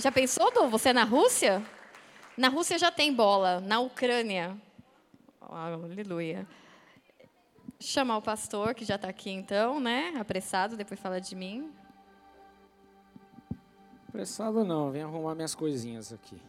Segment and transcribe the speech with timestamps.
[0.00, 0.68] Já pensou, Du?
[0.68, 1.62] Você é na Rússia?
[2.36, 4.56] Na Rússia já tem bola, na Ucrânia.
[5.40, 6.46] aleluia.
[7.78, 10.14] Chamar o pastor, que já está aqui então, né?
[10.18, 11.70] Apressado, depois fala de mim.
[14.08, 16.40] Apressado não, vem arrumar minhas coisinhas aqui.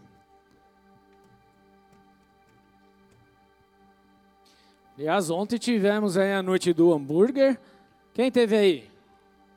[4.97, 7.59] Aliás, ontem tivemos aí a noite do hambúrguer.
[8.13, 8.92] Quem teve aí?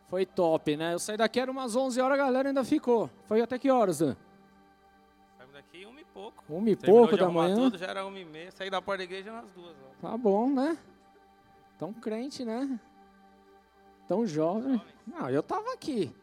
[0.09, 0.95] Foi top, né?
[0.95, 3.11] Eu saí daqui, era umas 11 horas, a galera ainda ficou.
[3.27, 4.14] Foi até que horas, Dan?
[5.36, 6.44] Saímos daqui uma e pouco.
[6.48, 7.57] Uma e Terminou pouco da manhã?
[7.57, 8.53] Tudo, já era uma e meia.
[8.53, 9.76] Saí da porta da igreja umas duas.
[9.82, 10.08] Ó.
[10.08, 10.79] Tá bom, né?
[11.76, 12.79] Tão crente, né?
[14.07, 14.81] Tão jovem.
[15.07, 16.14] Não, eu tava aqui.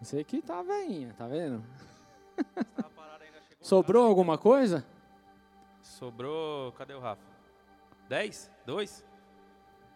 [0.00, 1.64] Você que tá veinha, tá vendo?
[3.60, 4.84] Sobrou alguma coisa?
[5.82, 6.72] Sobrou.
[6.72, 7.22] Cadê o Rafa?
[8.08, 8.50] 10?
[8.66, 9.04] 2?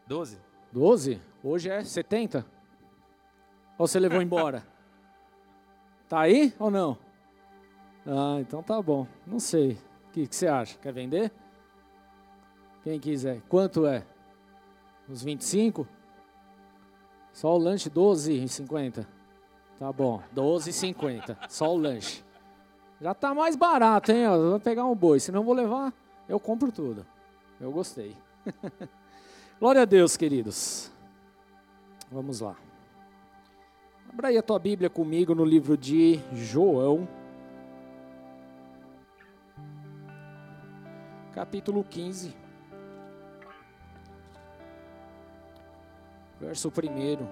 [0.06, 0.40] 12?
[0.72, 1.20] 12?
[1.42, 2.53] Hoje é 70?
[3.78, 4.64] Ou você levou embora?
[6.08, 6.96] Tá aí ou não?
[8.06, 9.06] Ah, então tá bom.
[9.26, 9.78] Não sei.
[10.08, 10.78] O que, que você acha?
[10.78, 11.32] Quer vender?
[12.82, 13.40] Quem quiser.
[13.48, 14.04] Quanto é?
[15.08, 15.88] Uns 25?
[17.32, 19.06] Só o lanche 12,50.
[19.78, 21.36] Tá bom, 12,50.
[21.48, 22.22] Só o lanche.
[23.00, 24.28] Já tá mais barato, hein?
[24.28, 25.18] vou pegar um boi.
[25.18, 25.92] Se não vou levar,
[26.28, 27.04] eu compro tudo.
[27.60, 28.16] Eu gostei.
[29.58, 30.90] Glória a Deus, queridos.
[32.10, 32.54] Vamos lá.
[34.14, 37.08] Abra aí a tua Bíblia comigo no livro de João,
[41.32, 42.32] capítulo 15,
[46.38, 47.26] verso 1.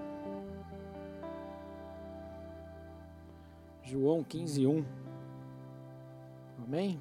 [3.84, 4.84] João 15, 1.
[6.66, 7.00] Amém?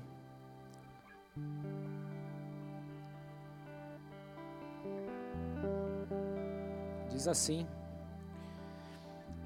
[7.10, 7.66] Diz assim.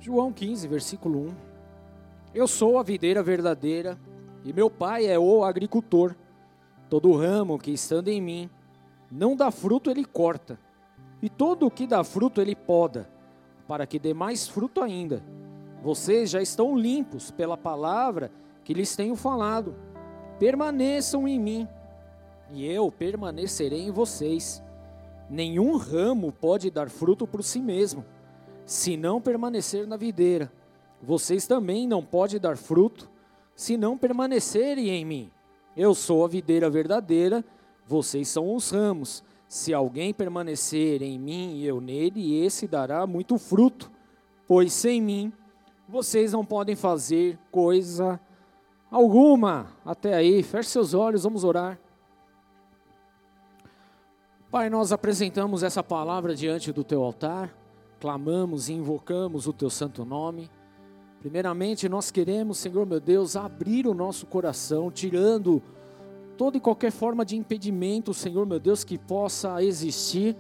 [0.06, 1.36] João 15, versículo 1.
[2.32, 3.98] Eu sou a videira verdadeira
[4.44, 6.16] e meu pai é o agricultor.
[6.88, 8.48] Todo ramo que estando em mim
[9.12, 10.60] não dá fruto, ele corta,
[11.24, 13.10] e todo o que dá fruto, ele poda,
[13.68, 15.24] para que dê mais fruto ainda.
[15.82, 18.32] Vocês já estão limpos pela palavra
[18.64, 19.74] que lhes tenho falado.
[20.38, 21.68] Permaneçam em mim,
[22.52, 24.62] e eu permanecerei em vocês.
[25.28, 28.06] Nenhum ramo pode dar fruto por si mesmo
[28.66, 30.52] se não permanecer na videira.
[31.02, 33.10] Vocês também não podem dar fruto,
[33.56, 35.32] se não permanecerem em mim.
[35.78, 37.46] Eu sou a videira verdadeira,
[37.86, 39.24] vocês são os ramos.
[39.48, 43.92] Se alguém permanecer em mim e eu nele, esse dará muito fruto,
[44.48, 45.32] pois sem mim
[45.88, 48.20] vocês não podem fazer coisa
[48.90, 49.68] alguma.
[49.86, 51.80] Até aí, feche seus olhos, vamos orar.
[54.50, 57.54] Pai, nós apresentamos essa palavra diante do teu altar
[58.00, 60.50] clamamos e invocamos o teu santo nome.
[61.20, 65.62] Primeiramente, nós queremos, Senhor meu Deus, abrir o nosso coração, tirando
[66.38, 70.36] toda e qualquer forma de impedimento, Senhor meu Deus, que possa existir,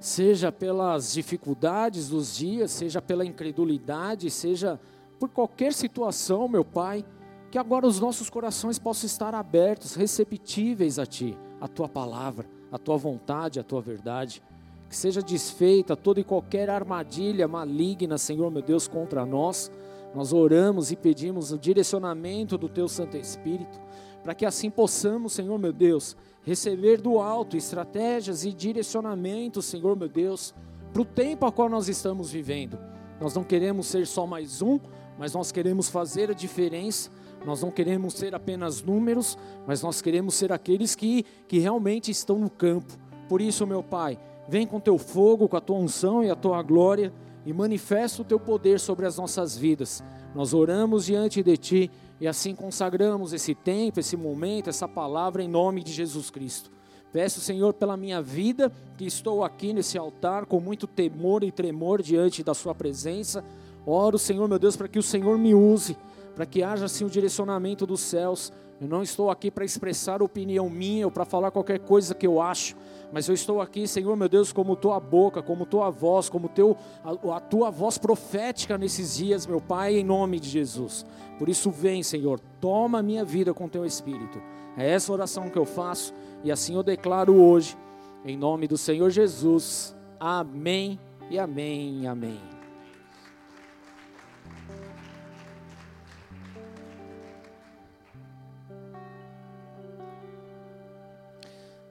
[0.00, 4.78] seja pelas dificuldades dos dias, seja pela incredulidade, seja
[5.18, 7.04] por qualquer situação, meu Pai,
[7.50, 12.78] que agora os nossos corações possam estar abertos, receptíveis a Ti, a Tua palavra, a
[12.78, 14.42] Tua vontade, a Tua verdade
[14.88, 19.70] que seja desfeita toda e qualquer armadilha maligna, Senhor meu Deus, contra nós.
[20.14, 23.78] Nós oramos e pedimos o direcionamento do Teu Santo Espírito,
[24.22, 30.08] para que assim possamos, Senhor meu Deus, receber do alto estratégias e direcionamento, Senhor meu
[30.08, 30.54] Deus,
[30.92, 32.78] para o tempo a qual nós estamos vivendo.
[33.20, 34.78] Nós não queremos ser só mais um,
[35.18, 37.10] mas nós queremos fazer a diferença.
[37.44, 42.38] Nós não queremos ser apenas números, mas nós queremos ser aqueles que, que realmente estão
[42.38, 42.96] no campo.
[43.28, 46.62] Por isso, meu Pai, Vem com teu fogo, com a tua unção e a tua
[46.62, 47.12] glória
[47.44, 50.02] e manifesta o teu poder sobre as nossas vidas.
[50.34, 55.48] Nós oramos diante de ti e assim consagramos esse tempo, esse momento, essa palavra em
[55.48, 56.70] nome de Jesus Cristo.
[57.12, 62.02] Peço, Senhor, pela minha vida, que estou aqui nesse altar com muito temor e tremor
[62.02, 63.42] diante da Sua presença.
[63.86, 65.96] Oro, Senhor, meu Deus, para que o Senhor me use,
[66.36, 68.52] para que haja assim o direcionamento dos céus.
[68.78, 72.42] Eu não estou aqui para expressar opinião minha ou para falar qualquer coisa que eu
[72.42, 72.76] acho,
[73.12, 76.76] mas eu estou aqui, Senhor meu Deus, como tua boca, como tua voz, como teu,
[77.02, 81.06] a, a tua voz profética nesses dias, meu Pai, em nome de Jesus.
[81.38, 84.40] Por isso, vem, Senhor, toma a minha vida com teu Espírito.
[84.76, 86.12] É essa oração que eu faço
[86.44, 87.76] e assim eu declaro hoje,
[88.24, 89.96] em nome do Senhor Jesus.
[90.20, 90.98] Amém
[91.30, 92.57] e amém, amém.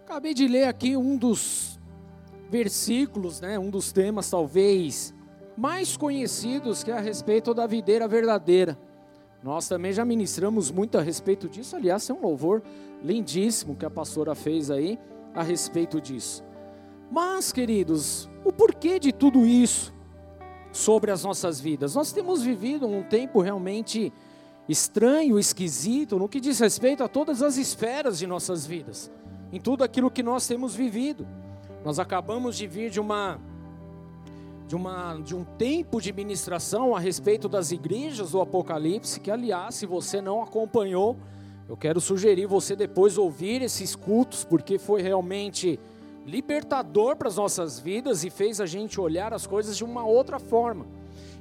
[0.07, 1.77] Acabei de ler aqui um dos
[2.49, 5.13] versículos, né, um dos temas talvez
[5.57, 8.79] mais conhecidos que é a respeito da videira verdadeira.
[9.43, 11.75] Nós também já ministramos muito a respeito disso.
[11.75, 12.63] Aliás, é um louvor
[13.03, 14.97] lindíssimo que a pastora fez aí
[15.35, 16.41] a respeito disso.
[17.11, 19.93] Mas, queridos, o porquê de tudo isso
[20.71, 21.95] sobre as nossas vidas?
[21.95, 24.13] Nós temos vivido um tempo realmente
[24.69, 29.11] estranho, esquisito, no que diz respeito a todas as esferas de nossas vidas,
[29.51, 31.27] em tudo aquilo que nós temos vivido.
[31.83, 33.39] Nós acabamos de vir de uma
[34.67, 39.75] de, uma, de um tempo de ministração a respeito das igrejas do Apocalipse, que aliás,
[39.75, 41.15] se você não acompanhou,
[41.69, 45.79] eu quero sugerir você depois ouvir esses cultos, porque foi realmente
[46.25, 50.37] libertador para as nossas vidas e fez a gente olhar as coisas de uma outra
[50.37, 50.85] forma.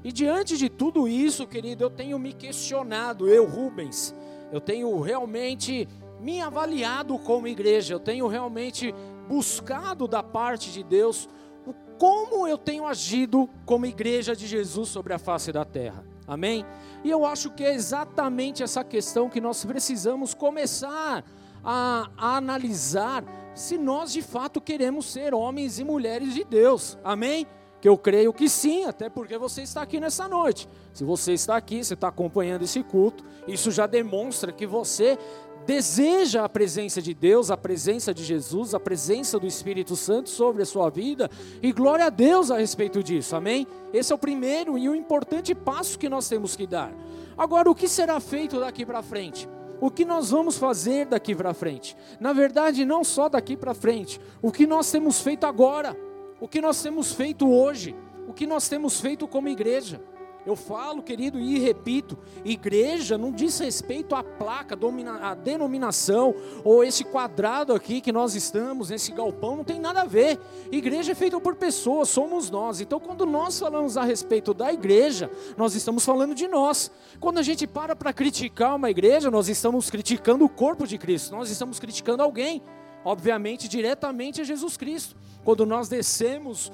[0.05, 4.15] E diante de tudo isso, querido, eu tenho me questionado, eu, Rubens,
[4.53, 5.89] eu tenho realmente
[6.27, 8.93] me avaliado como igreja, eu tenho realmente
[9.29, 11.29] buscado da parte de Deus
[11.65, 16.05] o como eu tenho agido como igreja de Jesus sobre a face da terra.
[16.27, 16.67] Amém?
[17.05, 21.25] E eu acho que é exatamente essa questão que nós precisamos começar
[21.63, 23.23] a, a analisar
[23.55, 26.99] se nós de fato queremos ser homens e mulheres de Deus.
[27.05, 27.47] Amém?
[27.81, 30.69] Que eu creio que sim, até porque você está aqui nessa noite.
[30.93, 35.17] Se você está aqui, você está acompanhando esse culto, isso já demonstra que você
[35.67, 40.63] deseja a presença de Deus, a presença de Jesus, a presença do Espírito Santo sobre
[40.63, 41.31] a sua vida,
[41.63, 43.67] e glória a Deus a respeito disso, amém?
[43.93, 46.95] Esse é o primeiro e o importante passo que nós temos que dar.
[47.37, 49.49] Agora, o que será feito daqui para frente?
[49.81, 51.97] O que nós vamos fazer daqui para frente?
[52.19, 55.95] Na verdade, não só daqui para frente, o que nós temos feito agora
[56.41, 57.97] o que nós temos feito hoje,
[58.29, 60.01] o que nós temos feito como igreja.
[60.47, 64.79] Eu falo, querido, e repito: igreja não diz respeito à placa,
[65.21, 70.05] à denominação, ou esse quadrado aqui que nós estamos, esse galpão, não tem nada a
[70.05, 70.39] ver.
[70.71, 72.81] Igreja é feita por pessoas, somos nós.
[72.81, 76.93] Então, quando nós falamos a respeito da igreja, nós estamos falando de nós.
[77.19, 81.35] Quando a gente para para criticar uma igreja, nós estamos criticando o corpo de Cristo,
[81.35, 82.63] nós estamos criticando alguém
[83.07, 85.15] obviamente, diretamente a Jesus Cristo.
[85.45, 86.73] Quando nós descemos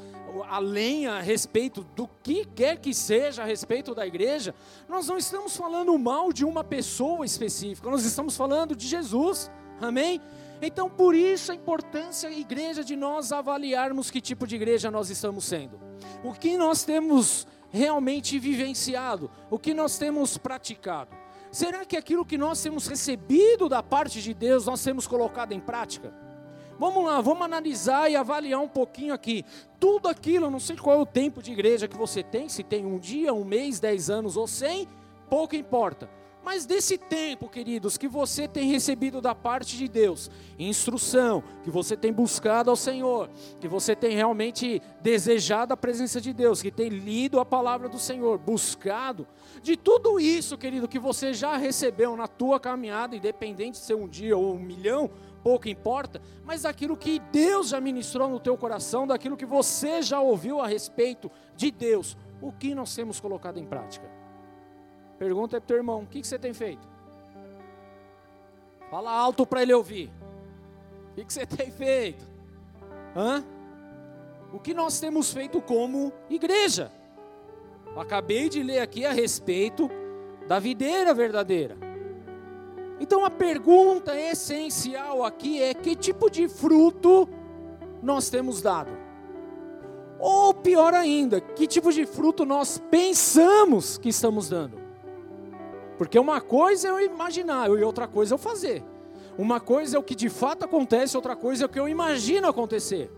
[0.49, 4.55] a lenha a respeito do que quer que seja a respeito da igreja,
[4.89, 9.51] nós não estamos falando mal de uma pessoa específica, nós estamos falando de Jesus.
[9.81, 10.21] Amém?
[10.61, 15.45] Então, por isso a importância, igreja, de nós avaliarmos que tipo de igreja nós estamos
[15.45, 15.81] sendo.
[16.23, 21.11] O que nós temos realmente vivenciado, o que nós temos praticado.
[21.51, 25.61] Será que aquilo que nós temos recebido da parte de Deus nós temos colocado em
[25.61, 26.22] prática?
[26.83, 29.45] Vamos lá, vamos analisar e avaliar um pouquinho aqui.
[29.79, 32.85] Tudo aquilo, não sei qual é o tempo de igreja que você tem, se tem
[32.85, 34.89] um dia, um mês, dez anos ou cem,
[35.31, 36.11] pouco importa.
[36.45, 41.97] Mas desse tempo, queridos, que você tem recebido da parte de Deus, instrução, que você
[41.97, 43.31] tem buscado ao Senhor,
[43.61, 47.99] que você tem realmente desejado a presença de Deus, que tem lido a palavra do
[48.01, 49.25] Senhor, buscado,
[49.63, 54.09] de tudo isso, querido, que você já recebeu na tua caminhada, independente de ser um
[54.09, 55.09] dia ou um milhão,
[55.43, 60.21] pouco importa, mas daquilo que Deus já ministrou no teu coração, daquilo que você já
[60.21, 64.09] ouviu a respeito de Deus, o que nós temos colocado em prática?
[65.19, 66.89] Pergunta para o teu irmão: o que, que você tem feito?
[68.91, 70.11] Fala alto para ele ouvir.
[71.11, 72.25] O que, que você tem feito?
[73.17, 73.45] Hã?
[74.53, 76.91] O que nós temos feito como igreja?
[77.97, 79.91] acabei de ler aqui a respeito
[80.49, 81.92] da videira verdadeira.
[83.01, 87.29] Então a pergunta essencial aqui é: que tipo de fruto
[88.03, 88.91] nós temos dado?
[90.19, 94.81] Ou pior ainda, que tipo de fruto nós pensamos que estamos dando?
[95.99, 98.85] Porque uma coisa é eu imaginar e outra coisa é eu fazer.
[99.37, 102.47] Uma coisa é o que de fato acontece, outra coisa é o que eu imagino
[102.47, 103.11] acontecer.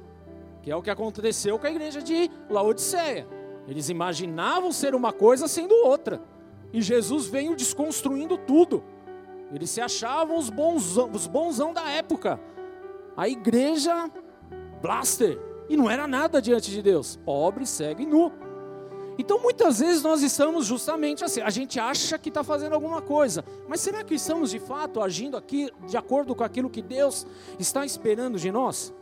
[0.62, 3.26] Que é o que aconteceu com a igreja de Laodiceia.
[3.66, 6.22] Eles imaginavam ser uma coisa sendo outra.
[6.72, 8.82] E Jesus veio desconstruindo tudo.
[9.52, 12.40] Eles se achavam os bonzão, os bonzão da época.
[13.16, 14.10] A igreja
[14.80, 15.38] blaster.
[15.68, 17.16] E não era nada diante de Deus.
[17.24, 18.32] Pobre, cego e nu.
[19.18, 23.44] Então muitas vezes nós estamos justamente assim, a gente acha que está fazendo alguma coisa,
[23.68, 27.26] mas será que estamos de fato agindo aqui de acordo com aquilo que Deus
[27.58, 28.92] está esperando de nós?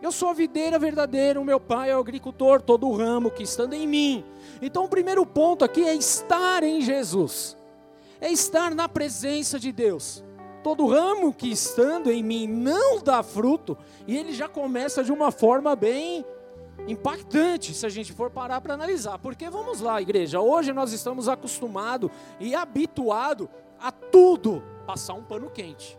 [0.00, 3.42] Eu sou a videira verdadeira, o meu pai é o agricultor, todo o ramo que
[3.42, 4.24] estando em mim.
[4.62, 7.56] Então o primeiro ponto aqui é estar em Jesus,
[8.20, 10.24] é estar na presença de Deus.
[10.62, 15.30] Todo ramo que estando em mim não dá fruto, e ele já começa de uma
[15.30, 16.24] forma bem
[16.86, 19.18] impactante se a gente for parar para analisar.
[19.18, 22.10] Porque vamos lá, igreja, hoje nós estamos acostumados
[22.40, 23.48] e habituados
[23.80, 25.98] a tudo passar um pano quente.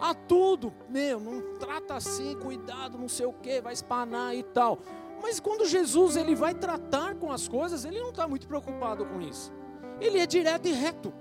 [0.00, 4.78] A tudo, meu, não trata assim, cuidado, não sei o que, vai espanar e tal.
[5.20, 9.20] Mas quando Jesus ele vai tratar com as coisas, ele não está muito preocupado com
[9.20, 9.52] isso.
[10.00, 11.12] Ele é direto e reto.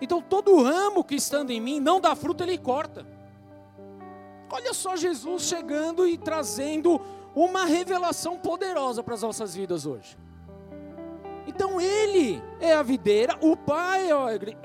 [0.00, 3.06] Então todo ramo que estando em mim não dá fruto, ele corta.
[4.50, 7.00] Olha só Jesus chegando e trazendo
[7.34, 10.18] uma revelação poderosa para as nossas vidas hoje.
[11.46, 14.14] Então ele é a videira, o pai é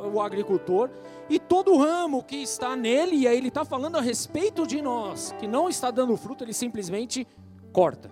[0.01, 0.89] o agricultor,
[1.29, 5.33] e todo ramo que está nele, e aí ele está falando a respeito de nós,
[5.39, 7.27] que não está dando fruto, ele simplesmente
[7.73, 8.11] corta.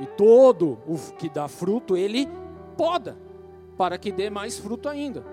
[0.00, 2.28] E todo o que dá fruto, ele
[2.76, 3.16] poda,
[3.76, 5.24] para que dê mais fruto ainda.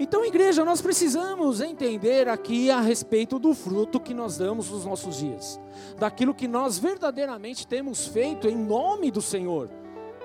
[0.00, 5.16] Então, igreja, nós precisamos entender aqui a respeito do fruto que nós damos nos nossos
[5.16, 5.60] dias,
[5.98, 9.68] daquilo que nós verdadeiramente temos feito em nome do Senhor,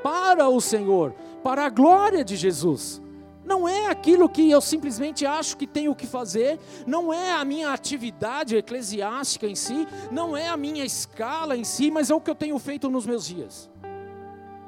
[0.04, 3.02] para o Senhor, para a glória de Jesus.
[3.44, 7.74] Não é aquilo que eu simplesmente acho que tenho que fazer, não é a minha
[7.74, 12.30] atividade eclesiástica em si, não é a minha escala em si, mas é o que
[12.30, 13.72] eu tenho feito nos meus dias.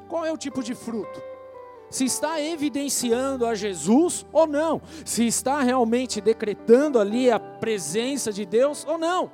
[0.10, 1.35] Qual é o tipo de fruto?
[1.90, 8.46] Se está evidenciando a Jesus ou não, se está realmente decretando ali a presença de
[8.46, 9.32] Deus ou não.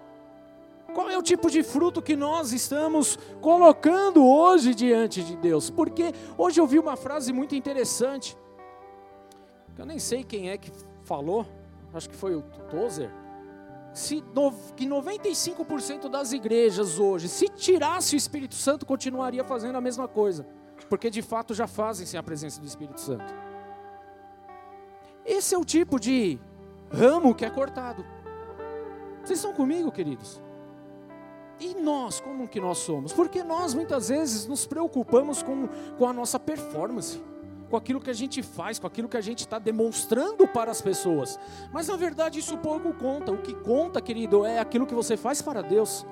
[0.94, 5.70] Qual é o tipo de fruto que nós estamos colocando hoje diante de Deus?
[5.70, 8.38] Porque hoje eu vi uma frase muito interessante,
[9.78, 10.70] eu nem sei quem é que
[11.04, 11.48] falou,
[11.94, 13.10] acho que foi o Tozer,
[13.94, 19.82] se no, que 95% das igrejas hoje, se tirasse o Espírito Santo, continuaria fazendo a
[19.82, 20.46] mesma coisa
[20.92, 23.34] porque de fato já fazem sem a presença do Espírito Santo.
[25.26, 26.38] Esse é o tipo de
[26.92, 28.06] ramo que é cortado.
[29.24, 30.42] Vocês estão comigo, queridos?
[31.62, 33.14] E nós, como que nós somos?
[33.14, 37.24] Porque nós muitas vezes nos preocupamos com, com a nossa performance,
[37.70, 40.82] com aquilo que a gente faz, com aquilo que a gente está demonstrando para as
[40.82, 41.40] pessoas.
[41.72, 43.32] Mas na verdade isso pouco conta.
[43.32, 46.06] O que conta, querido, é aquilo que você faz para Deus.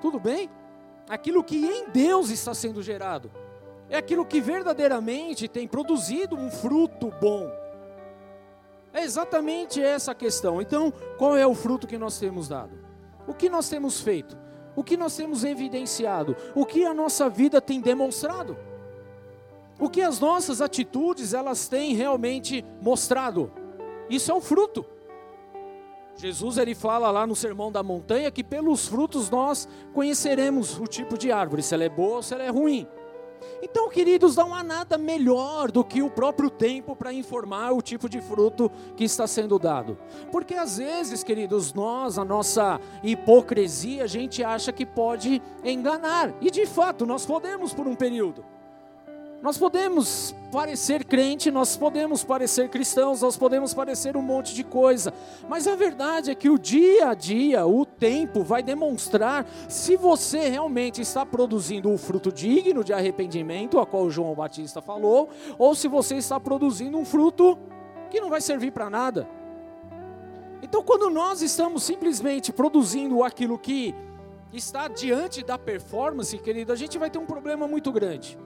[0.00, 0.48] Tudo bem?
[1.08, 3.41] Aquilo que em Deus está sendo gerado
[3.88, 7.50] é aquilo que verdadeiramente tem produzido um fruto bom.
[8.92, 10.60] É exatamente essa a questão.
[10.60, 12.78] Então, qual é o fruto que nós temos dado?
[13.26, 14.36] O que nós temos feito?
[14.74, 16.36] O que nós temos evidenciado?
[16.54, 18.56] O que a nossa vida tem demonstrado?
[19.78, 23.50] O que as nossas atitudes elas têm realmente mostrado?
[24.08, 24.84] Isso é o fruto.
[26.16, 31.16] Jesus ele fala lá no Sermão da Montanha que pelos frutos nós conheceremos o tipo
[31.16, 32.86] de árvore, se ela é boa ou se ela é ruim.
[33.64, 38.08] Então, queridos, não há nada melhor do que o próprio tempo para informar o tipo
[38.08, 39.96] de fruto que está sendo dado.
[40.32, 46.34] Porque às vezes, queridos, nós, a nossa hipocrisia, a gente acha que pode enganar.
[46.40, 48.44] E de fato, nós podemos por um período.
[49.42, 55.12] Nós podemos parecer crente, nós podemos parecer cristãos, nós podemos parecer um monte de coisa,
[55.48, 60.48] mas a verdade é que o dia a dia, o tempo, vai demonstrar se você
[60.48, 65.74] realmente está produzindo o um fruto digno de arrependimento, a qual João Batista falou, ou
[65.74, 67.58] se você está produzindo um fruto
[68.10, 69.28] que não vai servir para nada.
[70.62, 73.92] Então, quando nós estamos simplesmente produzindo aquilo que
[74.52, 78.38] está diante da performance, querido, a gente vai ter um problema muito grande.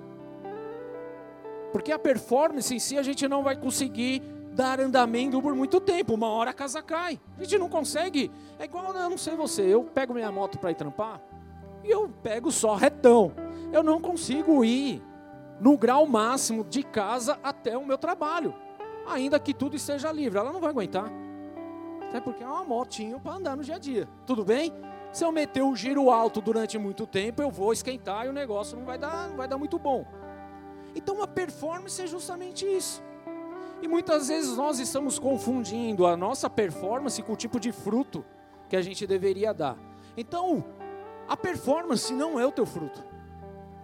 [1.72, 6.14] Porque a performance em si a gente não vai conseguir dar andamento por muito tempo.
[6.14, 7.20] Uma hora a casa cai.
[7.38, 8.30] A gente não consegue.
[8.58, 11.20] É igual, eu não sei você, eu pego minha moto para ir trampar
[11.86, 13.32] e eu pego só retão.
[13.72, 15.02] Eu não consigo ir
[15.60, 18.54] no grau máximo de casa até o meu trabalho.
[19.06, 21.10] Ainda que tudo esteja livre, ela não vai aguentar.
[22.08, 24.08] Até porque é uma motinho para andar no dia a dia.
[24.26, 24.72] Tudo bem?
[25.12, 28.76] Se eu meter o giro alto durante muito tempo, eu vou esquentar e o negócio
[28.76, 30.04] não vai dar, não vai dar muito bom.
[30.96, 33.02] Então a performance é justamente isso.
[33.82, 38.24] E muitas vezes nós estamos confundindo a nossa performance com o tipo de fruto
[38.68, 39.76] que a gente deveria dar.
[40.16, 40.64] Então,
[41.28, 43.04] a performance não é o teu fruto.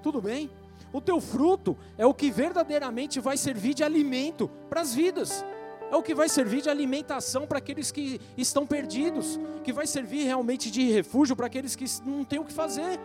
[0.03, 0.51] Tudo bem?
[0.91, 5.45] O teu fruto é o que verdadeiramente vai servir de alimento para as vidas.
[5.91, 10.25] É o que vai servir de alimentação para aqueles que estão perdidos, que vai servir
[10.25, 12.99] realmente de refúgio para aqueles que não têm o que fazer.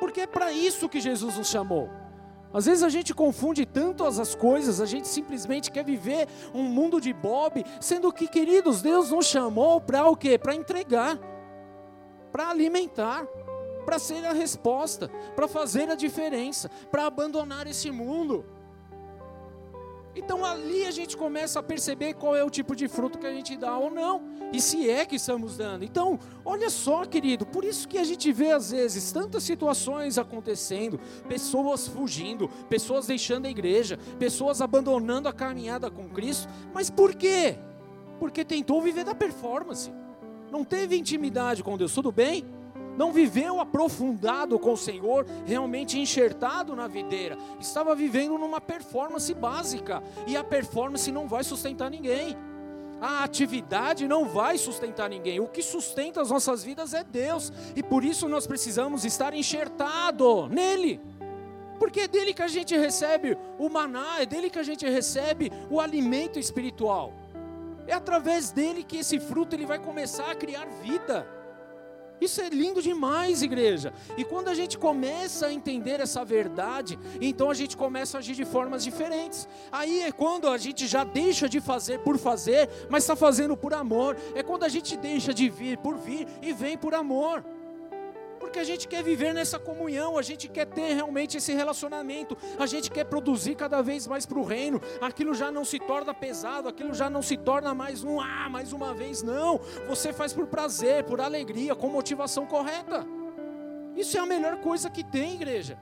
[0.00, 1.90] Porque é para isso que Jesus nos chamou.
[2.54, 7.00] Às vezes a gente confunde tanto as coisas, a gente simplesmente quer viver um mundo
[7.00, 10.38] de Bob, sendo que, queridos, Deus nos chamou para o quê?
[10.38, 11.18] Para entregar,
[12.30, 13.26] para alimentar,
[13.84, 18.44] para ser a resposta, para fazer a diferença, para abandonar esse mundo.
[20.16, 23.32] Então ali a gente começa a perceber qual é o tipo de fruto que a
[23.32, 25.84] gente dá ou não, e se é que estamos dando.
[25.84, 31.00] Então, olha só, querido, por isso que a gente vê às vezes tantas situações acontecendo,
[31.28, 37.56] pessoas fugindo, pessoas deixando a igreja, pessoas abandonando a caminhada com Cristo, mas por quê?
[38.20, 39.92] Porque tentou viver da performance,
[40.50, 42.44] não teve intimidade com Deus, tudo bem?
[42.96, 50.02] Não viveu aprofundado com o Senhor, realmente enxertado na videira, estava vivendo numa performance básica,
[50.26, 52.36] e a performance não vai sustentar ninguém.
[53.00, 55.40] A atividade não vai sustentar ninguém.
[55.40, 57.52] O que sustenta as nossas vidas é Deus.
[57.76, 61.00] E por isso nós precisamos estar enxertado nele.
[61.78, 65.52] Porque é dele que a gente recebe o maná, é dele que a gente recebe
[65.68, 67.12] o alimento espiritual.
[67.86, 71.26] É através dele que esse fruto ele vai começar a criar vida.
[72.20, 73.92] Isso é lindo demais, igreja.
[74.16, 78.34] E quando a gente começa a entender essa verdade, então a gente começa a agir
[78.34, 79.48] de formas diferentes.
[79.70, 83.74] Aí é quando a gente já deixa de fazer por fazer, mas está fazendo por
[83.74, 84.16] amor.
[84.34, 87.44] É quando a gente deixa de vir por vir e vem por amor
[88.54, 92.66] porque a gente quer viver nessa comunhão, a gente quer ter realmente esse relacionamento, a
[92.66, 94.80] gente quer produzir cada vez mais para o reino.
[95.00, 98.72] Aquilo já não se torna pesado, aquilo já não se torna mais um ah, mais
[98.72, 99.58] uma vez, não.
[99.88, 103.04] Você faz por prazer, por alegria, com motivação correta.
[103.96, 105.76] Isso é a melhor coisa que tem, igreja.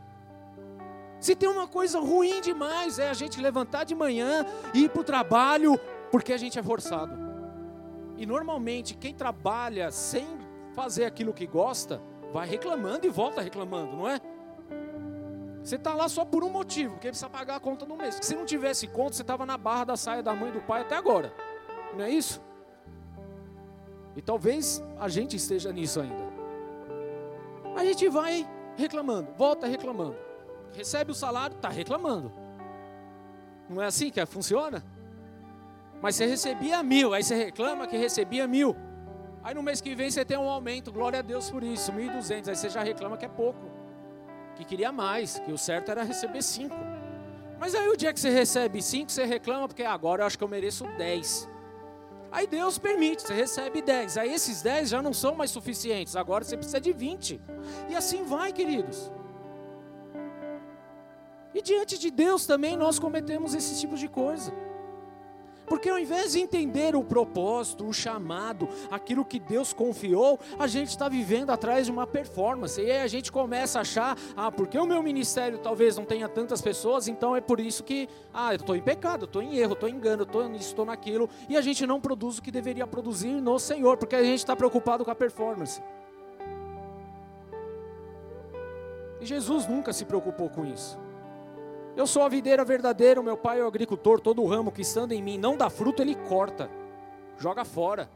[1.20, 5.02] Se tem uma coisa ruim demais, é a gente levantar de manhã e ir para
[5.02, 5.78] o trabalho
[6.10, 7.14] porque a gente é forçado.
[8.16, 10.26] E normalmente quem trabalha sem
[10.72, 12.00] fazer aquilo que gosta,
[12.32, 14.20] vai reclamando e volta reclamando, não é?
[15.62, 18.18] Você está lá só por um motivo, porque precisa pagar a conta do mês.
[18.20, 20.80] se não tivesse conta, você estava na barra da saia da mãe e do pai
[20.80, 21.32] até agora.
[21.94, 22.42] Não é isso?
[24.16, 26.32] E talvez a gente esteja nisso ainda.
[27.76, 30.16] A gente vai reclamando, volta reclamando.
[30.74, 32.32] Recebe o salário, está reclamando.
[33.68, 34.84] Não é assim que funciona?
[36.00, 38.74] Mas você recebia mil, aí você reclama que recebia mil.
[39.42, 42.48] Aí no mês que vem você tem um aumento, glória a Deus por isso, 1.200.
[42.48, 43.70] Aí você já reclama que é pouco,
[44.54, 46.74] que queria mais, que o certo era receber 5.
[47.58, 50.44] Mas aí o dia que você recebe 5, você reclama porque agora eu acho que
[50.44, 51.48] eu mereço 10.
[52.30, 54.16] Aí Deus permite, você recebe 10.
[54.16, 57.40] Aí esses 10 já não são mais suficientes, agora você precisa de 20.
[57.88, 59.12] E assim vai, queridos.
[61.54, 64.52] E diante de Deus também nós cometemos esse tipo de coisa.
[65.72, 70.90] Porque ao invés de entender o propósito, o chamado, aquilo que Deus confiou, a gente
[70.90, 72.78] está vivendo atrás de uma performance.
[72.78, 76.28] E aí a gente começa a achar, ah, porque o meu ministério talvez não tenha
[76.28, 79.72] tantas pessoas, então é por isso que, ah, eu estou em pecado, estou em erro,
[79.72, 81.26] estou em engano, estou nisso, estou naquilo.
[81.48, 84.54] E a gente não produz o que deveria produzir no Senhor, porque a gente está
[84.54, 85.82] preocupado com a performance.
[89.22, 91.00] E Jesus nunca se preocupou com isso.
[91.94, 95.12] Eu sou a videira verdadeira, o meu pai é o agricultor, todo ramo que estando
[95.12, 96.70] em mim não dá fruto, ele corta,
[97.38, 98.08] joga fora.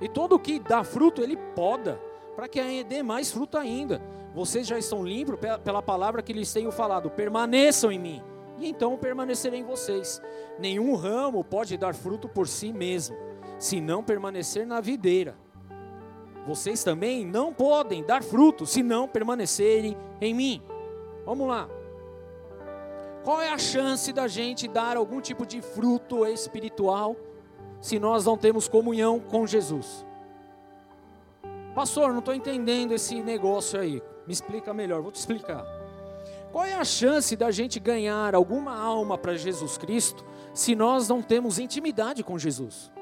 [0.00, 2.00] E todo o que dá fruto, ele poda,
[2.36, 4.00] para que dê mais fruto ainda.
[4.32, 8.22] Vocês já estão limpos pela palavra que lhes tenho falado, permaneçam em mim,
[8.58, 10.22] e então permanecerei em vocês.
[10.58, 13.16] Nenhum ramo pode dar fruto por si mesmo,
[13.58, 15.34] se não permanecer na videira.
[16.46, 20.62] Vocês também não podem dar fruto se não permanecerem em mim.
[21.24, 21.68] Vamos lá.
[23.26, 27.16] Qual é a chance da gente dar algum tipo de fruto espiritual
[27.80, 30.06] se nós não temos comunhão com Jesus?
[31.74, 34.00] Pastor, não estou entendendo esse negócio aí.
[34.28, 35.66] Me explica melhor, vou te explicar.
[36.52, 41.20] Qual é a chance da gente ganhar alguma alma para Jesus Cristo se nós não
[41.20, 42.92] temos intimidade com Jesus?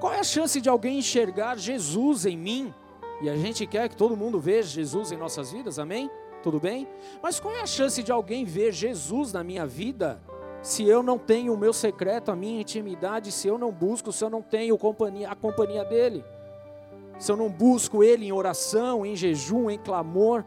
[0.00, 2.74] Qual é a chance de alguém enxergar Jesus em mim?
[3.20, 6.10] E a gente quer que todo mundo veja Jesus em nossas vidas, amém?
[6.42, 6.88] Tudo bem?
[7.22, 10.20] Mas qual é a chance de alguém ver Jesus na minha vida
[10.62, 14.24] se eu não tenho o meu secreto, a minha intimidade, se eu não busco, se
[14.24, 16.24] eu não tenho companhia, a companhia dele?
[17.18, 20.44] Se eu não busco ele em oração, em jejum, em clamor,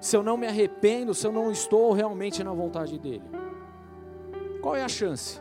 [0.00, 3.24] se eu não me arrependo, se eu não estou realmente na vontade dele?
[4.60, 5.40] Qual é a chance?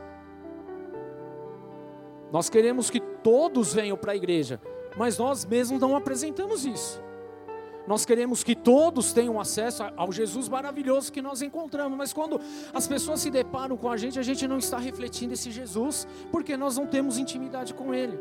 [2.32, 4.60] Nós queremos que todos venham para a igreja,
[4.98, 7.02] mas nós mesmos não apresentamos isso.
[7.88, 12.40] Nós queremos que todos tenham acesso ao Jesus maravilhoso que nós encontramos, mas quando
[12.74, 16.56] as pessoas se deparam com a gente, a gente não está refletindo esse Jesus, porque
[16.56, 18.20] nós não temos intimidade com Ele.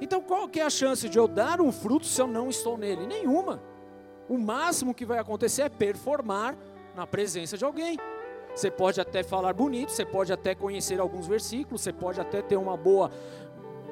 [0.00, 2.76] Então, qual que é a chance de eu dar um fruto se eu não estou
[2.76, 3.06] nele?
[3.06, 3.62] Nenhuma.
[4.28, 6.56] O máximo que vai acontecer é performar
[6.94, 7.98] na presença de alguém.
[8.54, 12.56] Você pode até falar bonito, você pode até conhecer alguns versículos, você pode até ter
[12.56, 13.10] uma boa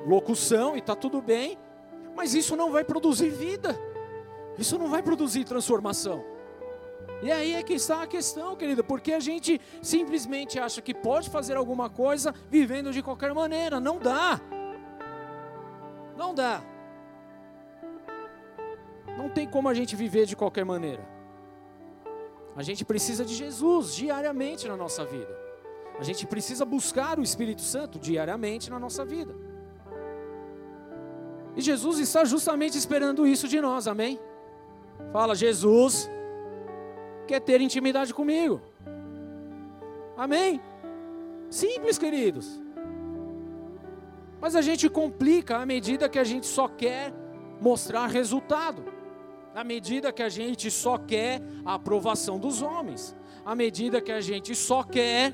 [0.07, 1.59] locução e está tudo bem,
[2.15, 3.79] mas isso não vai produzir vida.
[4.59, 6.25] Isso não vai produzir transformação.
[7.23, 11.31] E aí é que está a questão, querido, porque a gente simplesmente acha que pode
[11.31, 13.79] fazer alguma coisa vivendo de qualquer maneira.
[13.79, 14.41] Não dá.
[16.17, 16.63] Não dá.
[19.17, 21.07] Não tem como a gente viver de qualquer maneira.
[22.57, 25.43] A gente precisa de Jesus diariamente na nossa vida.
[25.99, 29.35] A gente precisa buscar o Espírito Santo diariamente na nossa vida.
[31.55, 34.19] E Jesus está justamente esperando isso de nós, amém?
[35.11, 36.11] Fala, Jesus
[37.27, 38.61] quer ter intimidade comigo.
[40.17, 40.61] Amém?
[41.51, 42.61] Simples, queridos.
[44.41, 47.13] Mas a gente complica à medida que a gente só quer
[47.61, 48.85] mostrar resultado,
[49.55, 54.21] à medida que a gente só quer a aprovação dos homens, à medida que a
[54.21, 55.33] gente só quer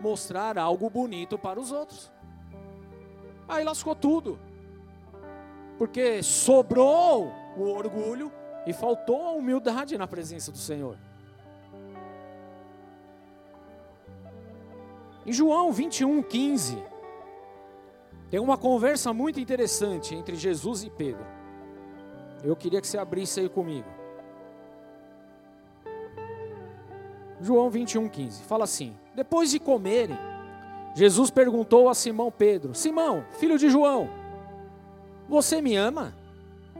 [0.00, 2.12] mostrar algo bonito para os outros.
[3.48, 4.38] Aí lascou tudo,
[5.76, 8.30] porque sobrou o orgulho
[8.66, 10.96] e faltou a humildade na presença do Senhor.
[15.24, 16.82] Em João 21, 15,
[18.30, 21.26] tem uma conversa muito interessante entre Jesus e Pedro.
[22.42, 23.88] Eu queria que você abrisse aí comigo.
[27.40, 28.42] João 21, 15.
[28.44, 30.16] Fala assim: Depois de comerem,
[30.94, 34.08] Jesus perguntou a Simão Pedro: Simão, filho de João,
[35.28, 36.14] você me ama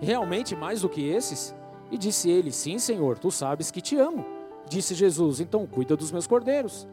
[0.01, 1.55] realmente mais do que esses?
[1.90, 4.24] E disse ele: Sim, Senhor, tu sabes que te amo.
[4.68, 6.87] Disse Jesus: Então cuida dos meus cordeiros.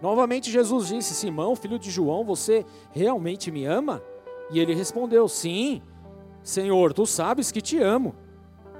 [0.00, 4.02] Novamente Jesus disse: Simão, filho de João, você realmente me ama?
[4.50, 5.80] E ele respondeu: Sim,
[6.42, 8.14] Senhor, tu sabes que te amo.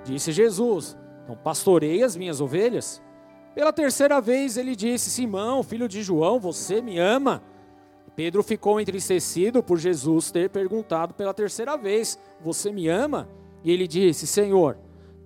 [0.04, 3.02] Disse Jesus: Então pastorei as minhas ovelhas.
[3.54, 7.42] Pela terceira vez ele disse: Simão, filho de João, você me ama?
[8.14, 13.28] Pedro ficou entristecido por Jesus ter perguntado pela terceira vez: Você me ama?
[13.64, 14.76] E ele disse: Senhor,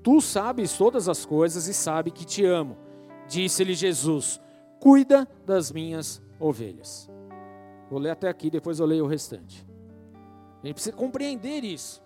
[0.07, 2.77] tu sabes todas as coisas e sabe que te amo.
[3.27, 4.41] Disse-lhe Jesus:
[4.79, 7.11] cuida das minhas ovelhas.
[7.91, 9.67] Vou ler até aqui, depois eu leio o restante.
[10.63, 12.01] A gente precisa compreender isso.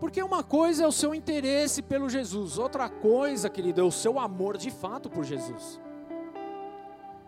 [0.00, 4.18] Porque uma coisa é o seu interesse pelo Jesus, outra coisa, querido, é o seu
[4.18, 5.80] amor de fato por Jesus.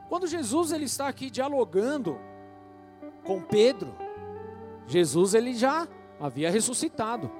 [0.08, 2.18] Quando Jesus ele está aqui dialogando
[3.22, 3.94] com Pedro,
[4.84, 5.86] Jesus ele já
[6.18, 7.30] havia ressuscitado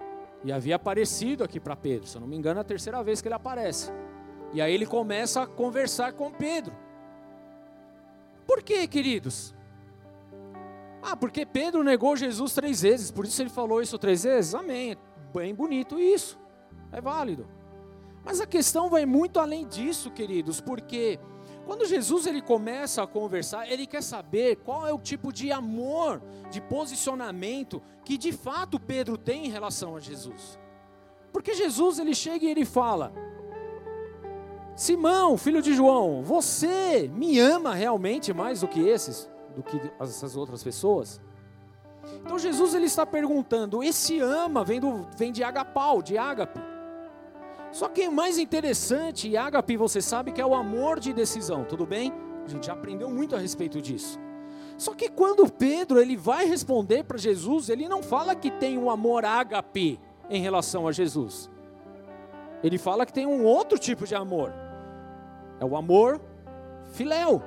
[0.45, 2.07] e havia aparecido aqui para Pedro.
[2.07, 3.91] Se eu não me engano, é a terceira vez que ele aparece.
[4.53, 6.75] E aí ele começa a conversar com Pedro.
[8.47, 9.55] Por quê, queridos?
[11.03, 14.55] Ah, porque Pedro negou Jesus três vezes, por isso ele falou isso três vezes?
[14.55, 14.97] Amém.
[15.33, 16.39] Bem bonito isso.
[16.93, 17.47] É válido.
[18.25, 21.19] Mas a questão vai muito além disso, queridos, porque
[21.67, 26.21] quando Jesus ele começa a conversar, ele quer saber qual é o tipo de amor,
[26.51, 30.59] de posicionamento que de fato Pedro tem em relação a Jesus.
[31.33, 33.13] Porque Jesus ele chega e ele fala:
[34.75, 40.37] Simão, filho de João, você me ama realmente mais do que esses, do que essas
[40.37, 41.21] outras pessoas?
[42.17, 46.59] Então Jesus ele está perguntando, esse ama vem, do, vem de agapau, de ágape.
[47.73, 51.65] Só que o mais interessante, e ágape você sabe que é o amor de decisão,
[51.65, 52.13] tudo bem?
[52.45, 54.19] A gente já aprendeu muito a respeito disso.
[54.77, 58.91] Só que quando Pedro ele vai responder para Jesus, ele não fala que tem um
[58.91, 61.51] amor ágape em relação a Jesus.
[62.63, 64.53] Ele fala que tem um outro tipo de amor.
[65.61, 66.21] É o amor
[66.89, 67.43] filéu,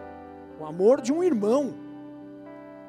[0.59, 1.73] o amor de um irmão.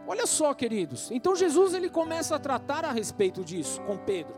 [0.06, 1.10] Olha só, queridos.
[1.10, 4.34] Então Jesus ele começa a tratar a respeito disso com Pedro.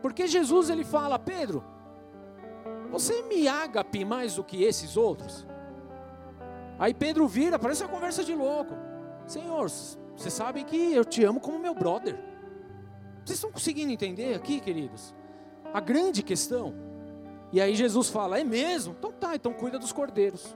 [0.00, 1.64] Porque Jesus ele fala: "Pedro,
[2.90, 5.46] você me agape mais do que esses outros?"
[6.78, 8.74] Aí Pedro vira, parece uma conversa de louco.
[9.26, 12.18] Senhor, você sabe que eu te amo como meu brother.
[13.24, 15.14] Vocês estão conseguindo entender aqui, queridos?
[15.74, 16.88] A grande questão
[17.52, 18.94] e aí Jesus fala: É mesmo?
[18.98, 20.54] Então tá, então cuida dos cordeiros.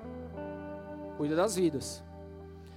[1.17, 2.03] Cuida das vidas.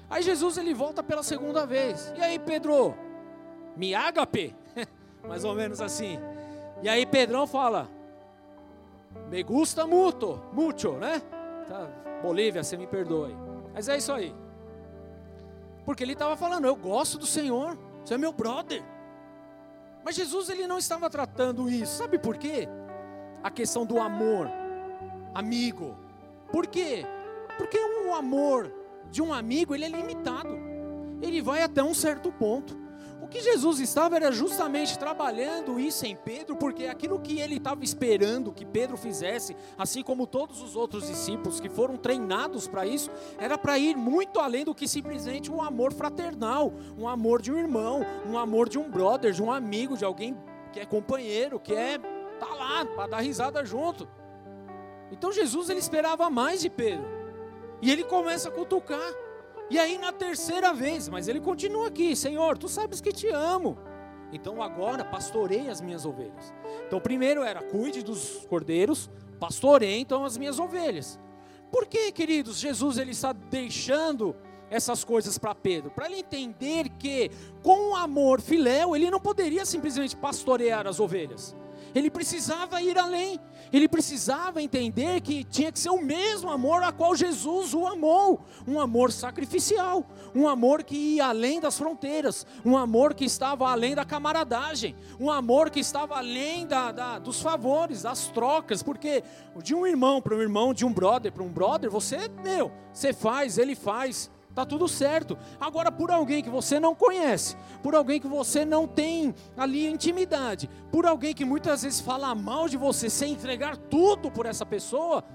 [0.09, 2.13] Aí Jesus ele volta pela segunda vez.
[2.15, 2.95] E aí, Pedro?
[3.75, 4.55] Me agape?
[5.27, 6.19] Mais ou menos assim.
[6.81, 7.89] E aí Pedrão fala:
[9.29, 11.21] Me gusta muito, mucho, né?
[11.67, 11.87] Tá,
[12.21, 13.35] Bolívia, você me perdoe.
[13.73, 14.33] Mas é isso aí.
[15.83, 17.77] Porque ele estava falando: Eu gosto do Senhor.
[18.03, 18.83] Você é meu brother.
[20.03, 21.97] Mas Jesus ele não estava tratando isso.
[21.97, 22.69] Sabe por quê?
[23.45, 24.49] a questão do amor,
[25.31, 25.95] amigo.
[26.51, 27.05] Por quê?
[27.59, 28.73] Porque o amor
[29.11, 30.57] de um amigo ele é limitado.
[31.21, 32.75] Ele vai até um certo ponto.
[33.25, 37.83] O que Jesus estava era justamente trabalhando isso em Pedro, porque aquilo que ele estava
[37.83, 43.09] esperando que Pedro fizesse, assim como todos os outros discípulos que foram treinados para isso,
[43.39, 47.57] era para ir muito além do que simplesmente um amor fraternal, um amor de um
[47.57, 50.37] irmão, um amor de um brother, de um amigo, de alguém
[50.71, 51.99] que é companheiro, que é
[52.39, 54.07] Tá lá para dar risada junto.
[55.11, 57.07] Então Jesus ele esperava mais de Pedro.
[57.81, 59.24] E ele começa a cutucar.
[59.69, 63.77] E aí na terceira vez, mas ele continua aqui, Senhor, tu sabes que te amo.
[64.31, 66.53] Então agora pastorei as minhas ovelhas.
[66.85, 71.19] Então primeiro era cuide dos cordeiros, pastorei então as minhas ovelhas.
[71.71, 74.35] Por que, queridos, Jesus ele está deixando
[74.69, 75.89] essas coisas para Pedro?
[75.91, 77.31] Para ele entender que
[77.63, 81.55] com o amor filéu ele não poderia simplesmente pastorear as ovelhas
[81.95, 83.39] Ele precisava ir além.
[83.71, 88.45] Ele precisava entender que tinha que ser o mesmo amor a qual Jesus o amou,
[88.67, 90.05] um amor sacrificial,
[90.35, 95.31] um amor que ia além das fronteiras, um amor que estava além da camaradagem, um
[95.31, 99.23] amor que estava além da, da dos favores, das trocas, porque
[99.63, 103.13] de um irmão para um irmão, de um brother para um brother, você, meu, você
[103.13, 105.37] faz, ele faz, Tá tudo certo.
[105.59, 110.69] Agora, por alguém que você não conhece, por alguém que você não tem ali intimidade,
[110.89, 115.25] por alguém que muitas vezes fala mal de você sem entregar tudo por essa pessoa,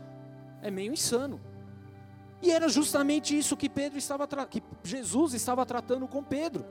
[0.63, 1.39] é meio insano.
[2.41, 6.65] E era justamente isso que Pedro estava que Jesus estava tratando com Pedro.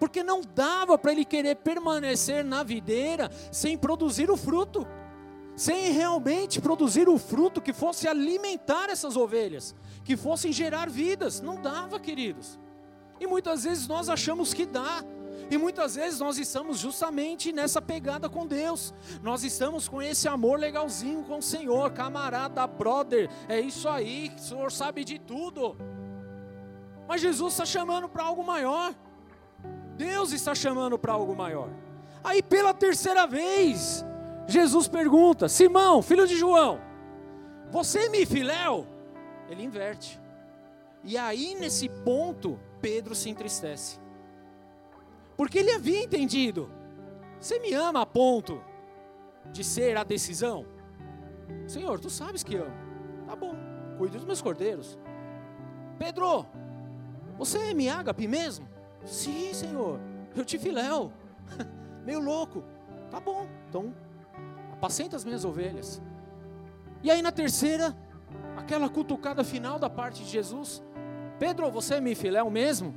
[0.00, 4.84] Porque não dava para ele querer permanecer na videira sem produzir o fruto
[5.56, 11.40] sem realmente produzir o fruto que fosse alimentar essas ovelhas, que fossem gerar vidas.
[11.40, 12.58] Não dava, queridos.
[13.20, 15.04] E muitas vezes nós achamos que dá.
[15.50, 18.94] E muitas vezes nós estamos justamente nessa pegada com Deus.
[19.22, 23.30] Nós estamos com esse amor legalzinho com o Senhor, camarada, brother.
[23.48, 25.76] É isso aí, o Senhor sabe de tudo.
[27.06, 28.94] Mas Jesus está chamando para algo maior.
[29.96, 31.68] Deus está chamando para algo maior.
[32.22, 34.04] Aí pela terceira vez,
[34.46, 36.80] Jesus pergunta: Simão, filho de João,
[37.70, 38.86] você me filéu?
[39.48, 40.20] Ele inverte.
[41.02, 43.98] E aí, nesse ponto, Pedro se entristece.
[45.36, 46.70] Porque ele havia entendido:
[47.40, 48.62] Você me ama a ponto
[49.52, 50.66] de ser a decisão?
[51.66, 52.74] Senhor, tu sabes que amo.
[53.26, 53.54] Tá bom,
[53.98, 54.98] cuide dos meus cordeiros.
[55.98, 56.46] Pedro,
[57.38, 58.68] você é me ágape mesmo?
[59.04, 60.00] Sim, Senhor,
[60.36, 61.12] eu te filéu.
[62.04, 62.64] Meio louco.
[63.10, 63.94] Tá bom, então
[64.84, 66.02] apacenta as minhas ovelhas.
[67.02, 67.96] E aí na terceira,
[68.54, 70.82] aquela cutucada final da parte de Jesus,
[71.38, 72.94] Pedro, você é meu filéu mesmo?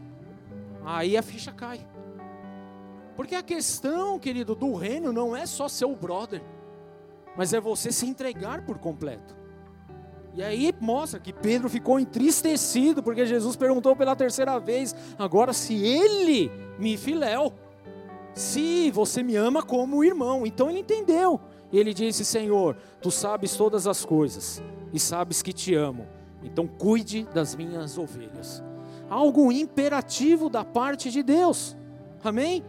[0.84, 1.88] Aí a ficha cai.
[3.16, 6.44] Porque a questão, querido, do reino não é só ser o brother,
[7.38, 9.38] mas é você se entregar por completo.
[10.34, 15.74] E aí mostra que Pedro ficou entristecido, porque Jesus perguntou pela terceira vez, agora se
[15.74, 17.54] ele me filéu,
[18.34, 20.46] se você me ama como irmão.
[20.46, 21.40] Então ele entendeu.
[21.72, 24.62] E ele disse: Senhor, tu sabes todas as coisas
[24.94, 26.08] e sabes que te amo,
[26.44, 28.64] então cuide das minhas ovelhas.
[29.10, 31.76] Algo imperativo da parte de Deus,
[32.24, 32.64] amém?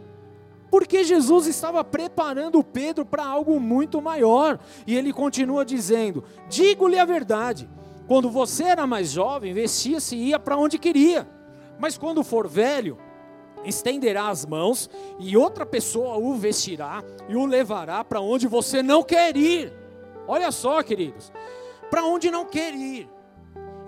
[0.70, 7.04] Porque Jesus estava preparando Pedro para algo muito maior, e ele continua dizendo: Digo-lhe a
[7.04, 7.68] verdade,
[8.06, 11.28] quando você era mais jovem, vestia-se e ia para onde queria,
[11.78, 12.98] mas quando for velho,
[13.64, 19.02] estenderá as mãos e outra pessoa o vestirá e o levará para onde você não
[19.02, 19.72] quer ir.
[20.26, 21.32] Olha só, queridos,
[21.90, 23.08] para onde não quer ir.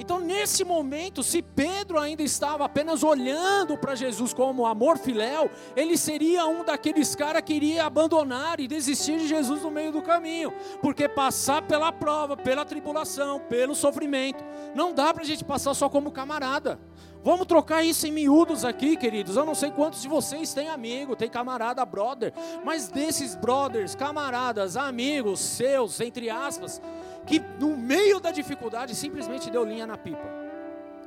[0.01, 5.99] Então, nesse momento, se Pedro ainda estava apenas olhando para Jesus como amor filéu, ele
[5.99, 10.55] seria um daqueles caras que iria abandonar e desistir de Jesus no meio do caminho,
[10.81, 14.43] porque passar pela prova, pela tribulação, pelo sofrimento,
[14.75, 16.81] não dá para a gente passar só como camarada.
[17.23, 19.37] Vamos trocar isso em miúdos aqui, queridos.
[19.37, 22.33] Eu não sei quantos de vocês têm amigo, tem camarada, brother,
[22.65, 26.81] mas desses brothers, camaradas, amigos seus, entre aspas,
[27.27, 30.27] que no meio da dificuldade simplesmente deu linha na pipa,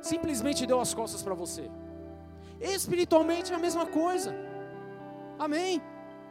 [0.00, 1.68] simplesmente deu as costas para você.
[2.60, 4.34] Espiritualmente é a mesma coisa.
[5.38, 5.82] Amém.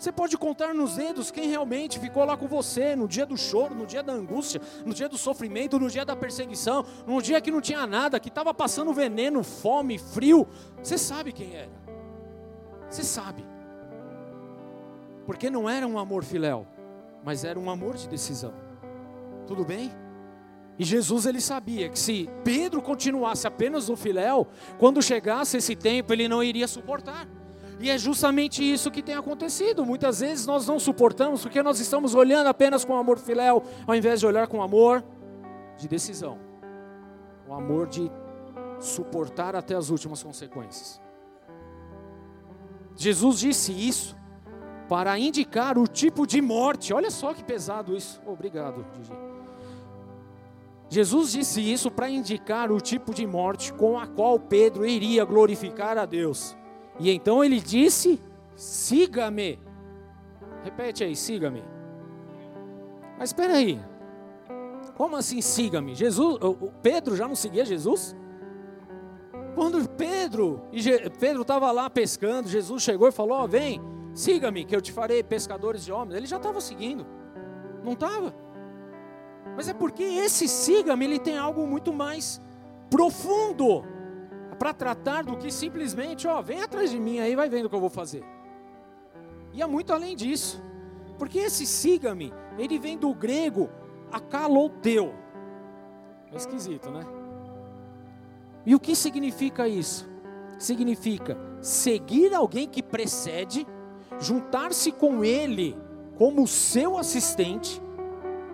[0.04, 3.74] Você pode contar nos dedos quem realmente ficou lá com você no dia do choro,
[3.74, 7.50] no dia da angústia, no dia do sofrimento, no dia da perseguição, no dia que
[7.50, 10.46] não tinha nada, que estava passando veneno, fome, frio.
[10.84, 11.72] Você sabe quem era.
[12.90, 13.46] Você sabe.
[15.26, 16.68] Porque não era um amor filéu,
[17.24, 18.54] mas era um amor de decisão.
[19.48, 19.90] Tudo bem?
[20.78, 26.12] E Jesus ele sabia que se Pedro continuasse apenas no filéu, quando chegasse esse tempo
[26.12, 27.26] ele não iria suportar.
[27.84, 29.86] E é justamente isso que tem acontecido.
[29.86, 34.22] Muitas vezes nós não suportamos porque nós estamos olhando apenas com amor filéu, ao invés
[34.22, 35.04] de olhar com amor
[35.78, 36.40] de decisão.
[37.46, 38.10] O amor de
[38.80, 41.02] suportar até as últimas consequências.
[42.96, 44.16] Jesus disse isso
[44.88, 46.94] para indicar o tipo de morte.
[46.94, 48.22] Olha só que pesado isso.
[48.26, 48.86] Obrigado.
[50.88, 55.98] Jesus disse isso para indicar o tipo de morte com a qual Pedro iria glorificar
[55.98, 56.56] a Deus.
[57.00, 58.22] E então ele disse:
[58.56, 59.60] siga-me.
[60.64, 61.64] Repete aí, siga-me.
[63.18, 63.80] Mas espera aí.
[64.96, 65.96] Como assim siga-me?
[65.96, 66.38] Jesus,
[66.82, 68.16] Pedro já não seguia Jesus?
[69.56, 73.82] Quando Pedro e Pedro estava lá pescando, Jesus chegou e falou: oh, "Vem,
[74.14, 76.16] siga-me, que eu te farei pescadores de homens".
[76.16, 77.06] Ele já estava seguindo.
[77.84, 78.34] Não estava?
[79.56, 82.42] Mas é porque esse siga-me, ele tem algo muito mais
[82.90, 83.84] profundo
[84.64, 87.76] para tratar do que simplesmente, ó, vem atrás de mim aí, vai vendo o que
[87.76, 88.24] eu vou fazer.
[89.52, 90.64] E é muito além disso.
[91.20, 93.70] Porque esse siga-me, ele vem do grego
[94.10, 95.14] akaloteu.
[96.32, 97.06] É esquisito, né?
[98.66, 100.10] E o que significa isso?
[100.58, 103.68] Significa seguir alguém que precede,
[104.18, 105.76] juntar-se com ele
[106.18, 107.82] como seu assistente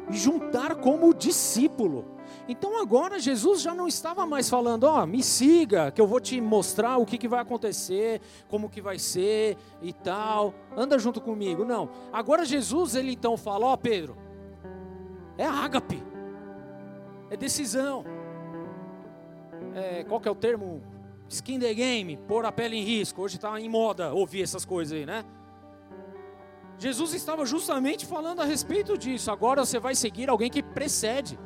[0.10, 2.04] e juntar como discípulo.
[2.52, 6.20] Então agora Jesus já não estava mais falando, ó, oh, me siga, que eu vou
[6.20, 10.56] te mostrar o que, que vai acontecer, como que vai ser e tal.
[10.76, 11.64] Anda junto comigo.
[11.64, 11.92] Não.
[12.12, 14.18] Agora Jesus, ele então fala, ó oh, Pedro,
[15.38, 16.04] é ágape,
[17.30, 18.04] é decisão.
[19.76, 20.82] É, qual que é o termo?
[21.28, 23.22] Skin the game, pôr a pele em risco.
[23.22, 25.24] Hoje está em moda ouvir essas coisas aí, né?
[26.80, 29.30] Jesus estava justamente falando a respeito disso.
[29.30, 31.38] Agora você vai seguir alguém que precede.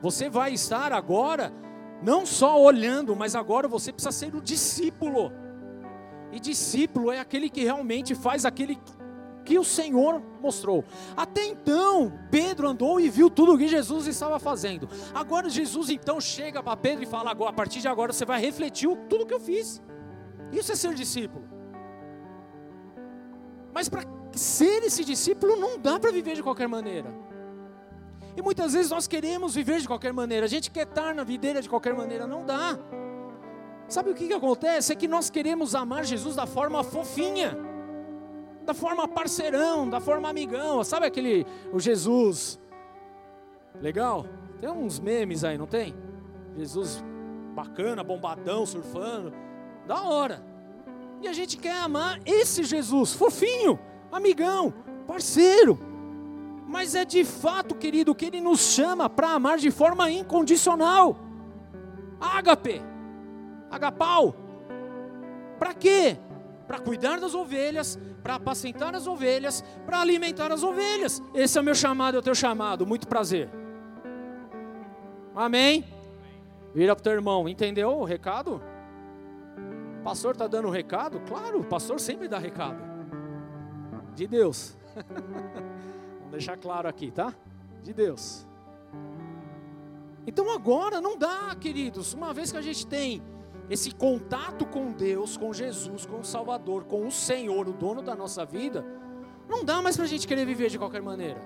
[0.00, 1.52] Você vai estar agora
[2.02, 5.32] não só olhando, mas agora você precisa ser o discípulo.
[6.30, 8.78] E discípulo é aquele que realmente faz aquele
[9.44, 10.84] que o Senhor mostrou.
[11.16, 14.88] Até então, Pedro andou e viu tudo o que Jesus estava fazendo.
[15.14, 18.40] Agora Jesus então chega para Pedro e fala: agora, a partir de agora você vai
[18.40, 19.82] refletir tudo o que eu fiz.
[20.50, 21.44] Isso é ser discípulo.
[23.72, 24.02] Mas para
[24.32, 27.23] ser esse discípulo não dá para viver de qualquer maneira.
[28.36, 31.62] E muitas vezes nós queremos viver de qualquer maneira, a gente quer estar na videira
[31.62, 32.78] de qualquer maneira, não dá.
[33.88, 34.92] Sabe o que, que acontece?
[34.92, 37.56] É que nós queremos amar Jesus da forma fofinha,
[38.64, 40.82] da forma parceirão, da forma amigão.
[40.82, 42.58] Sabe aquele, o Jesus
[43.80, 44.26] legal?
[44.60, 45.94] Tem uns memes aí, não tem?
[46.56, 47.04] Jesus
[47.54, 49.32] bacana, bombadão, surfando,
[49.86, 50.42] da hora.
[51.20, 53.78] E a gente quer amar esse Jesus, fofinho,
[54.10, 54.72] amigão,
[55.06, 55.78] parceiro.
[56.74, 61.16] Mas é de fato, querido, que ele nos chama para amar de forma incondicional.
[62.20, 62.82] Ágape,
[63.70, 64.34] agapau.
[65.56, 66.18] Para quê?
[66.66, 71.22] Para cuidar das ovelhas, para apacentar as ovelhas, para alimentar as ovelhas.
[71.32, 72.84] Esse é o meu chamado, é o teu chamado.
[72.84, 73.48] Muito prazer.
[75.32, 75.84] Amém?
[76.74, 78.60] Vira para o teu irmão, entendeu o recado?
[80.00, 81.20] O pastor está dando um recado?
[81.20, 82.82] Claro, o pastor sempre dá recado
[84.16, 84.76] de Deus.
[86.34, 87.32] Deixar claro aqui, tá?
[87.80, 88.44] De Deus.
[90.26, 93.22] Então agora não dá, queridos, uma vez que a gente tem
[93.70, 98.16] esse contato com Deus, com Jesus, com o Salvador, com o Senhor, o dono da
[98.16, 98.84] nossa vida,
[99.48, 101.40] não dá mais para a gente querer viver de qualquer maneira.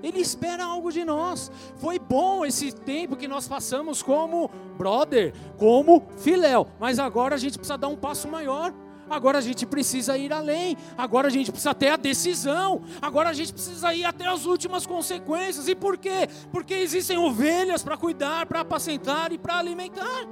[0.00, 1.50] Ele espera algo de nós.
[1.74, 7.58] Foi bom esse tempo que nós passamos como brother, como filéu, mas agora a gente
[7.58, 8.72] precisa dar um passo maior.
[9.08, 13.32] Agora a gente precisa ir além, agora a gente precisa ter a decisão, agora a
[13.32, 15.68] gente precisa ir até as últimas consequências.
[15.68, 16.28] E por quê?
[16.50, 20.26] Porque existem ovelhas para cuidar, para apacentar e para alimentar.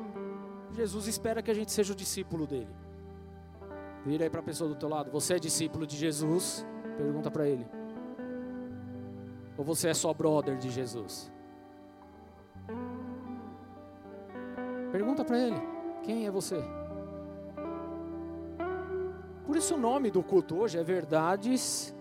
[0.73, 2.75] Jesus espera que a gente seja o discípulo dele.
[4.05, 6.67] Vira aí para a pessoa do teu lado, você é discípulo de Jesus?
[6.97, 7.67] Pergunta para ele.
[9.57, 11.33] Ou você é só brother de Jesus?
[14.91, 15.61] Pergunta para ele,
[16.03, 16.63] quem é você?
[19.47, 21.95] Por isso o nome do culto hoje é Verdades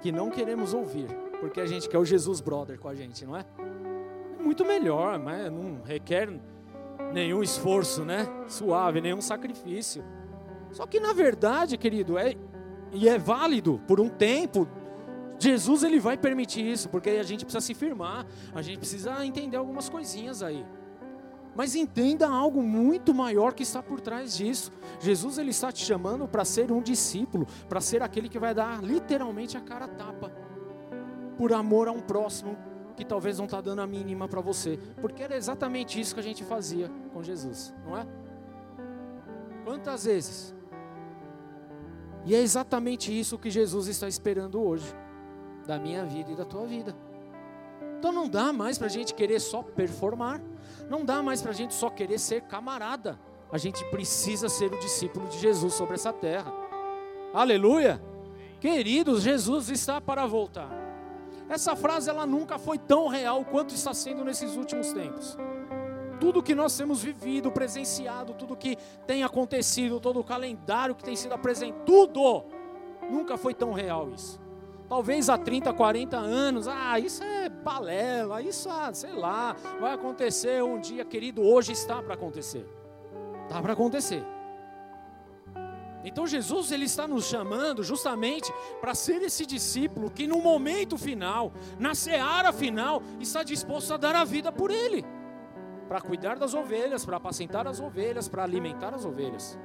[0.00, 1.08] que não queremos ouvir,
[1.40, 3.44] porque a gente quer o Jesus Brother com a gente, não é?
[4.38, 6.28] É muito melhor, mas não requer
[7.12, 8.26] nenhum esforço, né?
[8.48, 10.04] Suave, nenhum sacrifício.
[10.72, 12.34] Só que na verdade, querido, é
[12.92, 14.66] e é válido por um tempo.
[15.38, 19.58] Jesus ele vai permitir isso, porque a gente precisa se firmar, a gente precisa entender
[19.58, 20.64] algumas coisinhas aí.
[21.56, 24.70] Mas entenda algo muito maior que está por trás disso.
[25.00, 28.82] Jesus ele está te chamando para ser um discípulo, para ser aquele que vai dar
[28.82, 30.30] literalmente a cara tapa
[31.38, 32.56] por amor a um próximo
[32.96, 36.22] que talvez não está dando a mínima para você, porque era exatamente isso que a
[36.22, 38.06] gente fazia com Jesus, não é?
[39.64, 40.54] Quantas vezes?
[42.24, 44.86] E é exatamente isso que Jesus está esperando hoje,
[45.66, 46.96] da minha vida e da tua vida.
[47.98, 50.40] Então não dá mais para a gente querer só performar.
[50.88, 53.18] Não dá mais para a gente só querer ser camarada.
[53.50, 56.52] A gente precisa ser o discípulo de Jesus sobre essa terra.
[57.32, 58.02] Aleluia!
[58.60, 60.70] Queridos, Jesus está para voltar.
[61.48, 65.36] Essa frase ela nunca foi tão real quanto está sendo nesses últimos tempos.
[66.18, 71.14] Tudo que nós temos vivido, presenciado, tudo que tem acontecido, todo o calendário que tem
[71.14, 72.44] sido apresentado, tudo
[73.10, 74.40] nunca foi tão real isso.
[74.88, 80.62] Talvez há 30, 40 anos, ah, isso é balela, isso, ah, sei lá, vai acontecer
[80.62, 82.64] um dia, querido, hoje está para acontecer.
[83.44, 84.24] Está para acontecer.
[86.04, 91.52] Então Jesus ele está nos chamando justamente para ser esse discípulo que no momento final,
[91.80, 95.04] na seara final, está disposto a dar a vida por ele,
[95.88, 99.58] para cuidar das ovelhas, para apacentar as ovelhas, para alimentar as ovelhas.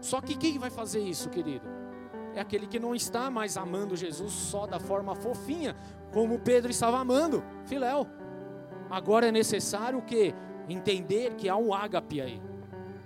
[0.00, 1.77] Só que quem vai fazer isso, querido?
[2.38, 5.76] É aquele que não está mais amando Jesus só da forma fofinha,
[6.12, 8.06] como Pedro estava amando, Filéu.
[8.90, 10.34] Agora é necessário que
[10.68, 12.40] entender que há um ágape aí.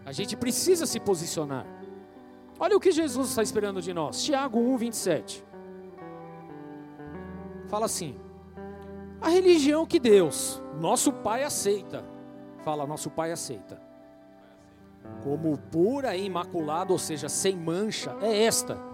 [0.04, 1.66] A gente precisa se posicionar.
[2.58, 4.22] Olha o que Jesus está esperando de nós.
[4.22, 5.44] Tiago 1, 27.
[7.68, 8.16] Fala assim:
[9.20, 12.04] a religião que Deus, nosso Pai, aceita.
[12.58, 13.80] Fala, nosso Pai aceita.
[15.24, 18.91] Como pura e imaculada, ou seja, sem mancha, é esta: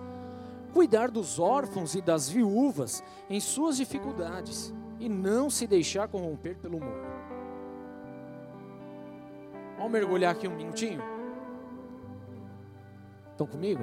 [0.78, 6.78] cuidar dos órfãos e das viúvas em suas dificuldades e não se deixar corromper pelo
[6.78, 7.04] mundo.
[9.76, 11.02] Vamos mergulhar aqui um minutinho?
[13.32, 13.82] Estão comigo?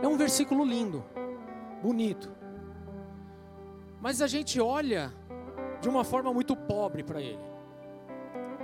[0.00, 1.04] É um versículo lindo,
[1.82, 2.30] bonito.
[4.00, 5.12] Mas a gente olha
[5.80, 7.51] de uma forma muito pobre para ele.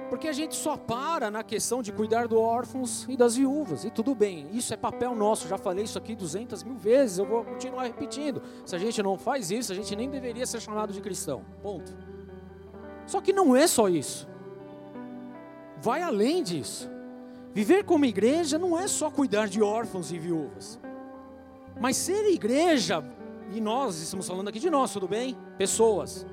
[0.09, 3.91] Porque a gente só para na questão de cuidar dos órfãos e das viúvas, e
[3.91, 7.45] tudo bem, isso é papel nosso, já falei isso aqui 200 mil vezes, eu vou
[7.45, 8.43] continuar repetindo.
[8.65, 11.45] Se a gente não faz isso, a gente nem deveria ser chamado de cristão.
[11.63, 11.95] Ponto.
[13.07, 14.27] Só que não é só isso.
[15.81, 16.91] Vai além disso.
[17.53, 20.79] Viver como igreja não é só cuidar de órfãos e viúvas.
[21.81, 23.05] Mas ser igreja,
[23.53, 25.37] e nós estamos falando aqui de nós, tudo bem?
[25.57, 26.27] Pessoas.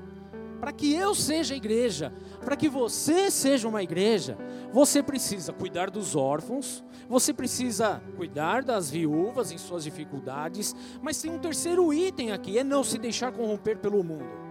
[0.60, 4.38] Para que eu seja igreja, para que você seja uma igreja,
[4.72, 11.30] você precisa cuidar dos órfãos, você precisa cuidar das viúvas em suas dificuldades, mas tem
[11.30, 14.46] um terceiro item aqui, é não se deixar corromper pelo mundo.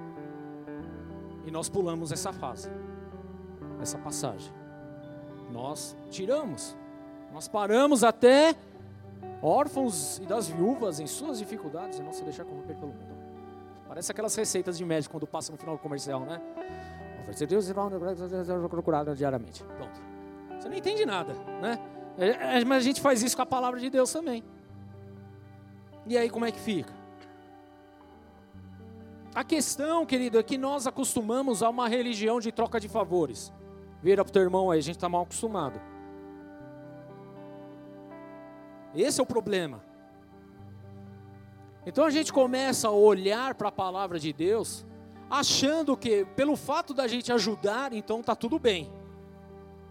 [1.45, 2.69] E nós pulamos essa fase,
[3.81, 4.53] essa passagem.
[5.51, 6.75] Nós tiramos,
[7.31, 8.55] nós paramos até
[9.41, 13.04] órfãos e das viúvas em suas dificuldades e não se deixar corromper pelo mundo.
[13.95, 16.41] Parece aquelas receitas de médico quando passa no final do comercial, né?
[17.47, 17.71] Deus
[18.69, 19.63] procurado diariamente.
[19.63, 20.01] Pronto.
[20.59, 21.79] Você não entende nada, né?
[22.17, 24.43] É, é, mas a gente faz isso com a palavra de Deus também.
[26.05, 26.93] E aí como é que fica?
[29.33, 33.49] A questão, querido, é que nós acostumamos a uma religião de troca de favores.
[34.03, 35.79] Vira para o teu irmão aí, a gente está mal acostumado.
[38.93, 39.81] Esse é o problema.
[41.85, 44.85] Então a gente começa a olhar para a palavra de Deus,
[45.29, 48.91] achando que pelo fato da gente ajudar, então está tudo bem.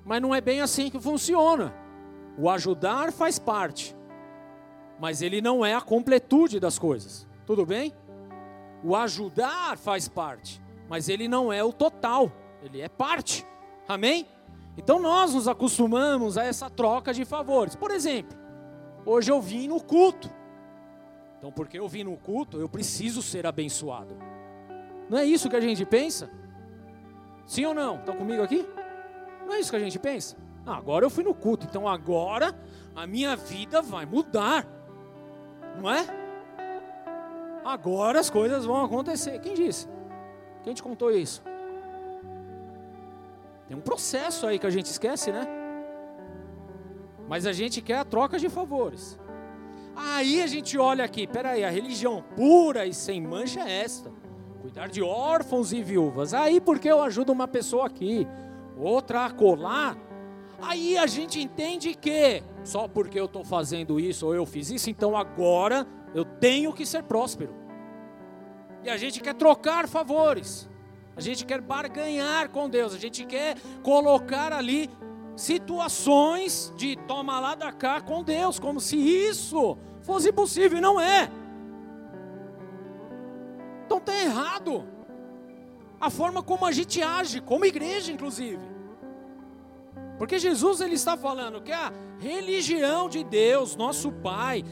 [0.04, 1.74] Mas não é bem assim que funciona.
[2.36, 3.96] O ajudar faz parte,
[4.98, 7.28] mas ele não é a completude das coisas.
[7.46, 7.92] Tudo bem?
[8.82, 12.30] O ajudar faz parte, mas ele não é o total,
[12.62, 13.46] ele é parte.
[13.86, 14.26] Amém?
[14.76, 17.76] Então nós nos acostumamos a essa troca de favores.
[17.76, 18.36] Por exemplo,
[19.06, 20.28] hoje eu vim no culto.
[21.44, 24.16] Então, porque eu vim no culto, eu preciso ser abençoado.
[25.10, 26.30] Não é isso que a gente pensa?
[27.44, 27.96] Sim ou não?
[27.96, 28.66] Estão comigo aqui?
[29.46, 30.38] Não é isso que a gente pensa?
[30.64, 32.58] Ah, agora eu fui no culto, então agora
[32.96, 34.66] a minha vida vai mudar.
[35.78, 36.06] Não é?
[37.62, 39.38] agora as coisas vão acontecer.
[39.40, 39.86] Quem disse?
[40.62, 41.42] Quem te contou isso?
[43.68, 45.46] Tem um processo aí que a gente esquece, né?
[47.28, 49.18] Mas a gente quer a troca de favores.
[49.96, 54.10] Aí a gente olha aqui, peraí, a religião pura e sem mancha é esta.
[54.60, 56.34] Cuidar de órfãos e viúvas.
[56.34, 58.26] Aí porque eu ajudo uma pessoa aqui,
[58.76, 59.96] outra a colar.
[60.60, 64.88] Aí a gente entende que só porque eu estou fazendo isso ou eu fiz isso,
[64.88, 67.54] então agora eu tenho que ser próspero.
[68.82, 70.68] E a gente quer trocar favores.
[71.16, 72.94] A gente quer barganhar com Deus.
[72.94, 74.90] A gente quer colocar ali
[75.36, 81.00] situações de toma lá da cá com Deus, como se isso fosse possível e não
[81.00, 81.30] é.
[83.86, 84.86] Então está errado.
[86.00, 88.62] A forma como a gente age, como igreja, inclusive.
[90.18, 94.64] Porque Jesus ele está falando que a religião de Deus, nosso Pai,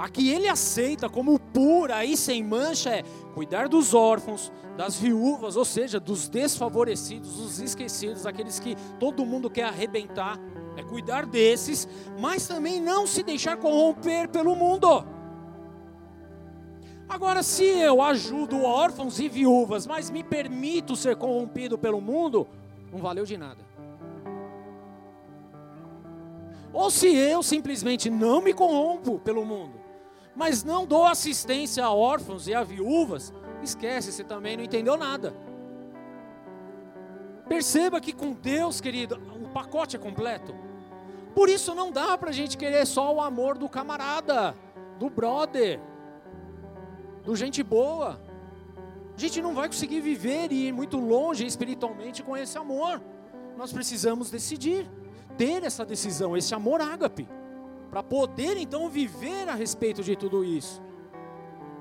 [0.00, 5.56] a que ele aceita como pura e sem mancha é cuidar dos órfãos, das viúvas,
[5.56, 10.40] ou seja, dos desfavorecidos, dos esquecidos, aqueles que todo mundo quer arrebentar,
[10.74, 11.86] é cuidar desses,
[12.18, 15.04] mas também não se deixar corromper pelo mundo.
[17.06, 22.48] Agora, se eu ajudo órfãos e viúvas, mas me permito ser corrompido pelo mundo,
[22.90, 23.62] não valeu de nada.
[26.72, 29.79] Ou se eu simplesmente não me corrompo pelo mundo,
[30.40, 33.30] mas não dou assistência a órfãos e a viúvas,
[33.62, 35.34] esquece, você também não entendeu nada.
[37.46, 40.54] Perceba que com Deus, querido, o pacote é completo.
[41.34, 44.56] Por isso não dá para a gente querer só o amor do camarada,
[44.98, 45.78] do brother,
[47.22, 48.18] do gente boa.
[49.14, 52.98] A gente não vai conseguir viver e ir muito longe espiritualmente com esse amor.
[53.58, 54.90] Nós precisamos decidir,
[55.36, 57.28] ter essa decisão, esse amor ágape.
[57.90, 60.80] Para poder então viver a respeito de tudo isso.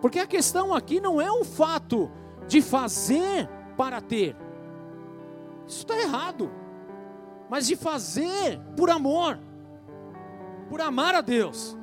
[0.02, 2.10] Porque a questão aqui não é o fato
[2.48, 3.48] de fazer
[3.78, 4.36] para ter,
[5.70, 6.52] isso está errado,
[7.48, 9.40] mas de fazer por amor,
[10.68, 11.78] por amar a Deus.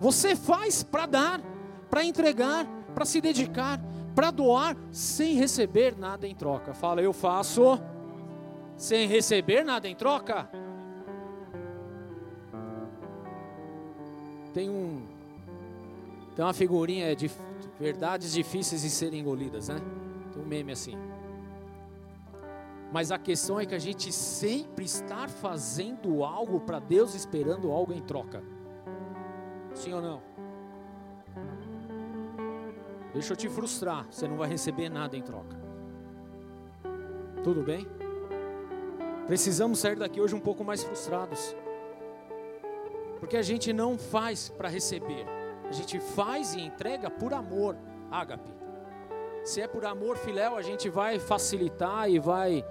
[0.00, 1.40] Você faz para dar,
[1.88, 3.80] para entregar, para se dedicar,
[4.12, 6.74] para doar, sem receber nada em troca.
[6.74, 7.80] Fala, eu faço
[8.76, 10.50] sem receber nada em troca.
[14.52, 15.06] Tem um
[16.34, 17.30] tem uma figurinha de
[17.78, 19.80] verdades difíceis de serem engolidas, né?
[20.32, 20.96] Tem um meme assim.
[22.92, 27.92] Mas a questão é que a gente sempre está fazendo algo para Deus esperando algo
[27.92, 28.42] em troca.
[29.74, 30.22] Sim ou não?
[33.12, 35.58] Deixa eu te frustrar, você não vai receber nada em troca.
[37.42, 37.86] Tudo bem?
[39.26, 41.54] Precisamos sair daqui hoje um pouco mais frustrados.
[43.20, 45.24] Porque a gente não faz para receber,
[45.68, 47.76] a gente faz e entrega por amor,
[48.10, 48.50] ágape.
[49.44, 52.64] Se é por amor filéu, a gente vai facilitar e vai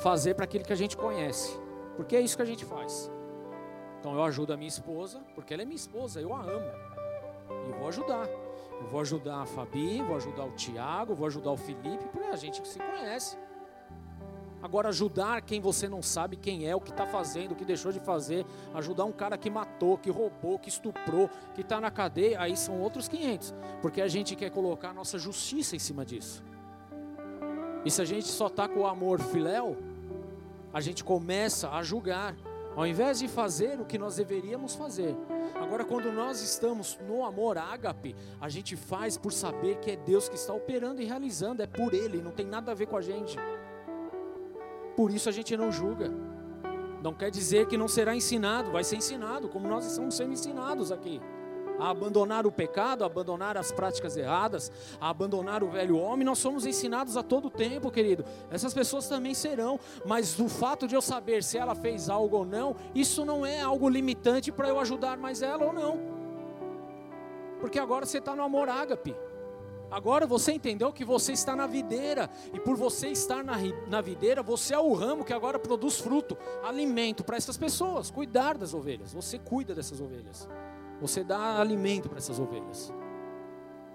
[0.00, 1.58] fazer para aquele que a gente conhece.
[1.96, 3.10] Porque é isso que a gente faz.
[3.98, 6.70] Então eu ajudo a minha esposa, porque ela é minha esposa, eu a amo.
[7.68, 8.28] E vou ajudar.
[8.80, 12.30] Eu vou ajudar a Fabi, vou ajudar o Tiago, vou ajudar o Felipe, porque é
[12.30, 13.36] a gente se conhece.
[14.62, 17.92] Agora, ajudar quem você não sabe quem é, o que está fazendo, o que deixou
[17.92, 18.44] de fazer,
[18.74, 22.80] ajudar um cara que matou, que roubou, que estuprou, que está na cadeia, aí são
[22.80, 26.42] outros 500, porque a gente quer colocar a nossa justiça em cima disso.
[27.84, 29.76] E se a gente só está com o amor filéu,
[30.72, 32.34] a gente começa a julgar,
[32.76, 35.16] ao invés de fazer o que nós deveríamos fazer.
[35.54, 40.28] Agora, quando nós estamos no amor ágape, a gente faz por saber que é Deus
[40.28, 43.00] que está operando e realizando, é por Ele, não tem nada a ver com a
[43.00, 43.36] gente.
[44.98, 46.12] Por isso a gente não julga.
[47.00, 50.90] Não quer dizer que não será ensinado, vai ser ensinado, como nós estamos sendo ensinados
[50.90, 51.20] aqui.
[51.78, 56.40] A abandonar o pecado, a abandonar as práticas erradas, a abandonar o velho homem, nós
[56.40, 58.24] somos ensinados a todo tempo, querido.
[58.50, 62.44] Essas pessoas também serão, mas o fato de eu saber se ela fez algo ou
[62.44, 66.00] não, isso não é algo limitante para eu ajudar mais ela ou não.
[67.60, 69.14] Porque agora você está no amor ágape.
[69.90, 73.54] Agora você entendeu que você está na videira, e por você estar na,
[73.88, 78.10] na videira, você é o ramo que agora produz fruto, alimento para essas pessoas.
[78.10, 80.46] Cuidar das ovelhas, você cuida dessas ovelhas,
[81.00, 82.92] você dá alimento para essas ovelhas.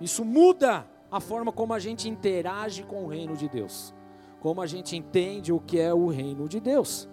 [0.02, 3.94] Isso muda a forma como a gente interage com o reino de Deus,
[4.40, 7.08] como a gente entende o que é o reino de Deus.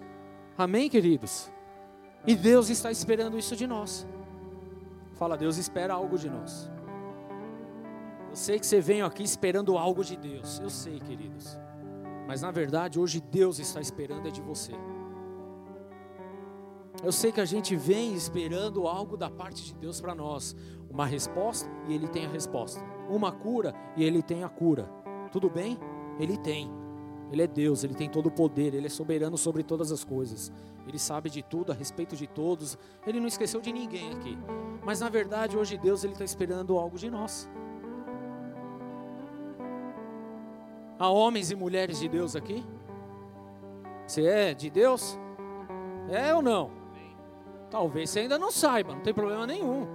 [0.57, 1.51] Amém, queridos?
[2.25, 4.07] E Deus está esperando isso de nós.
[5.13, 6.70] Fala, Deus espera algo de nós.
[8.31, 10.57] Eu sei que você vem aqui esperando algo de Deus.
[10.61, 11.59] Eu sei, queridos.
[12.25, 14.71] Mas na verdade, hoje Deus está esperando é de você.
[17.03, 20.55] Eu sei que a gente vem esperando algo da parte de Deus para nós,
[20.89, 24.89] uma resposta e Ele tem a resposta, uma cura e Ele tem a cura.
[25.29, 25.77] Tudo bem?
[26.17, 26.71] Ele tem.
[27.33, 30.53] Ele é Deus, Ele tem todo o poder, Ele é soberano sobre todas as coisas.
[30.87, 32.77] Ele sabe de tudo, a respeito de todos.
[33.05, 34.37] Ele não esqueceu de ninguém aqui.
[34.85, 37.49] Mas na verdade, hoje Deus ele está esperando algo de nós.
[41.01, 42.63] Há homens e mulheres de Deus aqui?
[44.05, 45.17] Você é de Deus?
[46.07, 46.69] É ou não?
[47.71, 49.87] Talvez você ainda não saiba, não tem problema nenhum.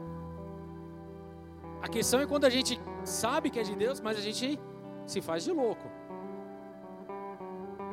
[1.80, 4.58] A questão é quando a gente sabe que é de Deus, mas a gente
[5.06, 5.88] se faz de louco.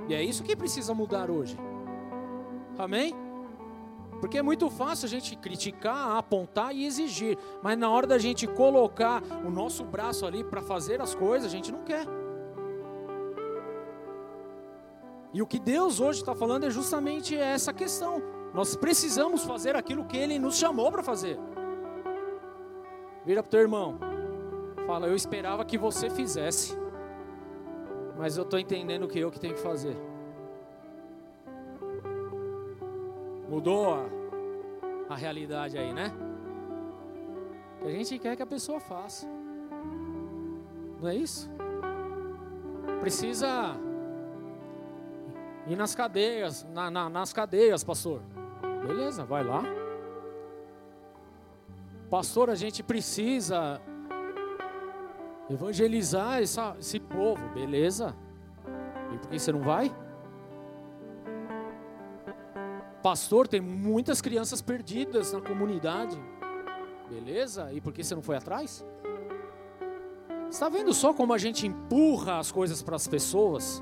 [0.09, 1.55] E é isso que precisa mudar hoje.
[2.79, 3.13] Amém?
[4.19, 8.47] Porque é muito fácil a gente criticar, apontar e exigir, mas na hora da gente
[8.47, 12.07] colocar o nosso braço ali para fazer as coisas, a gente não quer.
[15.33, 18.21] E o que Deus hoje está falando é justamente essa questão.
[18.53, 21.39] Nós precisamos fazer aquilo que Ele nos chamou para fazer.
[23.25, 23.97] Vira para o teu irmão.
[24.85, 26.77] Fala, eu esperava que você fizesse.
[28.15, 29.97] Mas eu estou entendendo que eu que tenho que fazer.
[33.49, 34.05] Mudou a,
[35.09, 36.13] a realidade aí, né?
[37.81, 39.27] a gente quer que a pessoa faça.
[41.01, 41.49] Não é isso?
[43.01, 43.75] Precisa
[45.67, 48.21] e nas cadeias, na, na, nas cadeias, pastor.
[48.85, 49.63] Beleza, vai lá.
[52.09, 53.81] Pastor, a gente precisa
[55.49, 58.15] evangelizar essa, esse povo, beleza?
[59.13, 59.93] E por que você não vai?
[63.01, 66.17] Pastor, tem muitas crianças perdidas na comunidade,
[67.09, 67.71] beleza?
[67.73, 68.85] E por que você não foi atrás?
[70.49, 73.81] Está vendo só como a gente empurra as coisas para as pessoas?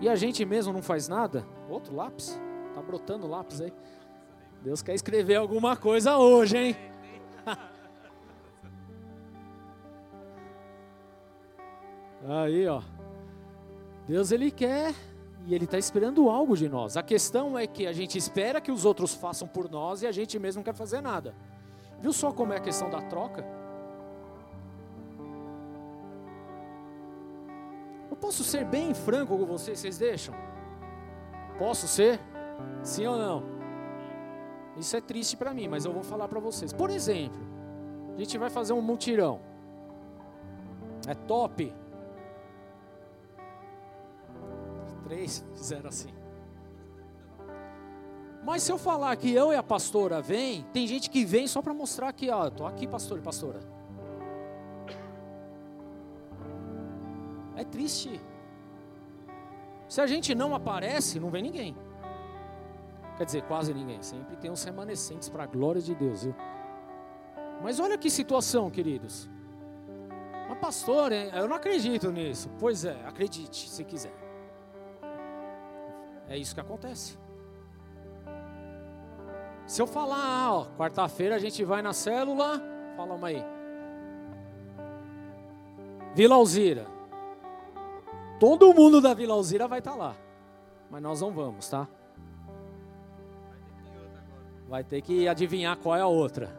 [0.00, 1.44] E a gente mesmo não faz nada?
[1.68, 2.40] Outro lápis?
[2.74, 3.72] Tá brotando lápis aí.
[4.62, 6.76] Deus quer escrever alguma coisa hoje, hein?
[12.26, 12.82] Aí, ó.
[14.06, 14.92] Deus ele quer
[15.46, 16.96] e ele está esperando algo de nós.
[16.96, 20.12] A questão é que a gente espera que os outros façam por nós e a
[20.12, 21.34] gente mesmo não quer fazer nada.
[22.00, 23.57] Viu só como é a questão da troca?
[28.20, 30.34] Posso ser bem franco com vocês, vocês deixam?
[31.58, 32.20] Posso ser?
[32.82, 33.42] Sim ou não?
[34.76, 36.72] Isso é triste para mim, mas eu vou falar para vocês.
[36.72, 37.40] Por exemplo,
[38.14, 39.40] a gente vai fazer um mutirão.
[41.06, 41.74] É top.
[45.04, 46.08] Três fizeram assim.
[48.44, 51.60] Mas se eu falar que eu e a pastora vem, tem gente que vem só
[51.60, 53.77] para mostrar que, ó, tô aqui, pastor e pastora.
[57.68, 58.20] Triste.
[59.88, 61.76] Se a gente não aparece, não vem ninguém.
[63.16, 64.02] Quer dizer, quase ninguém.
[64.02, 66.34] Sempre tem uns remanescentes para a glória de Deus, viu?
[67.62, 69.28] Mas olha que situação, queridos.
[70.46, 72.50] Uma pastora, eu não acredito nisso.
[72.58, 74.14] Pois é, acredite, se quiser.
[76.28, 77.18] É isso que acontece.
[79.66, 82.62] Se eu falar, ó, quarta-feira a gente vai na célula,
[82.96, 83.44] fala uma aí.
[86.14, 86.97] Vila Alzira.
[88.38, 90.16] Todo mundo da Vila Alzira vai estar tá lá.
[90.90, 91.88] Mas nós não vamos, tá?
[94.68, 96.56] Vai ter que adivinhar qual é a outra.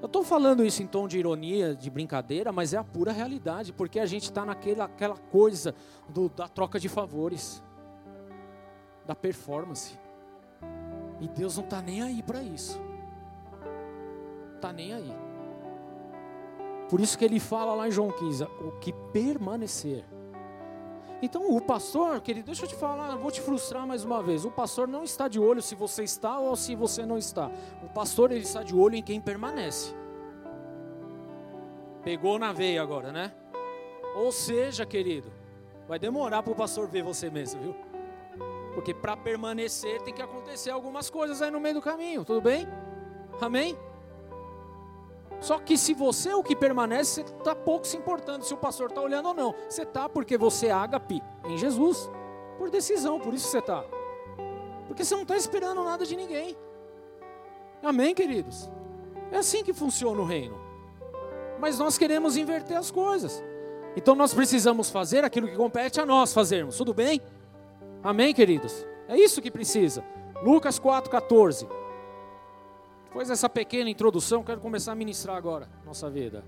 [0.00, 3.72] Eu estou falando isso em tom de ironia, de brincadeira, mas é a pura realidade,
[3.72, 5.74] porque a gente está naquela aquela coisa
[6.08, 7.62] do, da troca de favores,
[9.06, 9.96] da performance.
[11.20, 12.80] E Deus não está nem aí para isso.
[14.56, 15.12] Está nem aí.
[16.90, 20.04] Por isso que ele fala lá em João 15: o que permanecer.
[21.22, 24.44] Então, o pastor, querido, deixa eu te falar, vou te frustrar mais uma vez.
[24.44, 27.48] O pastor não está de olho se você está ou se você não está.
[27.80, 29.94] O pastor, ele está de olho em quem permanece.
[32.02, 33.32] Pegou na veia agora, né?
[34.16, 35.32] Ou seja, querido,
[35.86, 37.76] vai demorar para o pastor ver você mesmo, viu?
[38.74, 42.66] Porque para permanecer tem que acontecer algumas coisas aí no meio do caminho, tudo bem?
[43.40, 43.78] Amém?
[45.42, 48.56] Só que se você é o que permanece, você está pouco se importando se o
[48.56, 49.54] pastor está olhando ou não.
[49.68, 52.08] Você está porque você é ágape em Jesus.
[52.56, 53.84] Por decisão, por isso você está.
[54.86, 56.56] Porque você não está esperando nada de ninguém.
[57.82, 58.70] Amém, queridos?
[59.32, 60.56] É assim que funciona o reino.
[61.58, 63.42] Mas nós queremos inverter as coisas.
[63.96, 66.76] Então nós precisamos fazer aquilo que compete a nós fazermos.
[66.76, 67.20] Tudo bem?
[68.00, 68.86] Amém, queridos?
[69.08, 70.04] É isso que precisa.
[70.44, 71.81] Lucas 4,14.
[73.12, 76.42] Depois dessa pequena introdução, quero começar a ministrar agora nossa vida.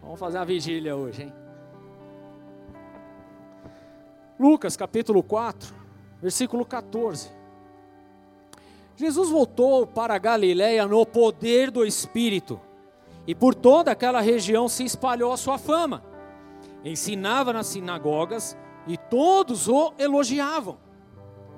[0.00, 1.32] Vamos fazer uma vigília hoje, hein?
[4.38, 5.74] Lucas capítulo 4,
[6.22, 7.32] versículo 14.
[8.94, 12.60] Jesus voltou para a Galiléia no poder do Espírito,
[13.26, 16.04] e por toda aquela região se espalhou a sua fama.
[16.84, 18.56] Ensinava nas sinagogas
[18.86, 20.78] e todos o elogiavam.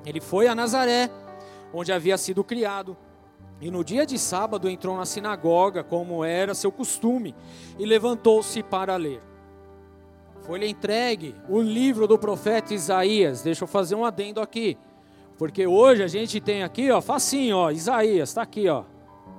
[0.07, 1.11] Ele foi a Nazaré,
[1.75, 2.97] onde havia sido criado
[3.61, 7.35] e no dia de sábado entrou na sinagoga, como era seu costume,
[7.79, 9.23] e levantou-se para ler.
[10.43, 13.43] Foi-lhe entregue o livro do profeta Isaías.
[13.43, 14.79] Deixa eu fazer um adendo aqui.
[15.39, 18.85] Porque hoje a gente tem aqui, ó, facinho, ó, Isaías, está aqui, ó.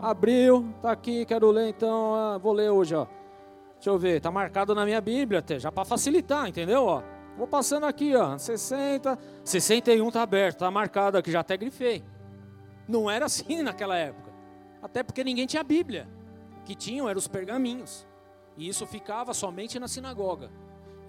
[0.01, 3.07] Abriu, está aqui, quero ler, então ah, vou ler hoje, ó.
[3.75, 6.83] Deixa eu ver, está marcado na minha Bíblia até, já para facilitar, entendeu?
[6.83, 7.01] Ó,
[7.37, 12.03] vou passando aqui, ó, 60, 61 está aberto, está marcado aqui, já até grifei.
[12.87, 14.31] Não era assim naquela época.
[14.81, 16.07] Até porque ninguém tinha Bíblia.
[16.61, 18.07] O que tinham eram os pergaminhos.
[18.55, 20.49] E isso ficava somente na sinagoga.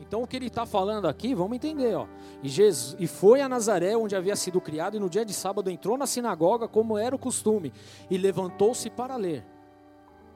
[0.01, 2.07] Então o que ele está falando aqui, vamos entender, ó.
[2.43, 5.71] E, Jesus, e foi a Nazaré, onde havia sido criado, e no dia de sábado
[5.71, 7.73] entrou na sinagoga, como era o costume,
[8.09, 9.45] e levantou-se para ler.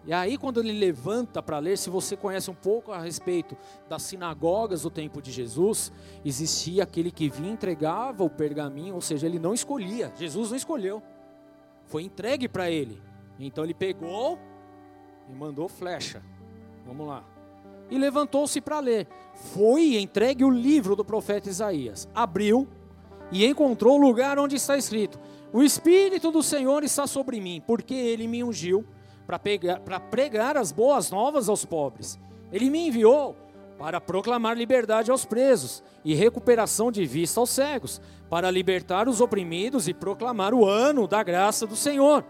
[0.04, 3.56] E aí, quando ele levanta para ler, se você conhece um pouco a respeito
[3.88, 5.92] das sinagogas do tempo de Jesus,
[6.24, 10.56] existia aquele que vinha e entregava o pergaminho, ou seja, ele não escolhia, Jesus não
[10.56, 11.00] escolheu.
[11.92, 12.98] Foi entregue para ele.
[13.38, 14.38] Então ele pegou
[15.28, 16.22] e mandou flecha.
[16.86, 17.22] Vamos lá.
[17.90, 19.06] E levantou-se para ler.
[19.34, 22.08] Foi entregue o livro do profeta Isaías.
[22.14, 22.66] Abriu
[23.30, 25.20] e encontrou o lugar onde está escrito:
[25.52, 28.86] O Espírito do Senhor está sobre mim, porque ele me ungiu
[29.26, 32.18] para pregar as boas novas aos pobres.
[32.50, 33.36] Ele me enviou
[33.82, 39.88] para proclamar liberdade aos presos e recuperação de vista aos cegos, para libertar os oprimidos
[39.88, 42.24] e proclamar o ano da graça do Senhor.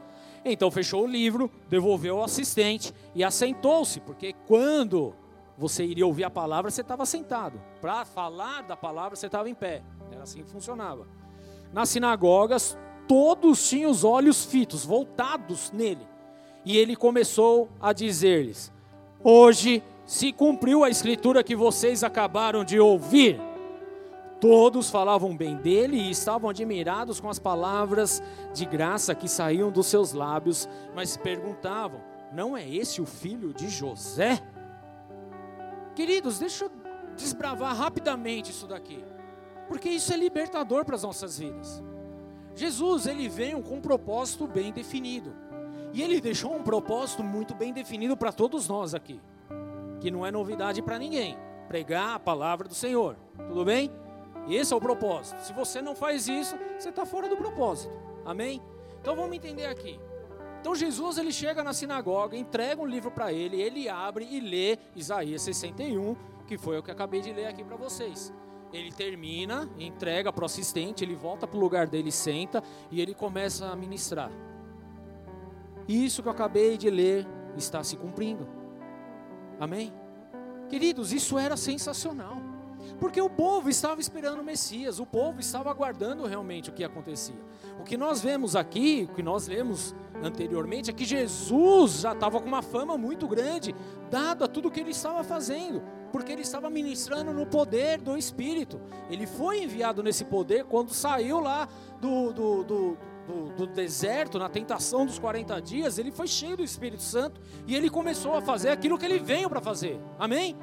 [0.47, 5.15] Então fechou o livro, devolveu ao assistente e assentou-se, porque quando
[5.59, 7.61] você iria ouvir a palavra, você estava sentado.
[7.83, 9.83] Para falar da palavra, você estava em pé.
[10.11, 11.07] Era assim que funcionava.
[11.71, 16.09] Nas sinagogas, todos tinham os olhos fitos, voltados nele.
[16.65, 18.73] E ele começou a dizer-lhes:
[19.23, 23.41] Hoje se cumpriu a escritura que vocês acabaram de ouvir.
[24.41, 28.23] Todos falavam bem dele e estavam admirados com as palavras
[28.53, 32.01] de graça que saíam dos seus lábios, mas perguntavam:
[32.33, 34.43] Não é esse o filho de José?
[35.95, 36.71] Queridos, deixa eu
[37.17, 39.05] desbravar rapidamente isso daqui,
[39.69, 41.83] porque isso é libertador para as nossas vidas.
[42.55, 45.33] Jesus, ele veio com um propósito bem definido.
[45.93, 49.21] E ele deixou um propósito muito bem definido para todos nós aqui,
[50.03, 51.39] que não é novidade para ninguém,
[51.69, 53.17] pregar a palavra do Senhor.
[53.47, 53.89] Tudo bem?
[54.49, 55.41] Esse é o propósito.
[55.43, 57.95] Se você não faz isso, você está fora do propósito.
[58.25, 58.61] Amém?
[59.01, 60.01] Então vamos entender aqui.
[60.61, 64.77] Então Jesus ele chega na sinagoga, entrega um livro para ele, ele abre e lê
[64.97, 66.17] Isaías 61,
[66.49, 68.33] que foi o que acabei de ler aqui para vocês.
[68.73, 73.15] Ele termina, entrega para o assistente, ele volta para o lugar dele, senta e ele
[73.15, 74.33] começa a ministrar.
[75.87, 77.27] Isso que eu acabei de ler
[77.57, 78.62] está se cumprindo.
[79.63, 79.93] Amém?
[80.69, 82.37] Queridos, isso era sensacional.
[82.99, 87.41] Porque o povo estava esperando o Messias, o povo estava aguardando realmente o que acontecia.
[87.79, 92.41] O que nós vemos aqui, o que nós lemos anteriormente, é que Jesus já estava
[92.41, 93.73] com uma fama muito grande,
[94.11, 98.81] dado a tudo que ele estava fazendo, porque ele estava ministrando no poder do Espírito.
[99.09, 101.69] Ele foi enviado nesse poder quando saiu lá
[102.01, 102.99] do, do, do
[103.33, 107.75] do, do, deserto, na tentação dos 40 dias, ele foi cheio do Espírito Santo e
[107.75, 109.99] ele começou a fazer aquilo que ele veio para fazer.
[110.19, 110.57] Amém?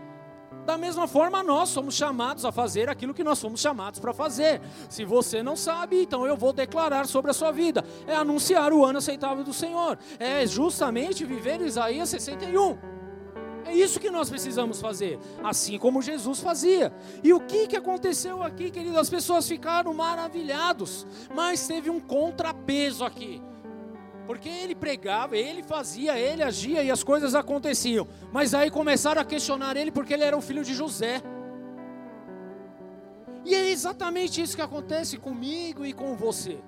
[0.65, 4.61] Da mesma forma, nós somos chamados a fazer aquilo que nós fomos chamados para fazer.
[4.87, 8.85] Se você não sabe, então eu vou declarar sobre a sua vida: é anunciar o
[8.85, 12.98] ano aceitável do Senhor, é justamente viver Isaías 61.
[13.65, 16.93] É isso que nós precisamos fazer, assim como Jesus fazia.
[17.23, 18.97] E o que, que aconteceu aqui, querido?
[18.97, 23.41] As pessoas ficaram maravilhados, mas teve um contrapeso aqui.
[24.25, 28.07] Porque ele pregava, ele fazia, ele agia e as coisas aconteciam.
[28.31, 31.21] Mas aí começaram a questionar ele porque ele era o filho de José.
[33.43, 36.59] E é exatamente isso que acontece comigo e com você.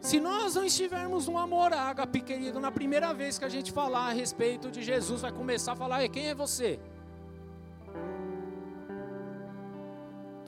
[0.00, 4.08] Se nós não estivermos no amor ágape, querido, na primeira vez que a gente falar
[4.08, 6.80] a respeito de Jesus, vai começar a falar: quem é você?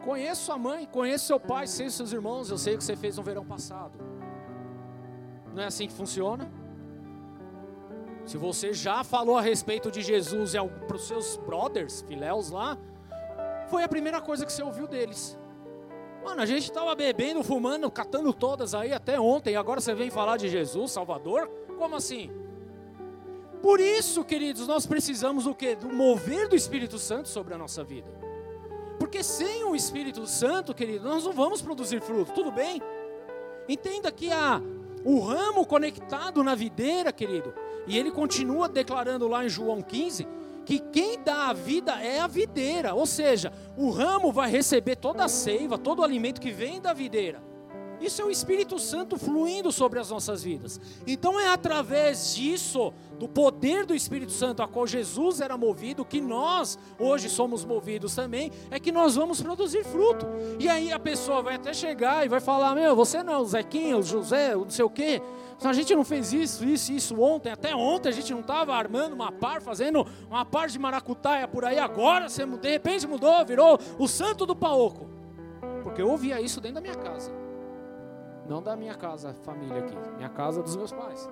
[0.03, 3.19] Conheço sua mãe, conheço seu pai, sei seus irmãos, eu sei o que você fez
[3.19, 3.99] no verão passado.
[5.55, 6.51] Não é assim que funciona?
[8.25, 10.53] Se você já falou a respeito de Jesus
[10.87, 12.79] para os seus brothers, filéus lá,
[13.69, 15.39] foi a primeira coisa que você ouviu deles.
[16.25, 20.37] Mano, a gente estava bebendo, fumando, catando todas aí até ontem, agora você vem falar
[20.37, 21.49] de Jesus, Salvador?
[21.77, 22.31] Como assim?
[23.61, 25.75] Por isso, queridos, nós precisamos o quê?
[25.75, 28.11] Do mover do Espírito Santo sobre a nossa vida.
[28.99, 32.81] Porque sem o Espírito Santo, querido, nós não vamos produzir fruto, tudo bem?
[33.69, 34.61] Entenda que a,
[35.05, 37.53] o ramo conectado na videira, querido,
[37.87, 40.27] e ele continua declarando lá em João 15,
[40.65, 45.25] que quem dá a vida é a videira, ou seja, o ramo vai receber toda
[45.25, 47.43] a seiva, todo o alimento que vem da videira.
[48.03, 50.81] Isso é o Espírito Santo fluindo sobre as nossas vidas.
[51.07, 56.21] Então é através disso, do poder do Espírito Santo, a qual Jesus era movido, que
[56.21, 60.27] nós hoje somos movidos também, é que nós vamos produzir fruto.
[60.59, 64.03] E aí a pessoa vai até chegar e vai falar: Meu, você não é Zequinha,
[64.03, 65.23] José, não sei o quê.
[65.65, 67.51] A gente não fez isso, isso, isso ontem.
[67.51, 71.65] Até ontem a gente não estava armando uma par, fazendo uma par de maracutaia por
[71.65, 71.79] aí.
[71.79, 75.09] Agora você de repente mudou, virou o santo do paoco.
[75.83, 77.33] Porque eu ouvia isso dentro da minha casa.
[78.49, 79.97] Não da minha casa, família aqui.
[80.17, 81.29] Minha casa dos meus pais.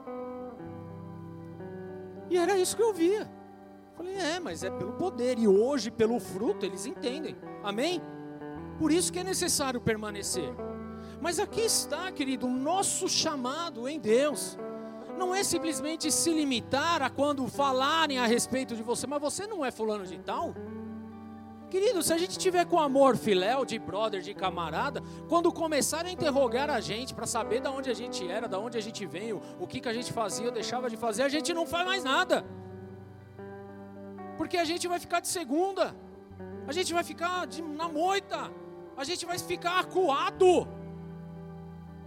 [2.30, 3.28] E era isso que eu via.
[3.96, 5.38] Falei, é, mas é pelo poder.
[5.38, 7.36] E hoje, pelo fruto, eles entendem.
[7.62, 8.00] Amém?
[8.78, 10.54] Por isso que é necessário permanecer.
[11.20, 14.58] Mas aqui está, querido, o nosso chamado em Deus.
[15.18, 19.64] Não é simplesmente se limitar a quando falarem a respeito de você, mas você não
[19.64, 20.54] é fulano de tal.
[21.68, 26.12] Querido, se a gente tiver com amor filéu, de brother, de camarada, quando começarem a
[26.12, 29.40] interrogar a gente para saber de onde a gente era, de onde a gente veio,
[29.60, 32.02] o que, que a gente fazia ou deixava de fazer, a gente não faz mais
[32.02, 32.44] nada.
[34.36, 35.94] Porque a gente vai ficar de segunda,
[36.66, 38.50] a gente vai ficar de, na moita,
[38.96, 40.66] a gente vai ficar acuado.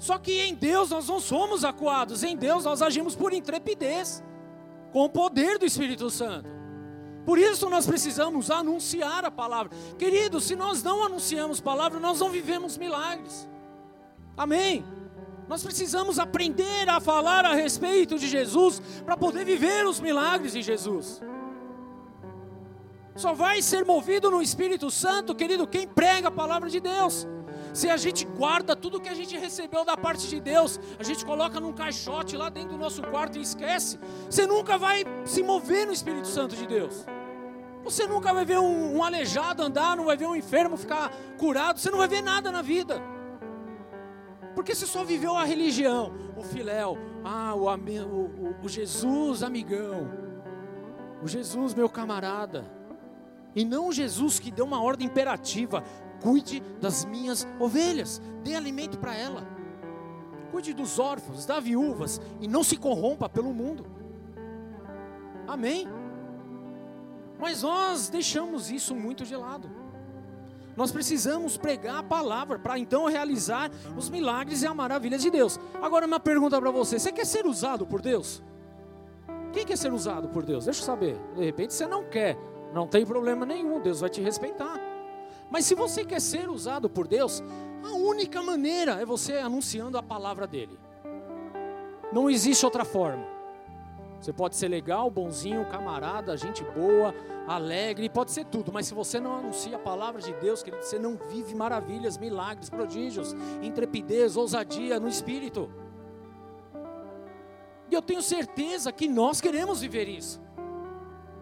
[0.03, 4.21] Só que em Deus nós não somos acuados, em Deus nós agimos por intrepidez,
[4.91, 6.49] com o poder do Espírito Santo.
[7.25, 9.71] Por isso nós precisamos anunciar a palavra.
[9.97, 13.47] Querido, se nós não anunciamos palavra, nós não vivemos milagres.
[14.35, 14.83] Amém?
[15.47, 20.61] Nós precisamos aprender a falar a respeito de Jesus para poder viver os milagres de
[20.61, 21.21] Jesus.
[23.15, 27.25] Só vai ser movido no Espírito Santo, querido, quem prega a palavra de Deus.
[27.73, 31.25] Se a gente guarda tudo que a gente recebeu da parte de Deus, a gente
[31.25, 33.99] coloca num caixote lá dentro do nosso quarto e esquece,
[34.29, 37.03] você nunca vai se mover no Espírito Santo de Deus.
[37.83, 41.79] Você nunca vai ver um, um aleijado andar, não vai ver um enfermo ficar curado,
[41.79, 43.01] você não vai ver nada na vida.
[44.53, 46.95] Porque você só viveu a religião, o filéu,
[47.25, 50.09] ah, o, o, o Jesus amigão,
[51.23, 52.63] o Jesus meu camarada.
[53.55, 55.83] E não Jesus que deu uma ordem imperativa:
[56.23, 59.45] cuide das minhas ovelhas, dê alimento para ela,
[60.51, 63.85] cuide dos órfãos, das viúvas, e não se corrompa pelo mundo.
[65.45, 65.87] Amém?
[67.37, 69.69] Mas nós deixamos isso muito de lado.
[70.75, 75.59] Nós precisamos pregar a palavra para então realizar os milagres e a maravilha de Deus.
[75.81, 78.41] Agora, uma pergunta para você: você quer ser usado por Deus?
[79.51, 80.65] Quem quer ser usado por Deus?
[80.65, 81.15] Deixa eu saber.
[81.35, 82.35] De repente você não quer,
[82.73, 84.92] não tem problema nenhum, Deus vai te respeitar.
[85.53, 87.43] Mas se você quer ser usado por Deus,
[87.83, 90.79] a única maneira é você anunciando a palavra dele.
[92.11, 93.23] Não existe outra forma.
[94.19, 97.13] Você pode ser legal, bonzinho, camarada, gente boa,
[97.47, 100.97] alegre, pode ser tudo, mas se você não anuncia a palavra de Deus, querido, você
[100.97, 105.69] não vive maravilhas, milagres, prodígios, intrepidez, ousadia no espírito.
[107.91, 110.41] E eu tenho certeza que nós queremos viver isso.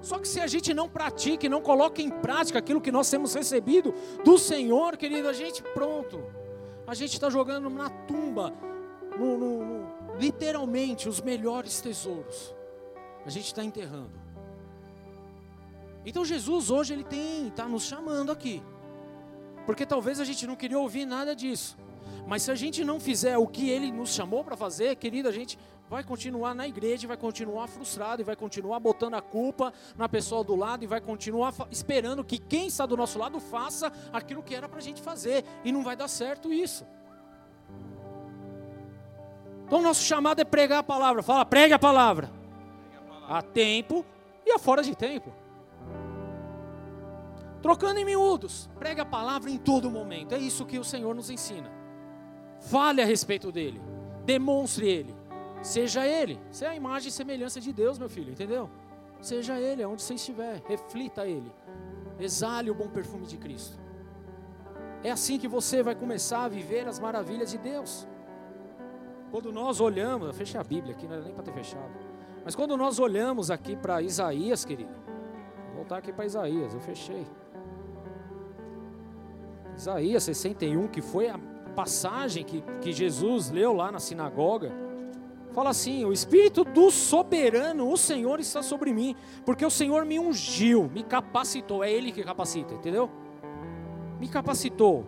[0.02, 3.10] Só que se a gente não pratica e não coloca em prática aquilo que nós
[3.10, 3.94] temos recebido
[4.24, 6.24] do Senhor, querido, a gente pronto.
[6.88, 8.54] A gente está jogando na tumba,
[9.18, 12.54] no, no, no, literalmente, os melhores tesouros
[13.26, 14.20] a gente está enterrando.
[16.06, 18.62] Então Jesus hoje ele tem está nos chamando aqui,
[19.66, 21.78] porque talvez a gente não queria ouvir nada disso.
[22.28, 25.32] Mas se a gente não fizer o que ele nos chamou para fazer, querido, a
[25.32, 25.58] gente
[25.92, 30.42] vai continuar na igreja, vai continuar frustrado e vai continuar botando a culpa na pessoa
[30.42, 34.56] do lado e vai continuar esperando que quem está do nosso lado faça aquilo que
[34.56, 36.88] era para a gente fazer e não vai dar certo isso.
[39.66, 41.22] Então, nosso chamado é pregar a palavra.
[41.22, 42.32] Fala, pregue a palavra
[43.28, 44.06] a tempo
[44.46, 45.34] e a fora de tempo.
[47.62, 50.34] Trocando em miúdos, prega a palavra em todo momento.
[50.34, 51.70] É isso que o Senhor nos ensina.
[52.62, 53.82] Fale a respeito dele,
[54.24, 55.21] demonstre ele,
[55.62, 56.40] seja ele.
[56.52, 58.70] Você é a imagem e semelhança de Deus, meu filho, entendeu?
[59.22, 61.52] Seja ele, aonde você estiver, reflita ele,
[62.20, 63.80] exale o bom perfume de Cristo.
[65.04, 68.08] É assim que você vai começar a viver as maravilhas de Deus.
[69.32, 71.92] Quando nós olhamos, eu fechei a Bíblia aqui, não era nem para ter fechado.
[72.44, 74.94] Mas quando nós olhamos aqui para Isaías, querido,
[75.68, 77.26] vou voltar aqui para Isaías, eu fechei.
[79.76, 81.40] Isaías 61, que foi a
[81.76, 84.72] passagem que, que Jesus leu lá na sinagoga,
[85.54, 90.20] fala assim: O Espírito do soberano, o Senhor está sobre mim, porque o Senhor me
[90.20, 93.10] ungiu, me capacitou, é Ele que capacita, entendeu?
[94.20, 95.06] Me capacitou,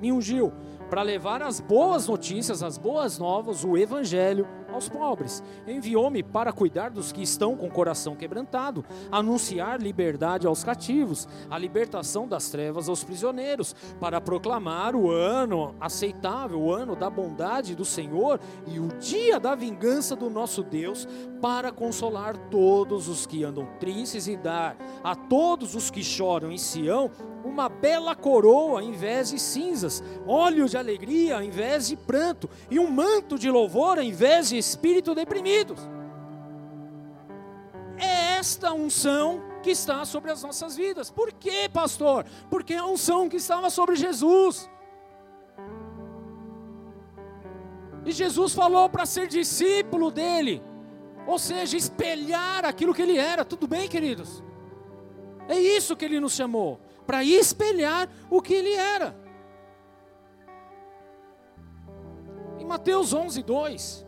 [0.00, 0.52] me ungiu
[0.88, 5.42] para levar as boas notícias, as boas novas, o Evangelho aos pobres.
[5.66, 11.58] Enviou-me para cuidar dos que estão com o coração quebrantado, anunciar liberdade aos cativos, a
[11.58, 17.84] libertação das trevas aos prisioneiros, para proclamar o ano aceitável, o ano da bondade do
[17.84, 21.08] Senhor e o dia da vingança do nosso Deus,
[21.44, 26.56] para consolar todos os que andam tristes e dar a todos os que choram em
[26.56, 27.10] Sião
[27.44, 32.78] uma bela coroa em vez de cinzas, óleo de alegria em vez de pranto, e
[32.78, 35.78] um manto de louvor em vez de espírito deprimidos.
[37.98, 41.10] É esta unção que está sobre as nossas vidas.
[41.10, 42.24] Por quê, pastor?
[42.48, 44.70] Porque é a unção que estava sobre Jesus.
[48.06, 50.62] E Jesus falou para ser discípulo dele,
[51.26, 53.44] ou seja, espelhar aquilo que ele era.
[53.44, 54.42] Tudo bem, queridos?
[55.48, 59.14] É isso que ele nos chamou para espelhar o que ele era.
[62.58, 64.06] Em Mateus 11, 2,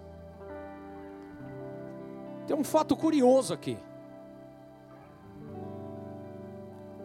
[2.47, 3.79] tem um fato curioso aqui.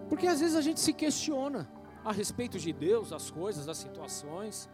[0.07, 1.69] Porque às vezes a gente se questiona
[2.03, 4.69] a respeito de Deus, das coisas, das situações.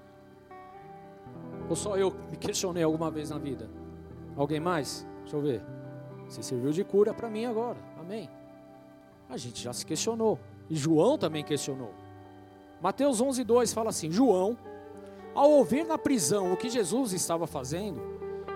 [1.69, 3.69] Ou só eu me questionei alguma vez na vida?
[4.35, 5.05] Alguém mais?
[5.27, 5.61] Deixa eu ver.
[6.29, 7.77] Você serviu de cura para mim agora.
[7.99, 8.29] Amém.
[9.29, 10.39] A gente já se questionou.
[10.69, 11.93] E João também questionou.
[12.81, 14.57] Mateus 11, 2 fala assim: João,
[15.35, 18.01] ao ouvir na prisão o que Jesus estava fazendo,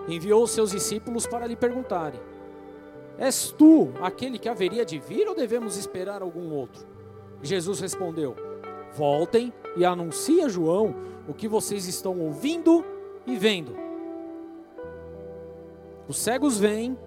[0.08, 2.22] enviou os seus discípulos para lhe perguntarem:
[3.18, 6.88] És tu aquele que haveria de vir ou devemos esperar algum outro?
[7.44, 8.34] Jesus respondeu:
[8.94, 10.96] Voltem e anunciem a João
[11.28, 12.86] o que vocês estão ouvindo
[13.28, 13.81] e vendo.
[16.12, 16.98] Os cegos vêm,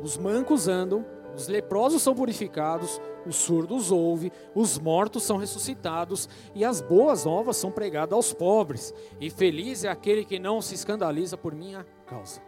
[0.00, 1.04] os mancos andam,
[1.36, 7.56] Os leprosos são purificados, os surdos ouvem, os mortos são ressuscitados e as boas novas
[7.56, 8.94] são pregadas aos pobres.
[9.20, 12.40] E feliz é aquele que não se escandaliza por minha causa.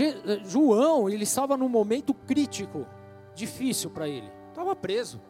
[0.00, 2.86] Eh, João, ele estava num momento crítico,
[3.34, 4.32] difícil para ele.
[4.48, 5.20] Estava preso.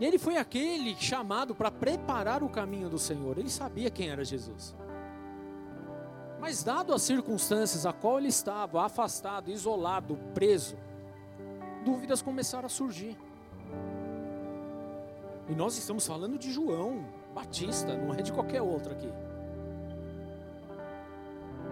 [0.00, 3.38] Ele foi aquele chamado para preparar o caminho do Senhor.
[3.38, 4.74] Ele sabia quem era Jesus.
[6.38, 10.76] Mas dado as circunstâncias a qual ele estava, afastado, isolado, preso,
[11.84, 13.16] dúvidas começaram a surgir.
[15.48, 19.12] E nós estamos falando de João Batista, não é de qualquer outro aqui.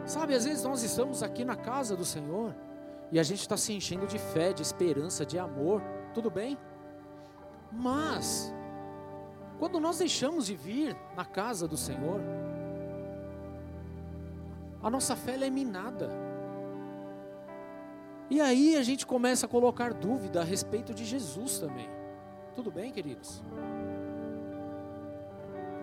[0.06, 2.54] Sabe, às vezes nós estamos aqui na casa do Senhor
[3.10, 6.58] e a gente está se enchendo de fé, de esperança, de amor, tudo bem?
[7.76, 8.52] Mas,
[9.58, 12.20] quando nós deixamos de vir na casa do Senhor,
[14.82, 16.10] a nossa fé é minada.
[18.30, 21.88] E aí a gente começa a colocar dúvida a respeito de Jesus também.
[22.54, 23.42] Tudo bem, queridos?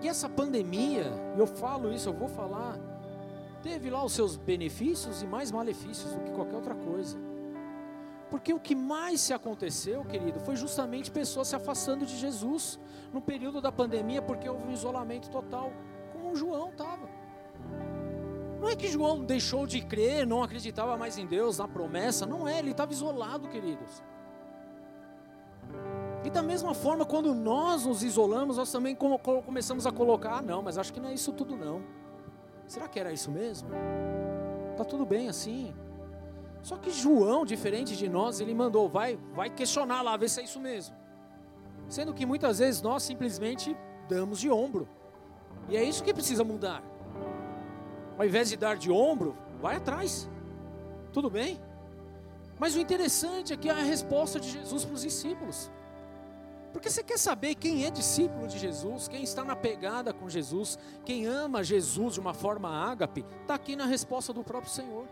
[0.02, 2.80] E essa pandemia, eu falo isso, eu vou falar
[3.62, 7.18] teve lá os seus benefícios e mais malefícios do que qualquer outra coisa.
[8.32, 12.80] Porque o que mais se aconteceu, querido, foi justamente pessoas se afastando de Jesus
[13.12, 15.74] no período da pandemia, porque houve um isolamento total,
[16.14, 17.10] como João estava.
[18.62, 22.48] Não é que João deixou de crer, não acreditava mais em Deus, na promessa, não
[22.48, 24.02] é, ele estava isolado, queridos.
[26.24, 30.62] E da mesma forma, quando nós nos isolamos, nós também começamos a colocar, ah, não,
[30.62, 31.82] mas acho que não é isso tudo não.
[32.66, 33.70] Será que era isso mesmo?
[34.78, 35.74] Tá tudo bem assim.
[36.62, 40.44] Só que João, diferente de nós, ele mandou, vai, vai questionar lá, ver se é
[40.44, 40.96] isso mesmo.
[41.88, 43.76] Sendo que muitas vezes nós simplesmente
[44.08, 44.88] damos de ombro.
[45.68, 46.84] E é isso que precisa mudar.
[48.18, 50.30] Ao invés de dar de ombro, vai atrás.
[51.12, 51.60] Tudo bem?
[52.60, 55.72] Mas o interessante é que é a resposta de Jesus para os discípulos.
[56.72, 60.78] Porque você quer saber quem é discípulo de Jesus, quem está na pegada com Jesus,
[61.04, 65.08] quem ama Jesus de uma forma ágape, está aqui na resposta do próprio Senhor.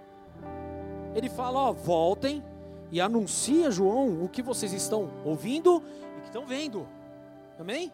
[1.19, 2.43] Ele fala: ó, voltem
[2.91, 5.83] e anuncia, João, o que vocês estão ouvindo
[6.17, 6.87] e que estão vendo.
[7.59, 7.91] Amém?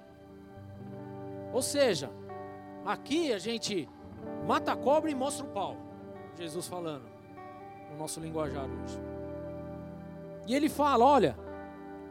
[1.51, 2.09] Ou seja,
[2.86, 3.89] aqui a gente
[4.47, 5.76] mata a cobra e mostra o pau.
[6.38, 7.05] Jesus falando,
[7.91, 8.99] no nosso linguajar hoje.
[10.47, 11.36] E ele fala: olha,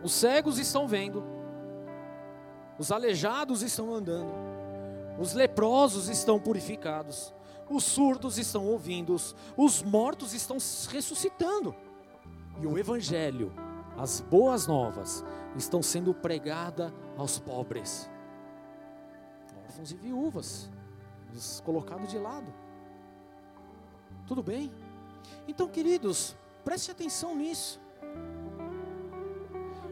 [0.02, 1.22] os cegos estão vendo,
[2.78, 4.32] os aleijados estão andando,
[5.18, 7.33] os leprosos estão purificados,
[7.68, 9.16] os surdos estão ouvindo,
[9.56, 10.56] os mortos estão
[10.88, 11.74] ressuscitando.
[12.60, 13.52] E o evangelho,
[13.96, 15.24] as boas novas,
[15.56, 18.10] estão sendo pregada aos pobres,
[19.66, 20.70] órfãos e viúvas,
[21.64, 22.52] colocados de lado.
[24.26, 24.72] Tudo bem?
[25.46, 27.80] Então, queridos, preste atenção nisso.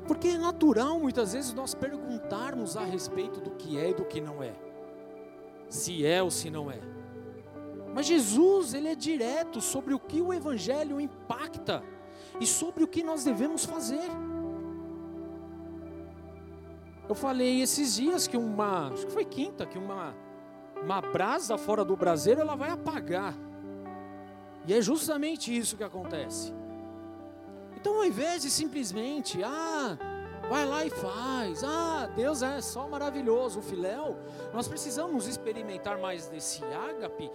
[0.07, 4.21] Porque é natural muitas vezes nós perguntarmos a respeito do que é e do que
[4.21, 4.55] não é.
[5.69, 6.81] Se é ou se não é.
[7.95, 11.83] Mas Jesus, ele é direto sobre o que o evangelho impacta
[12.41, 14.09] e sobre o que nós devemos fazer.
[17.09, 20.15] Eu falei esses dias que uma, acho que foi quinta, que uma
[20.83, 23.35] uma brasa fora do braseiro ela vai apagar.
[24.67, 26.53] E é justamente isso que acontece.
[27.77, 29.97] Então, ao invés de simplesmente, ah,
[30.49, 34.17] vai lá e faz, ah, Deus é só maravilhoso, o filéu,
[34.53, 37.31] nós precisamos experimentar mais desse ágape,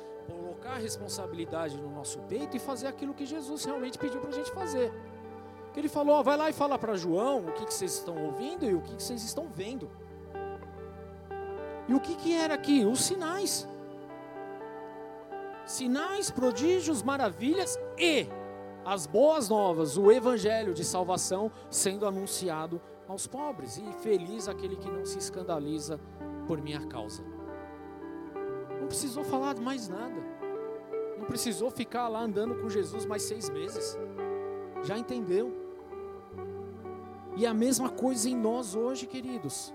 [0.58, 4.34] colocar a responsabilidade no nosso peito e fazer aquilo que Jesus realmente pediu para a
[4.34, 4.91] gente fazer.
[5.76, 8.66] Ele falou, ó, vai lá e fala para João o que, que vocês estão ouvindo
[8.66, 9.89] e o que, que vocês estão vendo.
[11.88, 12.84] E o que, que era aqui?
[12.84, 13.68] Os sinais.
[15.66, 18.28] Sinais, prodígios, maravilhas e
[18.84, 23.78] as boas novas, o evangelho de salvação sendo anunciado aos pobres.
[23.78, 25.99] E feliz aquele que não se escandaliza
[26.47, 27.24] por minha causa.
[28.80, 30.26] Não precisou falar mais nada.
[31.28, 33.97] Precisou ficar lá andando com Jesus mais seis meses.
[34.84, 35.53] Já entendeu?
[37.36, 39.73] E a mesma coisa em nós hoje, queridos.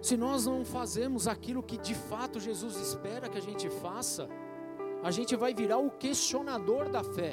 [0.00, 4.28] Se nós não fazemos aquilo que de fato Jesus espera que a gente faça,
[5.02, 7.32] a gente vai virar o questionador da fé,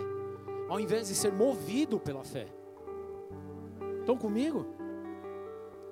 [0.68, 2.48] ao invés de ser movido pela fé.
[4.00, 4.66] Estão comigo?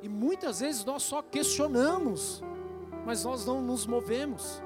[0.02, 2.44] E muitas vezes nós só questionamos,
[3.06, 4.62] mas nós não nos movemos.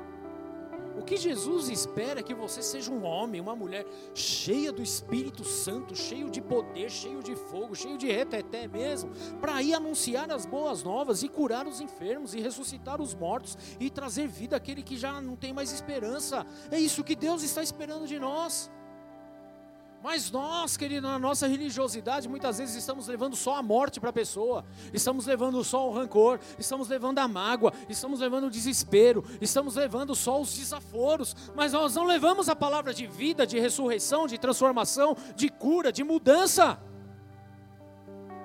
[1.07, 5.95] Que Jesus espera é que você seja um homem, uma mulher cheia do Espírito Santo,
[5.95, 10.83] cheio de poder, cheio de fogo, cheio de reteté mesmo, para ir anunciar as boas
[10.83, 15.21] novas e curar os enfermos e ressuscitar os mortos e trazer vida àquele que já
[15.21, 16.45] não tem mais esperança.
[16.69, 18.69] É isso que Deus está esperando de nós.
[20.01, 24.13] Mas nós, querido, na nossa religiosidade, muitas vezes estamos levando só a morte para a
[24.13, 29.75] pessoa, estamos levando só o rancor, estamos levando a mágoa, estamos levando o desespero, estamos
[29.75, 34.37] levando só os desaforos, mas nós não levamos a palavra de vida, de ressurreição, de
[34.37, 36.79] transformação, de cura, de mudança.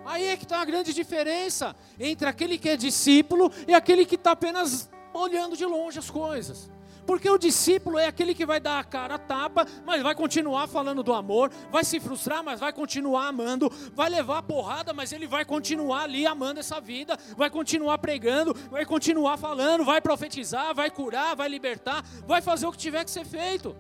[0.04, 4.16] Aí é que está a grande diferença entre aquele que é discípulo e aquele que
[4.16, 6.70] está apenas olhando de longe as coisas.
[7.06, 10.68] Porque o discípulo é aquele que vai dar a cara a tapa, mas vai continuar
[10.68, 15.12] falando do amor, vai se frustrar, mas vai continuar amando, vai levar a porrada, mas
[15.12, 20.74] ele vai continuar ali amando essa vida, vai continuar pregando, vai continuar falando, vai profetizar,
[20.74, 23.76] vai curar, vai libertar, vai fazer o que tiver que ser feito.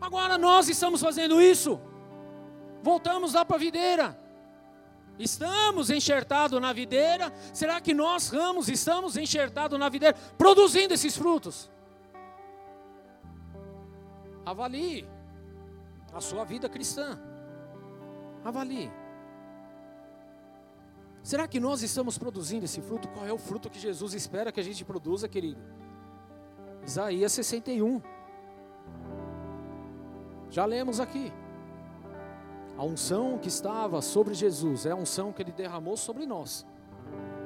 [0.00, 1.80] Agora nós estamos fazendo isso.
[2.82, 4.24] Voltamos lá para a videira.
[5.18, 7.32] Estamos enxertados na videira.
[7.52, 11.70] Será que nós, ramos, estamos enxertados na videira, produzindo esses frutos?
[14.44, 15.06] Avalie
[16.12, 17.18] a sua vida cristã.
[18.44, 18.90] Avalie.
[21.22, 23.08] Será que nós estamos produzindo esse fruto?
[23.08, 25.60] Qual é o fruto que Jesus espera que a gente produza, querido?
[26.86, 28.02] Isaías 61.
[30.50, 31.32] Já lemos aqui.
[32.76, 36.66] A unção que estava sobre Jesus é a unção que ele derramou sobre nós.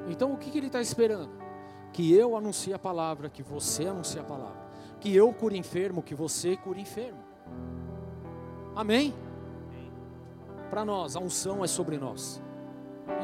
[0.09, 1.31] Então o que, que ele está esperando?
[1.93, 4.68] Que eu anuncie a palavra, que você anuncie a palavra
[5.01, 7.19] que eu cure enfermo, que você cure enfermo.
[8.75, 9.15] Amém?
[10.71, 12.43] Para nós, a unção é sobre nós.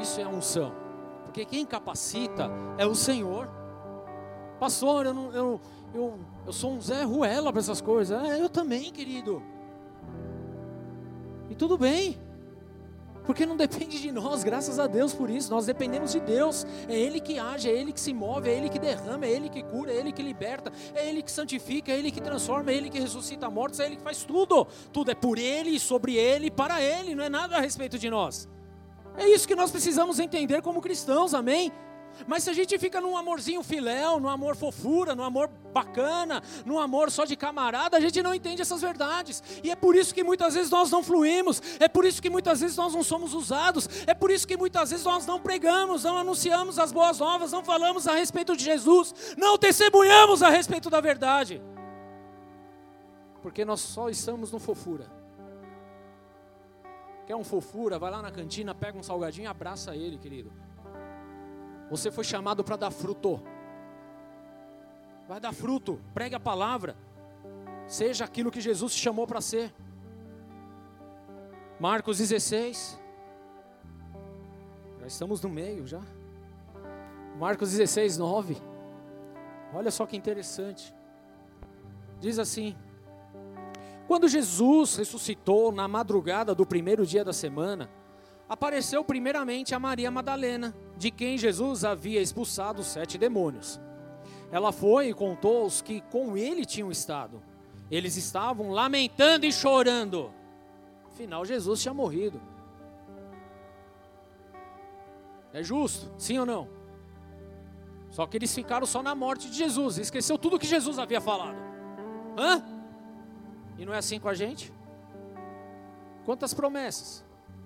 [0.01, 0.73] Isso é a unção.
[1.23, 3.49] Porque quem capacita é o Senhor.
[4.59, 5.61] Pastor, eu, não, eu,
[5.93, 8.23] eu, eu sou um Zé Ruela para essas coisas.
[8.23, 9.41] É, eu também, querido.
[11.49, 12.17] E tudo bem.
[13.25, 15.49] Porque não depende de nós, graças a Deus por isso.
[15.49, 16.65] Nós dependemos de Deus.
[16.87, 19.49] É Ele que age, é Ele que se move, é Ele que derrama, é Ele
[19.49, 22.75] que cura, é Ele que liberta, é Ele que santifica, é Ele que transforma, é
[22.75, 24.67] Ele que ressuscita mortos, é Ele que faz tudo.
[24.93, 28.47] Tudo é por Ele, sobre Ele, para Ele, não é nada a respeito de nós.
[29.17, 31.71] É isso que nós precisamos entender como cristãos, amém?
[32.27, 36.79] Mas se a gente fica num amorzinho filéu, num amor fofura, num amor bacana, num
[36.79, 39.43] amor só de camarada, a gente não entende essas verdades.
[39.63, 42.61] E é por isso que muitas vezes nós não fluímos, é por isso que muitas
[42.61, 46.17] vezes nós não somos usados, é por isso que muitas vezes nós não pregamos, não
[46.17, 51.01] anunciamos as boas novas, não falamos a respeito de Jesus, não testemunhamos a respeito da
[51.01, 51.61] verdade.
[53.41, 55.11] Porque nós só estamos no fofura.
[57.27, 57.97] Quer um fofura?
[57.97, 60.51] Vai lá na cantina, pega um salgadinho e abraça ele, querido.
[61.89, 63.41] Você foi chamado para dar fruto.
[65.27, 66.95] Vai dar fruto, pregue a palavra.
[67.87, 69.73] Seja aquilo que Jesus te chamou para ser.
[71.79, 72.99] Marcos 16.
[74.99, 76.01] Já estamos no meio já.
[77.37, 78.57] Marcos 16, 9.
[79.73, 80.95] Olha só que interessante.
[82.19, 82.75] Diz assim:
[84.07, 87.89] Quando Jesus ressuscitou na madrugada do primeiro dia da semana,
[88.47, 93.79] apareceu primeiramente a Maria Madalena, de quem Jesus havia expulsado sete demônios.
[94.51, 97.41] Ela foi e contou aos que com ele tinham estado.
[97.89, 100.31] Eles estavam lamentando e chorando.
[101.11, 102.41] Afinal, Jesus tinha morrido.
[105.53, 106.67] É justo, sim ou não?
[108.11, 111.57] Só que eles ficaram só na morte de Jesus, esqueceu tudo que Jesus havia falado.
[112.37, 112.63] Hã?
[113.77, 114.71] E não é assim com a gente?
[116.25, 117.23] Quantas promessas?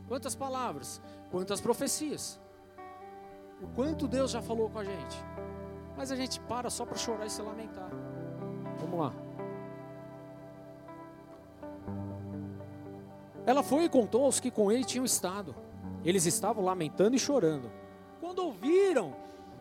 [0.07, 1.01] Quantas palavras,
[1.31, 2.39] quantas profecias.
[3.61, 5.23] O quanto Deus já falou com a gente.
[5.97, 7.89] Mas a gente para só para chorar e se lamentar.
[8.79, 9.13] Vamos lá.
[13.45, 15.55] Ela foi e contou aos que com ele tinham estado.
[16.05, 17.69] Eles estavam lamentando e chorando.
[18.19, 19.15] Quando ouviram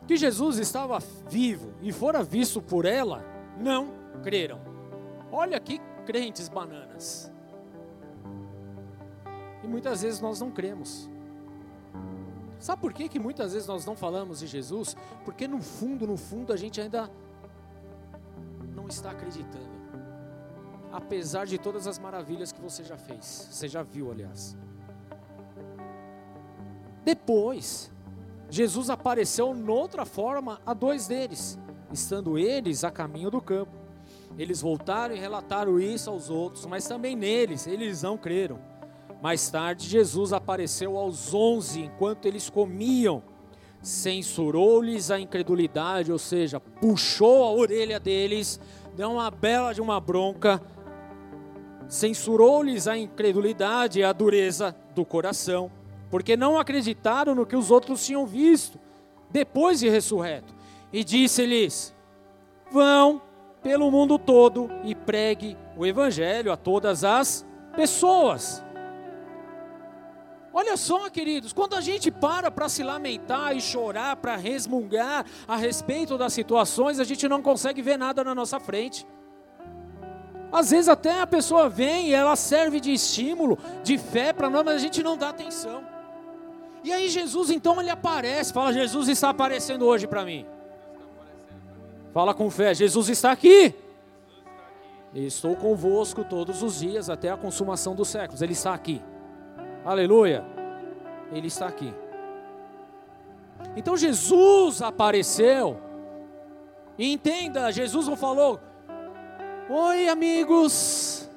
[0.06, 0.98] que Jesus estava
[1.28, 3.24] vivo e fora visto por ela,
[3.58, 3.92] não
[4.22, 4.60] creram.
[5.32, 7.32] Olha que crentes bananas.
[9.62, 11.10] E muitas vezes nós não cremos.
[12.58, 14.96] Sabe por que, que muitas vezes nós não falamos de Jesus?
[15.24, 17.10] Porque no fundo, no fundo, a gente ainda
[18.74, 19.78] não está acreditando.
[20.92, 24.56] Apesar de todas as maravilhas que você já fez, você já viu, aliás.
[27.04, 27.92] Depois,
[28.50, 31.58] Jesus apareceu noutra forma a dois deles,
[31.92, 33.72] estando eles a caminho do campo.
[34.36, 38.58] Eles voltaram e relataram isso aos outros, mas também neles, eles não creram.
[39.20, 43.22] Mais tarde, Jesus apareceu aos onze enquanto eles comiam,
[43.82, 48.60] censurou-lhes a incredulidade, ou seja, puxou a orelha deles,
[48.96, 50.62] deu uma bela de uma bronca,
[51.88, 55.70] censurou-lhes a incredulidade e a dureza do coração,
[56.10, 58.78] porque não acreditaram no que os outros tinham visto
[59.30, 60.54] depois de ressurreto.
[60.92, 61.94] E disse-lhes:
[62.70, 63.20] Vão
[63.62, 68.64] pelo mundo todo e pregue o evangelho a todas as pessoas.
[70.52, 75.56] Olha só, queridos, quando a gente para para se lamentar e chorar, para resmungar a
[75.56, 79.06] respeito das situações, a gente não consegue ver nada na nossa frente.
[80.50, 84.64] Às vezes até a pessoa vem e ela serve de estímulo, de fé para nós,
[84.64, 85.84] mas a gente não dá atenção.
[86.82, 90.46] E aí Jesus então ele aparece, fala: Jesus está aparecendo hoje para mim.
[92.14, 93.74] Fala com fé, Jesus está aqui.
[95.14, 98.40] Estou convosco todos os dias até a consumação dos séculos.
[98.40, 99.02] Ele está aqui.
[99.88, 100.44] Aleluia.
[101.32, 101.94] Ele está aqui.
[103.74, 105.80] Então Jesus apareceu.
[106.98, 108.60] E entenda, Jesus não falou:
[109.70, 111.30] Oi, amigos,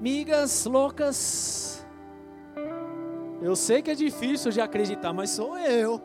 [0.00, 1.86] migas loucas.
[3.40, 6.02] Eu sei que é difícil de acreditar, mas sou eu.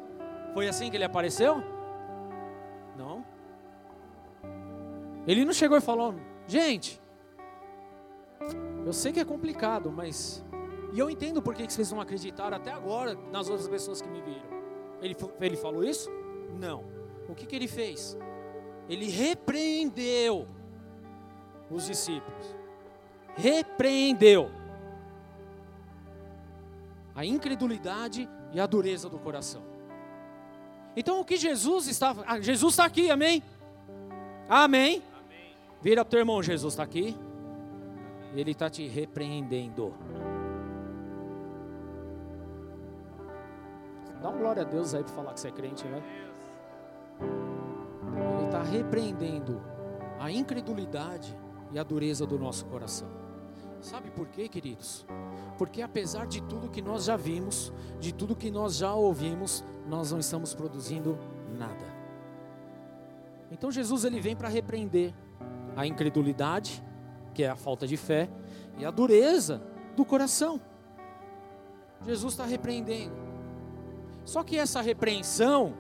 [0.54, 1.64] Foi assim que ele apareceu?
[2.96, 3.26] Não.
[5.26, 6.14] Ele não chegou e falou:
[6.46, 7.02] Gente,
[8.86, 10.46] eu sei que é complicado, mas.
[10.92, 14.22] E eu entendo por que vocês não acreditaram até agora nas outras pessoas que me
[14.22, 14.62] viram.
[15.02, 16.10] Ele, ele falou isso?
[16.60, 16.84] Não.
[17.30, 18.18] O que, que ele fez?
[18.90, 20.48] Ele repreendeu
[21.70, 22.56] os discípulos.
[23.36, 24.52] Repreendeu
[27.16, 29.64] a incredulidade e a dureza do coração.
[30.96, 32.24] Então o que Jesus estava.
[32.28, 33.42] Ah, Jesus está aqui, amém?
[34.50, 35.02] Amém?
[35.26, 35.56] amém.
[35.82, 37.16] Vira para o teu irmão, Jesus está aqui.
[38.36, 39.94] Ele está te repreendendo.
[44.22, 46.02] Dá uma glória a Deus aí para falar que você é crente, né?
[48.38, 49.62] Ele está repreendendo
[50.20, 51.36] a incredulidade
[51.72, 53.08] e a dureza do nosso coração.
[53.82, 55.06] Sabe por quê, queridos?
[55.58, 60.12] Porque apesar de tudo que nós já vimos, de tudo que nós já ouvimos, nós
[60.12, 61.18] não estamos produzindo
[61.58, 61.86] nada.
[63.50, 65.14] Então Jesus ele vem para repreender
[65.76, 66.84] a incredulidade,
[67.34, 68.30] que é a falta de fé,
[68.78, 69.62] e a dureza
[69.96, 70.62] do coração.
[72.06, 73.31] Jesus está repreendendo.
[74.24, 75.74] Só que essa repreensão,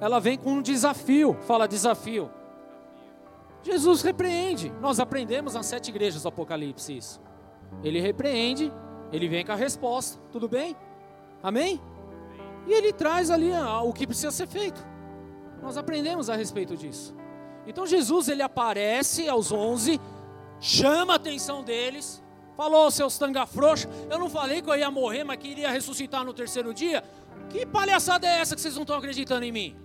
[0.00, 1.36] ela vem com um desafio.
[1.42, 2.30] Fala desafio.
[3.62, 4.72] Jesus repreende.
[4.80, 7.20] Nós aprendemos nas sete igrejas do Apocalipse isso.
[7.82, 8.72] Ele repreende,
[9.12, 10.20] ele vem com a resposta.
[10.32, 10.76] Tudo bem?
[11.42, 11.80] Amém?
[12.66, 13.50] E ele traz ali
[13.84, 14.84] o que precisa ser feito.
[15.62, 17.14] Nós aprendemos a respeito disso.
[17.66, 20.00] Então Jesus ele aparece aos onze,
[20.58, 22.22] chama a atenção deles,
[22.56, 26.24] falou seus tanga frouxos, eu não falei que eu ia morrer, mas que iria ressuscitar
[26.24, 27.04] no terceiro dia.
[27.48, 29.76] Que palhaçada é essa que vocês não estão acreditando em mim?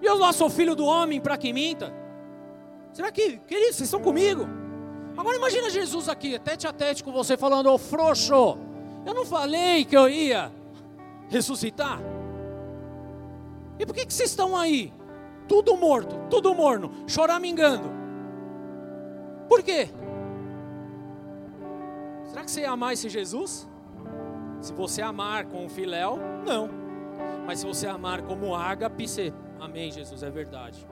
[0.00, 1.92] E eu lá sou filho do homem para que minta?
[2.92, 4.46] Será que, queridos, vocês estão comigo?
[5.16, 8.58] Agora imagina Jesus aqui, tete a tete com você, falando, ô oh, frouxo,
[9.06, 10.52] eu não falei que eu ia
[11.28, 12.00] ressuscitar?
[13.78, 14.92] E por que, que vocês estão aí?
[15.48, 17.90] Tudo morto, tudo morno, choramingando.
[19.48, 19.88] Por quê?
[22.28, 23.68] Será que você ia amar esse Jesus?
[24.62, 26.16] Se você amar com filéu,
[26.46, 26.70] não.
[27.44, 30.86] Mas se você amar como ágape, você, amém, Jesus, é verdade.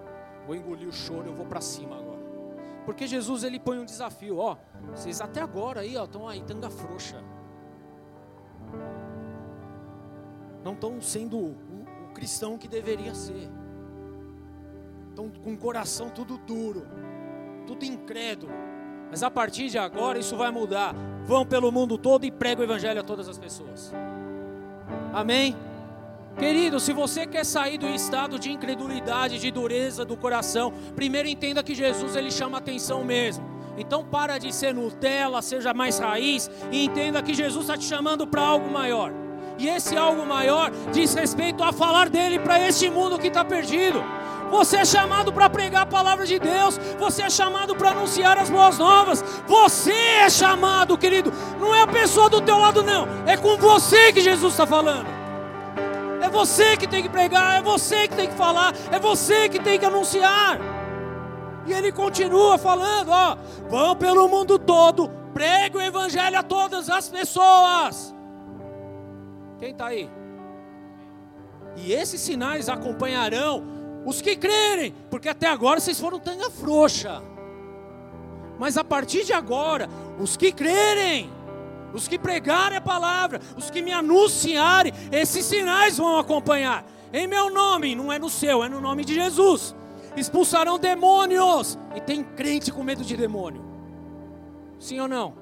[0.45, 2.19] Vou engolir o choro, eu vou para cima agora.
[2.85, 4.57] Porque Jesus ele põe um desafio, ó.
[4.91, 7.23] Vocês até agora aí, ó, estão aí tanga frouxa.
[10.65, 13.49] Não estão sendo o, o cristão que deveria ser.
[15.11, 16.89] Estão com o coração tudo duro,
[17.69, 18.53] tudo incrédulo.
[19.11, 20.95] Mas a partir de agora isso vai mudar.
[21.25, 23.93] Vão pelo mundo todo e pregam o evangelho a todas as pessoas.
[25.13, 25.57] Amém?
[26.39, 31.63] Querido, se você quer sair do estado de incredulidade, de dureza do coração, primeiro entenda
[31.63, 33.45] que Jesus ele chama atenção mesmo.
[33.77, 38.27] Então para de ser Nutella, seja mais raiz e entenda que Jesus está te chamando
[38.27, 39.13] para algo maior.
[39.59, 44.03] E esse algo maior diz respeito a falar dele para este mundo que está perdido.
[44.51, 46.79] Você é chamado para pregar a palavra de Deus.
[46.99, 49.23] Você é chamado para anunciar as boas novas.
[49.47, 51.33] Você é chamado, querido.
[51.59, 53.07] Não é a pessoa do teu lado, não.
[53.27, 55.07] É com você que Jesus está falando.
[56.21, 57.59] É você que tem que pregar.
[57.59, 58.75] É você que tem que falar.
[58.91, 60.59] É você que tem que anunciar.
[61.67, 63.37] E ele continua falando: ó,
[63.69, 68.15] vão pelo mundo todo, pregue o evangelho a todas as pessoas.
[69.59, 70.11] Quem está aí?
[71.77, 73.63] E esses sinais acompanharão
[74.05, 77.23] os que crerem, porque até agora vocês foram tanga frouxa.
[78.59, 81.31] Mas a partir de agora, os que crerem,
[81.93, 86.85] os que pregarem a palavra, os que me anunciarem, esses sinais vão acompanhar.
[87.13, 89.75] Em meu nome, não é no seu, é no nome de Jesus.
[90.17, 91.79] expulsarão demônios.
[91.95, 93.65] E tem crente com medo de demônio.
[94.79, 95.35] Sim ou não?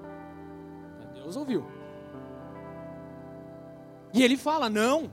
[1.15, 1.67] Deus ouviu.
[4.15, 5.11] E ele fala: Não,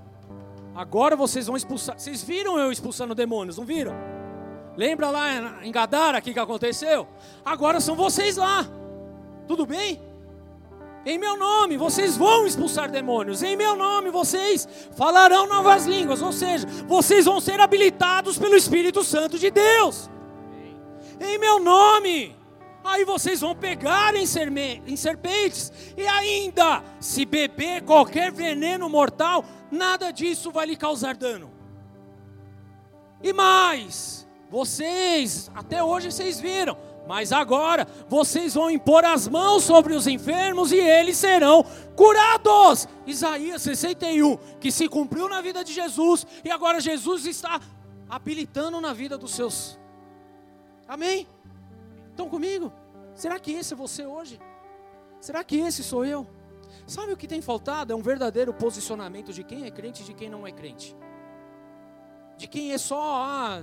[0.75, 1.97] agora vocês vão expulsar.
[1.97, 3.93] Vocês viram eu expulsando demônios, não viram?
[4.77, 7.07] Lembra lá em Gadara o que aconteceu?
[7.43, 8.67] Agora são vocês lá.
[9.47, 10.01] Tudo bem?
[11.05, 13.43] Em meu nome vocês vão expulsar demônios.
[13.43, 16.21] Em meu nome vocês falarão novas línguas.
[16.21, 20.09] Ou seja, vocês vão ser habilitados pelo Espírito Santo de Deus.
[21.19, 22.35] Em meu nome.
[22.85, 25.73] Aí vocês vão pegar em, serpentes.
[25.97, 31.51] E ainda, se beber qualquer veneno mortal, nada disso vai lhe causar dano.
[33.23, 39.95] E mais, vocês, até hoje vocês viram, mas agora vocês vão impor as mãos sobre
[39.95, 42.87] os enfermos e eles serão curados.
[43.07, 47.59] Isaías 61, que se cumpriu na vida de Jesus e agora Jesus está
[48.07, 49.79] habilitando na vida dos seus.
[50.87, 51.27] Amém?
[52.15, 52.71] Estão comigo?
[53.13, 54.39] Será que esse é você hoje?
[55.19, 56.25] Será que esse sou eu?
[56.87, 57.91] Sabe o que tem faltado?
[57.91, 60.95] É um verdadeiro posicionamento de quem é crente e de quem não é crente
[62.37, 63.61] de quem é só, ah,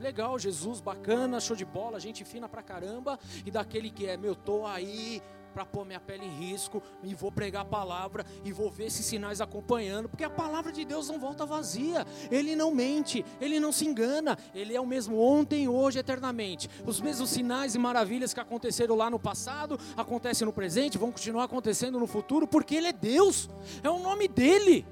[0.00, 4.34] legal, Jesus, bacana, show de bola, gente fina pra caramba, e daquele que é, meu,
[4.34, 5.22] tô aí
[5.54, 9.06] para pôr minha pele em risco, e vou pregar a palavra, e vou ver esses
[9.06, 13.70] sinais acompanhando, porque a palavra de Deus não volta vazia, Ele não mente, Ele não
[13.70, 16.68] se engana, Ele é o mesmo ontem, hoje, eternamente.
[16.84, 21.44] Os mesmos sinais e maravilhas que aconteceram lá no passado, acontecem no presente, vão continuar
[21.44, 23.48] acontecendo no futuro, porque Ele é Deus,
[23.82, 24.84] é o nome dEle.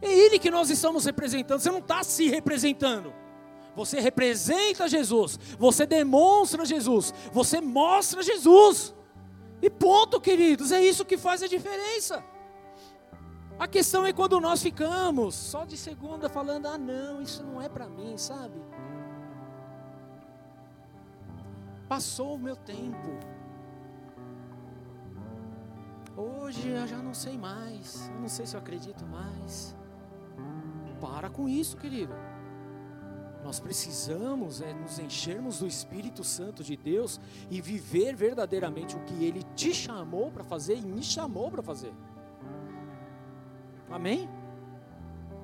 [0.00, 1.58] É Ele que nós estamos representando.
[1.58, 3.12] Você não está se representando.
[3.74, 5.38] Você representa Jesus.
[5.58, 7.12] Você demonstra Jesus.
[7.32, 8.94] Você mostra Jesus.
[9.66, 10.70] E ponto, queridos.
[10.70, 12.22] É isso que faz a diferença.
[13.58, 17.68] A questão é quando nós ficamos só de segunda falando: ah, não, isso não é
[17.68, 18.54] para mim, sabe?
[21.88, 23.18] Passou o meu tempo.
[26.16, 28.08] Hoje eu já não sei mais.
[28.14, 29.74] Eu não sei se eu acredito mais.
[31.00, 32.14] Para com isso, querido.
[33.46, 39.24] Nós precisamos é, nos enchermos do Espírito Santo de Deus e viver verdadeiramente o que
[39.24, 41.92] Ele te chamou para fazer e me chamou para fazer.
[43.88, 44.28] Amém?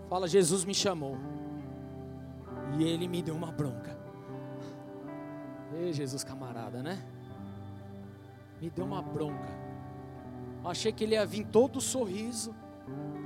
[0.09, 1.17] Fala, Jesus me chamou
[2.77, 3.97] e Ele me deu uma bronca.
[5.73, 7.01] Ei, Jesus camarada, né?
[8.61, 9.49] Me deu uma bronca.
[10.65, 12.53] Achei que Ele ia vir todo sorriso,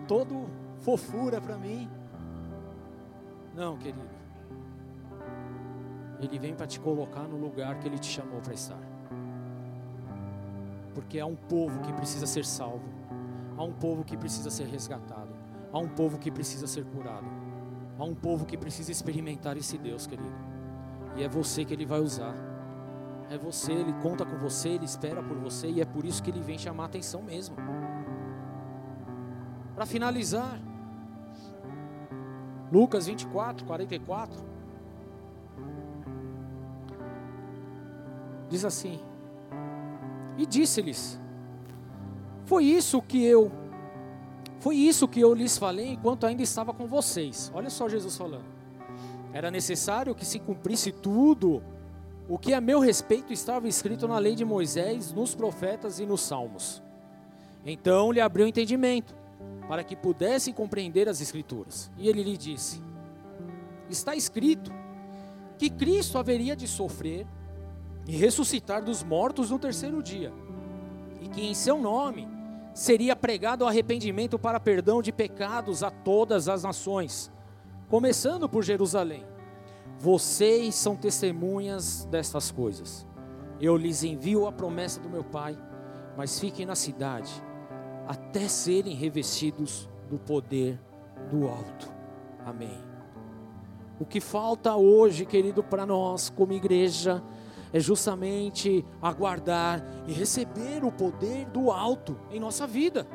[0.07, 0.51] todo
[0.81, 1.89] fofura para mim.
[3.55, 4.16] Não, querido.
[6.21, 8.79] Ele vem para te colocar no lugar que ele te chamou para estar.
[10.95, 12.89] Porque há um povo que precisa ser salvo.
[13.57, 15.31] Há um povo que precisa ser resgatado.
[15.73, 17.27] Há um povo que precisa ser curado.
[17.99, 20.35] Há um povo que precisa experimentar esse Deus, querido.
[21.17, 22.35] E é você que ele vai usar.
[23.31, 26.31] É você, ele conta com você, ele espera por você e é por isso que
[26.31, 27.57] ele vem chamar a atenção mesmo.
[29.75, 30.61] Para finalizar,
[32.73, 34.56] Lucas 24, 44.
[38.49, 39.01] Diz assim:
[40.37, 41.21] E disse-lhes:
[42.45, 43.51] Foi isso que eu
[44.59, 47.53] foi isso que eu lhes falei enquanto ainda estava com vocês.
[47.55, 48.45] Olha só Jesus falando.
[49.33, 51.63] Era necessário que se cumprisse tudo
[52.29, 56.23] o que a meu respeito estava escrito na lei de Moisés, nos profetas e nos
[56.23, 56.83] salmos.
[57.65, 59.15] Então lhe abriu o entendimento
[59.69, 61.91] para que pudessem compreender as Escrituras.
[61.99, 62.83] E ele lhe disse:
[63.89, 64.73] Está escrito
[65.59, 67.27] que Cristo haveria de sofrer
[68.07, 70.33] e ressuscitar dos mortos no terceiro dia,
[71.21, 72.29] e que em seu nome
[72.73, 77.31] seria pregado o arrependimento para perdão de pecados a todas as nações,
[77.89, 79.25] começando por Jerusalém.
[79.99, 83.07] Vocês são testemunhas destas coisas.
[83.59, 85.59] Eu lhes envio a promessa do meu Pai,
[86.17, 87.33] mas fiquem na cidade
[88.07, 90.79] até serem revestidos do poder
[91.31, 91.91] do alto.
[92.45, 92.79] Amém.
[93.99, 97.23] O que falta hoje, querido, para nós como igreja,
[97.73, 103.07] é justamente aguardar e receber o poder do alto em nossa vida.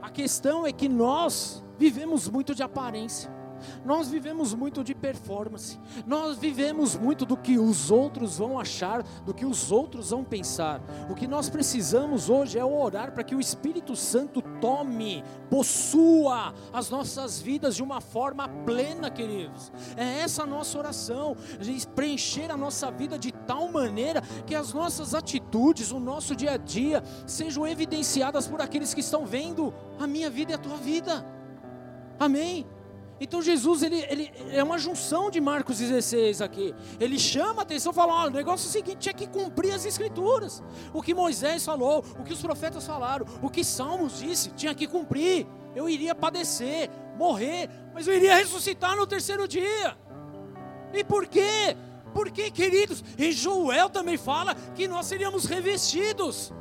[0.00, 3.39] A questão é que nós vivemos muito de aparência.
[3.84, 9.34] Nós vivemos muito de performance, nós vivemos muito do que os outros vão achar, do
[9.34, 10.80] que os outros vão pensar.
[11.08, 16.90] O que nós precisamos hoje é orar para que o Espírito Santo tome, possua as
[16.90, 19.72] nossas vidas de uma forma plena, queridos.
[19.96, 21.36] É essa a nossa oração,
[21.94, 26.56] preencher a nossa vida de tal maneira que as nossas atitudes, o nosso dia a
[26.56, 31.24] dia, sejam evidenciadas por aqueles que estão vendo a minha vida e a tua vida.
[32.18, 32.66] Amém?
[33.20, 36.74] Então Jesus ele, ele é uma junção de Marcos 16 aqui.
[36.98, 39.84] Ele chama a atenção, fala: olha, o negócio é o seguinte, tinha que cumprir as
[39.84, 40.62] escrituras.
[40.94, 44.86] O que Moisés falou, o que os profetas falaram, o que Salmos disse, tinha que
[44.86, 45.46] cumprir.
[45.76, 49.96] Eu iria padecer, morrer, mas eu iria ressuscitar no terceiro dia.
[50.92, 51.76] E por quê?
[52.12, 56.52] Porque, queridos, em Joel também fala que nós seríamos revestidos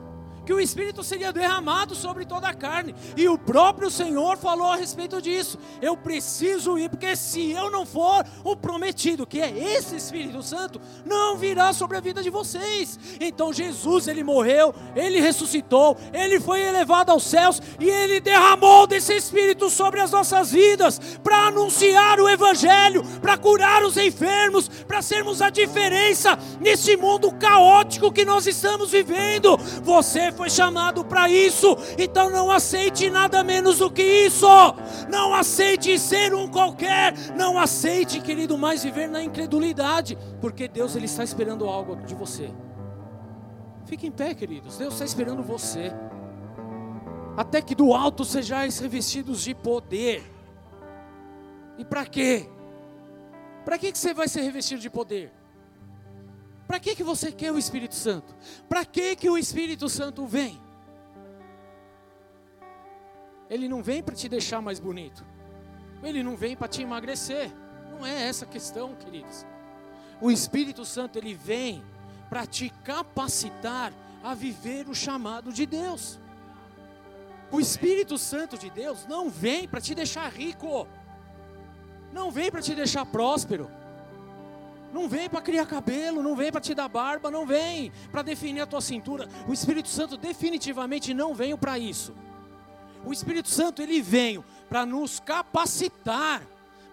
[0.49, 2.95] que o Espírito seria derramado sobre toda a carne.
[3.15, 5.59] E o próprio Senhor falou a respeito disso.
[5.79, 10.81] Eu preciso ir, porque se eu não for, o prometido, que é esse Espírito Santo,
[11.05, 12.97] não virá sobre a vida de vocês.
[13.21, 19.13] Então Jesus, ele morreu, ele ressuscitou, ele foi elevado aos céus e ele derramou desse
[19.13, 25.43] Espírito sobre as nossas vidas para anunciar o Evangelho, para curar os enfermos, para sermos
[25.43, 29.55] a diferença nesse mundo caótico que nós estamos vivendo.
[29.83, 34.47] Você foi chamado para isso, então não aceite nada menos do que isso.
[35.09, 41.07] Não aceite ser um qualquer, não aceite, querido, mais viver na incredulidade, porque Deus ele
[41.07, 42.53] está esperando algo de você.
[43.83, 44.77] Fique em pé, queridos.
[44.77, 45.91] Deus está esperando você.
[47.35, 50.23] Até que do alto sejais revestidos de poder.
[51.77, 52.47] E para quê?
[53.65, 55.33] Para que você vai ser revestido de poder?
[56.69, 58.35] Para que, que você quer o Espírito Santo?
[58.69, 60.61] Para que, que o Espírito Santo vem?
[63.49, 65.25] Ele não vem para te deixar mais bonito.
[66.03, 67.51] Ele não vem para te emagrecer.
[67.89, 69.47] Não é essa a questão, queridos.
[70.21, 71.83] O Espírito Santo ele vem
[72.29, 73.91] para te capacitar
[74.23, 76.19] a viver o chamado de Deus.
[77.51, 80.87] O Espírito Santo de Deus não vem para te deixar rico.
[82.13, 83.78] Não vem para te deixar próspero.
[84.93, 88.61] Não vem para criar cabelo, não vem para te dar barba, não vem para definir
[88.61, 89.27] a tua cintura.
[89.47, 92.13] O Espírito Santo definitivamente não veio para isso.
[93.05, 96.41] O Espírito Santo ele veio para nos capacitar,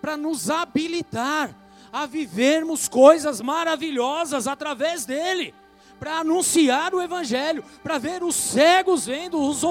[0.01, 1.55] para nos habilitar
[1.93, 5.55] a vivermos coisas maravilhosas através dele
[5.99, 9.63] para anunciar o Evangelho, para ver os cegos vendo, os,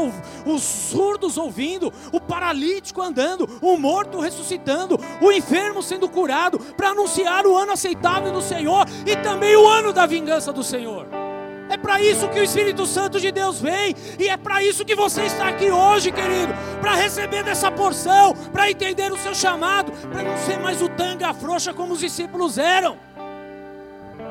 [0.46, 7.46] os surdos ouvindo, o paralítico andando, o morto ressuscitando, o enfermo sendo curado, para anunciar
[7.46, 11.08] o ano aceitável do Senhor e também o ano da vingança do Senhor.
[11.68, 14.96] É para isso que o Espírito Santo de Deus vem, e é para isso que
[14.96, 20.24] você está aqui hoje, querido, para receber dessa porção, para entender o seu chamado, para
[20.24, 22.98] não ser mais o tanga frouxa como os discípulos eram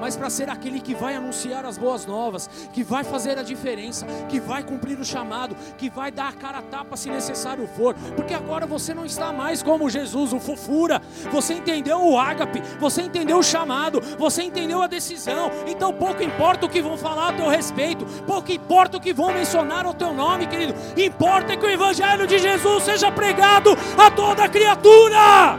[0.00, 4.06] mas para ser aquele que vai anunciar as boas novas, que vai fazer a diferença,
[4.28, 7.94] que vai cumprir o chamado, que vai dar a cara a tapa se necessário for,
[8.16, 11.00] porque agora você não está mais como Jesus, o fofura,
[11.30, 16.66] você entendeu o ágape, você entendeu o chamado, você entendeu a decisão, então pouco importa
[16.66, 20.12] o que vão falar a teu respeito, pouco importa o que vão mencionar o teu
[20.12, 25.58] nome, querido, importa que o Evangelho de Jesus seja pregado a toda criatura.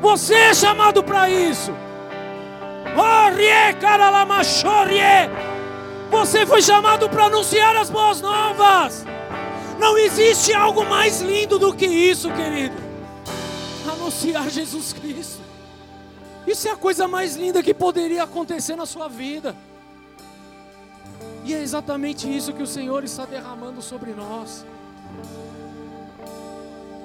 [0.00, 1.72] Você é chamado para isso.
[6.10, 9.04] Você foi chamado para anunciar as boas novas.
[9.78, 12.76] Não existe algo mais lindo do que isso, querido.
[13.90, 15.42] Anunciar Jesus Cristo.
[16.46, 19.54] Isso é a coisa mais linda que poderia acontecer na sua vida.
[21.44, 24.64] E é exatamente isso que o Senhor está derramando sobre nós.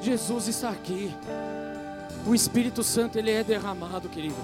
[0.02, 1.14] Jesus está aqui.
[2.26, 4.36] O Espírito Santo ele é derramado, querido.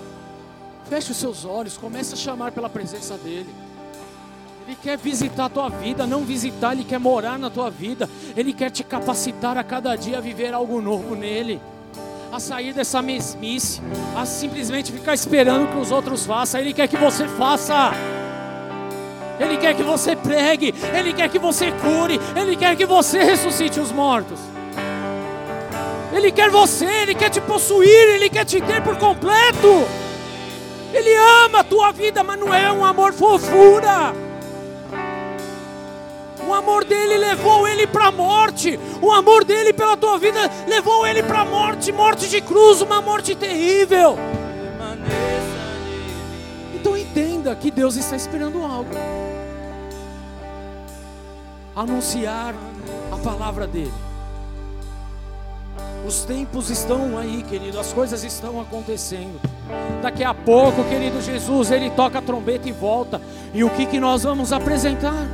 [0.89, 3.49] Feche os seus olhos, comece a chamar pela presença dEle.
[4.65, 8.09] Ele quer visitar a tua vida, não visitar, Ele quer morar na tua vida.
[8.35, 11.61] Ele quer te capacitar a cada dia a viver algo novo nele.
[12.31, 13.81] A sair dessa mesmice,
[14.15, 16.61] a simplesmente ficar esperando que os outros façam.
[16.61, 17.91] Ele quer que você faça.
[19.39, 23.79] Ele quer que você pregue, Ele quer que você cure, Ele quer que você ressuscite
[23.79, 24.39] os mortos.
[26.13, 30.02] Ele quer você, Ele quer te possuir, Ele quer te ter por completo.
[30.93, 31.15] Ele
[31.45, 34.13] ama a tua vida, mas não é um amor fofura.
[36.47, 38.79] O amor dele levou ele para a morte.
[39.01, 43.01] O amor dele pela tua vida levou ele para a morte, morte de cruz, uma
[43.01, 44.17] morte terrível.
[46.75, 48.91] Então entenda que Deus está esperando algo.
[51.75, 52.53] Anunciar
[53.11, 54.12] a palavra dele.
[56.05, 59.39] Os tempos estão aí, querido, as coisas estão acontecendo.
[60.01, 63.21] Daqui a pouco, querido Jesus, ele toca a trombeta e volta.
[63.53, 65.25] E o que, que nós vamos apresentar?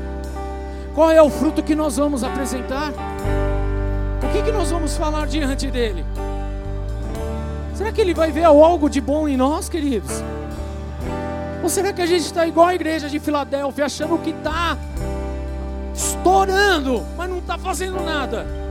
[0.94, 2.94] Qual é o fruto que nós vamos apresentar?
[4.22, 6.06] O que, que nós vamos falar diante dele?
[7.74, 10.22] Será que ele vai ver algo de bom em nós, queridos?
[11.64, 14.78] Ou será que a gente está igual a igreja de Filadélfia, achando que está
[15.96, 18.69] estourando, mas não está fazendo nada?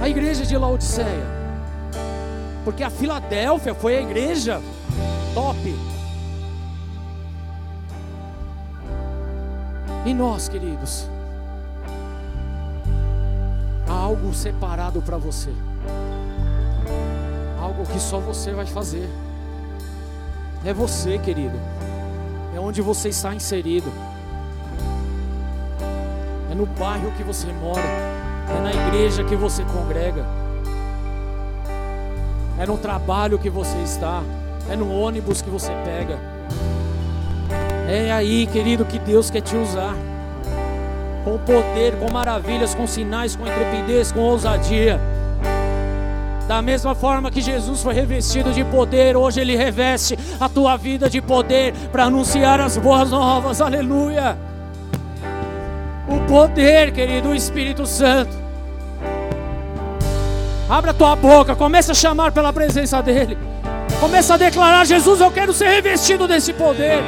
[0.00, 1.26] A igreja de Laodiceia.
[2.64, 4.60] Porque a Filadélfia foi a igreja
[5.34, 5.74] top.
[10.06, 11.08] E nós, queridos,
[13.88, 15.50] há algo separado para você.
[17.60, 19.08] Algo que só você vai fazer.
[20.64, 21.58] É você, querido.
[22.54, 23.92] É onde você está inserido.
[26.50, 28.17] É no bairro que você mora.
[28.56, 30.24] É na igreja que você congrega.
[32.58, 34.22] É no trabalho que você está.
[34.68, 36.18] É no ônibus que você pega.
[37.88, 39.94] É aí, querido, que Deus quer te usar.
[41.24, 45.00] Com poder, com maravilhas, com sinais, com intrepidez, com ousadia.
[46.46, 51.08] Da mesma forma que Jesus foi revestido de poder, hoje Ele reveste a tua vida
[51.08, 53.60] de poder para anunciar as boas novas.
[53.60, 54.36] Aleluia.
[56.08, 58.34] O poder, querido, Espírito Santo.
[60.68, 63.36] Abra tua boca, comece a chamar pela presença dEle.
[64.00, 67.02] Comece a declarar: Jesus, eu quero ser revestido desse poder.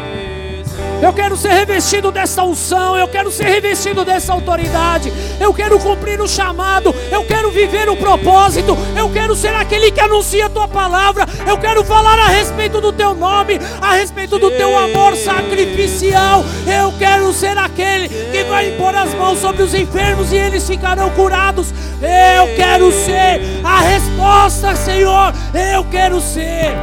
[1.02, 5.10] Eu quero ser revestido dessa unção, eu quero ser revestido dessa autoridade,
[5.40, 10.00] eu quero cumprir o chamado, eu quero viver o propósito, eu quero ser aquele que
[10.00, 14.50] anuncia a tua palavra, eu quero falar a respeito do teu nome, a respeito do
[14.50, 20.32] teu amor sacrificial, eu quero ser aquele que vai impor as mãos sobre os enfermos
[20.32, 21.72] e eles ficarão curados.
[22.02, 25.32] Eu quero ser a resposta, Senhor,
[25.72, 26.74] eu quero ser.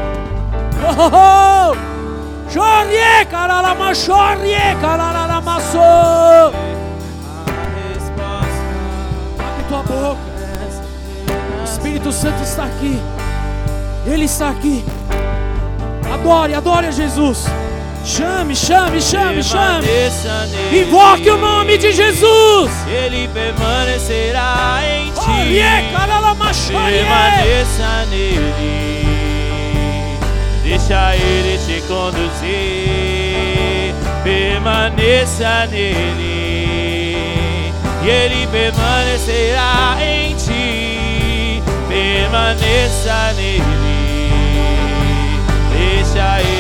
[0.82, 1.98] Oh, oh, oh.
[2.50, 5.58] Chorrie, caralama, chorrie, caralama.
[9.40, 10.22] Abre tua boca.
[11.60, 12.98] O Espírito Santo está aqui.
[14.06, 14.86] Ele está aqui.
[16.14, 17.46] Adore, adore a Jesus.
[18.08, 19.86] Chame, chame, chame, chame.
[20.72, 22.72] Invoque o nome de Jesus.
[22.88, 25.20] Ele permanecerá em ti.
[25.20, 25.60] Chorrie.
[26.72, 30.18] Permaneça nele.
[30.64, 33.94] Deixa ele te conduzir.
[34.24, 37.74] Permaneça nele.
[38.04, 41.62] E ele permanecerá em ti.
[41.90, 44.32] Permaneça nele.
[45.74, 46.57] Deixa ele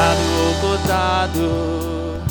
[0.00, 2.22] Mudado ou cotado.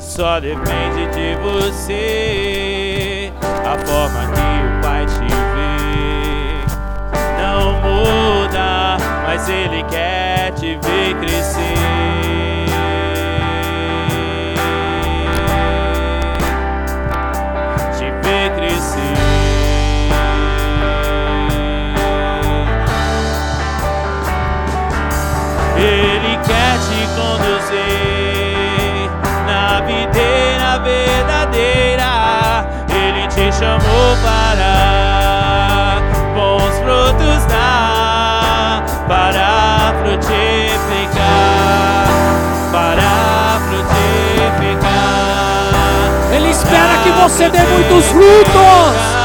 [0.00, 3.32] Só depende de você.
[3.44, 6.58] A forma que o Pai te vê
[7.40, 12.37] não muda, mas Ele quer te ver crescer.
[27.68, 29.10] Conduzir
[29.46, 32.66] na videira verdadeira.
[32.90, 36.00] Ele te chamou para
[36.34, 41.28] bons frutos dar, para frutificar,
[42.72, 44.94] para frutificar.
[46.32, 49.18] Ele espera que você dê muitos frutos.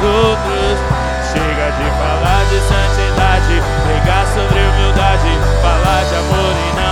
[0.00, 0.78] Outros.
[1.32, 6.83] Chega de falar de santidade, pregar sobre humildade, falar de amor e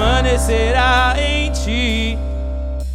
[0.00, 2.18] permanecerá em ti,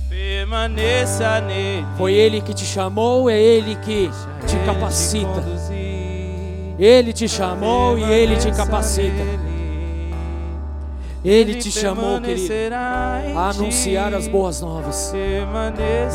[0.09, 1.85] permaneça nele.
[1.97, 4.09] Foi Ele que te chamou, é Ele que
[4.47, 5.43] te capacita.
[6.79, 9.23] Ele te chamou e Ele te capacita.
[11.23, 15.13] Ele te chamou, querido, a anunciar as boas novas.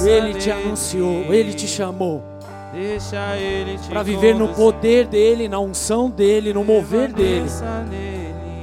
[0.04, 2.22] Ele te anunciou, Ele te chamou
[3.88, 7.48] para viver no poder dele, na unção dele, no mover dele.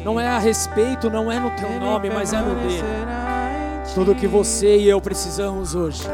[0.07, 2.81] Não é a respeito, não é no teu nome, mas é no dele.
[3.93, 6.07] Tudo que você e eu precisamos hoje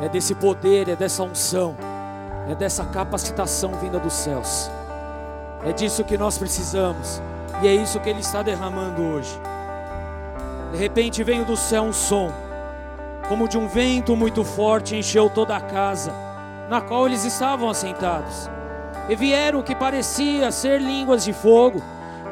[0.00, 1.74] é desse poder, é dessa unção,
[2.48, 4.70] é dessa capacitação vinda dos céus.
[5.64, 7.20] É disso que nós precisamos
[7.64, 9.40] e é isso que Ele está derramando hoje.
[10.70, 12.30] De repente veio do céu um som,
[13.28, 16.14] como de um vento muito forte, encheu toda a casa
[16.70, 18.48] na qual eles estavam assentados.
[19.08, 21.82] E vieram o que parecia ser línguas de fogo,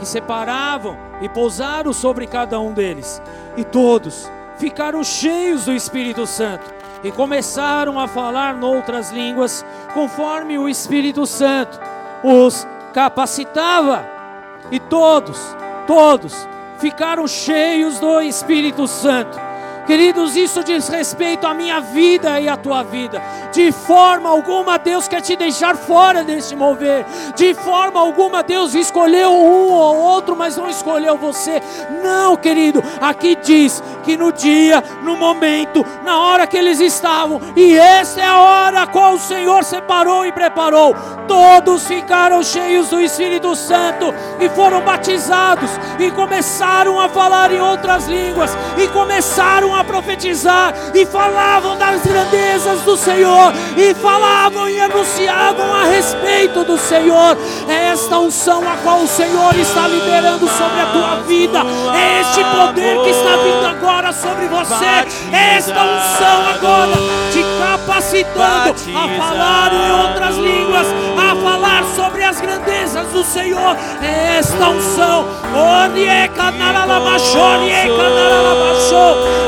[0.02, 3.22] que separavam e pousaram sobre cada um deles.
[3.56, 6.74] E todos ficaram cheios do Espírito Santo
[7.04, 9.64] e começaram a falar noutras línguas,
[9.94, 11.78] conforme o Espírito Santo
[12.24, 14.04] os capacitava.
[14.72, 15.38] E todos,
[15.86, 16.48] todos
[16.78, 19.38] ficaram cheios do Espírito Santo.
[19.86, 23.20] Queridos, isso diz respeito à minha vida e à tua vida.
[23.52, 27.04] De forma alguma Deus quer te deixar fora deste mover.
[27.34, 31.60] De forma alguma Deus escolheu um ou outro, mas não escolheu você.
[32.02, 32.82] Não, querido.
[33.00, 38.26] Aqui diz que no dia, no momento, na hora que eles estavam, e essa é
[38.26, 40.94] a hora a qual o Senhor separou e preparou.
[41.26, 48.06] Todos ficaram cheios do Espírito Santo e foram batizados e começaram a falar em outras
[48.06, 55.74] línguas e começaram a profetizar e falavam das grandezas do Senhor e falavam e anunciavam
[55.74, 57.36] a respeito do Senhor.
[57.68, 61.60] É esta unção a qual o Senhor está liberando sobre a tua vida.
[61.94, 64.84] É este poder que está vindo agora sobre você.
[65.32, 66.92] É esta unção agora
[67.32, 70.86] te capacitando a falar em outras línguas,
[71.16, 71.31] a
[71.62, 73.76] falar sobre as grandezas do Senhor.
[74.02, 75.28] É esta unção.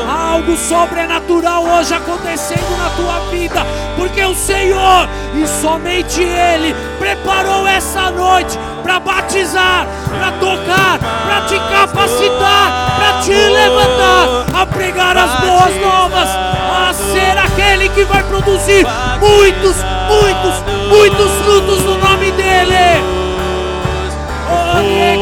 [0.07, 3.65] Algo sobrenatural hoje acontecendo na tua vida,
[3.97, 11.59] porque o Senhor e somente Ele preparou essa noite para batizar, para tocar, para te
[11.59, 18.85] capacitar, para te levantar, a pregar as boas novas, a ser aquele que vai produzir
[19.19, 19.75] muitos,
[20.07, 23.03] muitos, muitos frutos no nome dEle.
[24.49, 25.15] Orie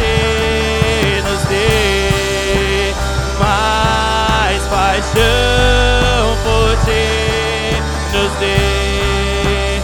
[0.00, 2.94] ti, nos dê
[3.38, 7.76] mais paixão por ti,
[8.12, 9.80] nos dê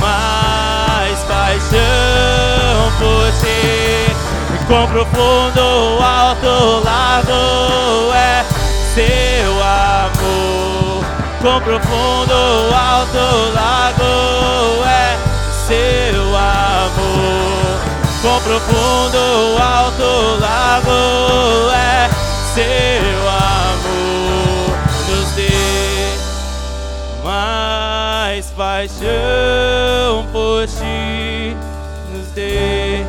[0.00, 4.16] mais paixão por ti.
[4.66, 8.44] Quão profundo, alto, largo é
[8.94, 11.04] seu amor.
[11.40, 15.18] Quão profundo, alto, largo é
[15.66, 17.80] seu amor.
[18.22, 18.40] Quão
[18.70, 22.08] profundo, alto, largo é
[22.54, 24.78] seu amor.
[25.08, 26.14] Nos dê
[27.24, 31.56] mais paixão por ti.
[32.14, 33.04] Nos dê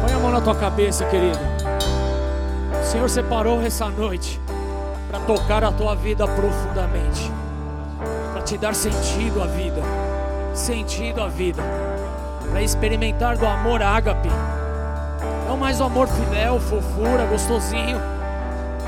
[0.00, 1.38] Põe a mão na tua cabeça, querido.
[2.80, 4.40] O Senhor separou essa noite
[5.08, 7.30] para tocar a tua vida profundamente,
[8.32, 9.80] para te dar sentido à vida,
[10.62, 11.60] sentido à vida,
[12.48, 14.28] para experimentar do amor ágape.
[15.48, 18.00] Não mais o amor filéu, fofura, gostosinho,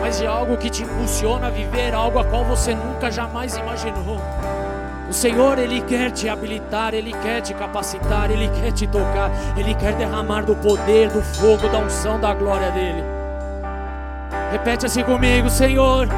[0.01, 4.21] mas de algo que te impulsiona a viver algo a qual você nunca jamais imaginou.
[5.11, 9.75] O Senhor, Ele quer te habilitar, Ele quer te capacitar, Ele quer te tocar, Ele
[9.75, 13.03] quer derramar do poder, do fogo, da unção, da glória dEle.
[14.53, 16.09] Repete assim comigo, Senhor,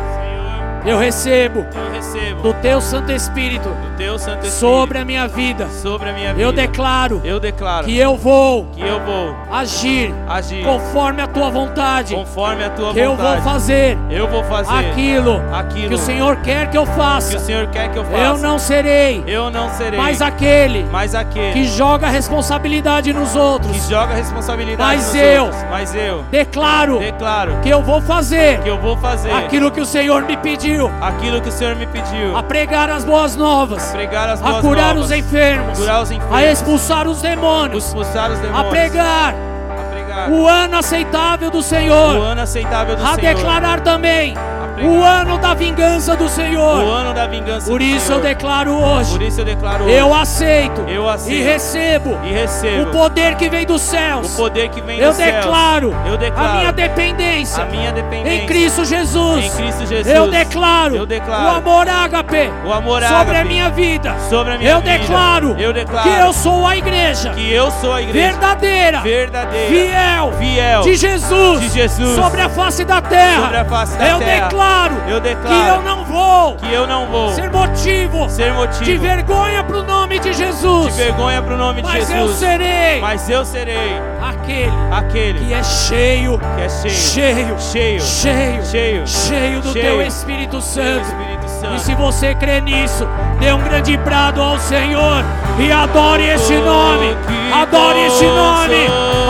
[0.86, 5.68] eu recebo eu recebo do Teu Santo Espírito teu Santo Espírito sobre a minha vida.
[5.68, 6.42] sobre a minha vida.
[6.42, 11.50] Eu declaro Eu declaro que eu vou que eu vou agir agir conforme a Tua
[11.50, 13.40] vontade, conforme a tua que eu vontade.
[13.42, 17.36] vou fazer Eu vou fazer aquilo aquilo que o Senhor quer que eu que faça.
[17.36, 18.18] o Senhor quer que eu faça.
[18.18, 23.38] Eu não serei Eu não serei mais aquele mais aquele que joga responsabilidade nos que
[23.38, 23.88] outros.
[23.88, 25.64] joga a responsabilidade Mas nos eu outros.
[25.70, 29.86] Mas eu Declaro declaro que eu vou fazer que eu vou fazer aquilo que o
[29.86, 32.36] Senhor me pediu, aquilo que o Senhor me pediu.
[32.36, 36.10] a pregar as boas novas, pregar as a boas curar novas, os enfermos, curar os
[36.10, 39.34] enfermos, a expulsar os demônios, expulsar os a demônios, pregar.
[39.34, 40.30] A pregar.
[40.30, 44.34] O ano aceitável do o Senhor, ano aceitável do a Senhor, declarar também.
[44.36, 46.82] a o ano da vingança do o Senhor.
[46.84, 50.84] ano da vingança Por isso eu declaro hoje, Por isso eu declaro eu hoje, aceito
[50.88, 54.34] eu aceito e recebo e recebo o poder que vem dos o céus.
[54.34, 55.34] poder que vem Eu dos céus.
[55.34, 59.44] declaro eu a declaro minha dependência a minha dependência em Cristo Jesus.
[59.44, 60.14] em Cristo Jesus.
[60.14, 64.14] Eu declaro, Eu declaro o amor ágape o amor sobre a ágape minha vida.
[64.28, 64.98] sobre a minha Eu vida.
[64.98, 69.68] declaro eu declaro que eu sou a igreja que eu sou a igreja verdadeira, verdadeira,
[69.68, 73.42] fiel, fiel de Jesus, de Jesus sobre a face da terra.
[73.42, 74.40] sobre a face da eu terra.
[74.42, 74.65] declaro
[75.08, 78.96] Eu que declaro eu não vou que eu não vou ser motivo ser motivo de
[78.98, 80.96] vergonha para o nome de de Jesus.
[80.96, 82.38] vergonha pro nome de Mas eu Jesus.
[82.38, 88.64] serei Mas eu serei aquele aquele que é cheio, que é cheio, cheio, cheio, cheio,
[88.64, 91.06] cheio, cheio do cheio teu Espírito Santo.
[91.06, 93.06] Espírito E se você crê nisso,
[93.38, 95.24] dê um grande brado ao Senhor
[95.58, 97.16] e adore este nome.
[97.52, 98.86] Adore este nome.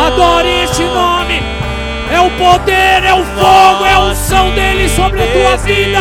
[0.07, 1.16] Adore este nome.
[2.13, 6.01] É o poder, é o fogo, é a unção dele sobre a tua vida.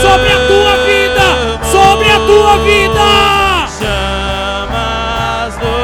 [0.00, 1.60] Sobre a tua vida.
[1.70, 3.00] Sobre a tua vida.
[3.78, 5.76] Chamas do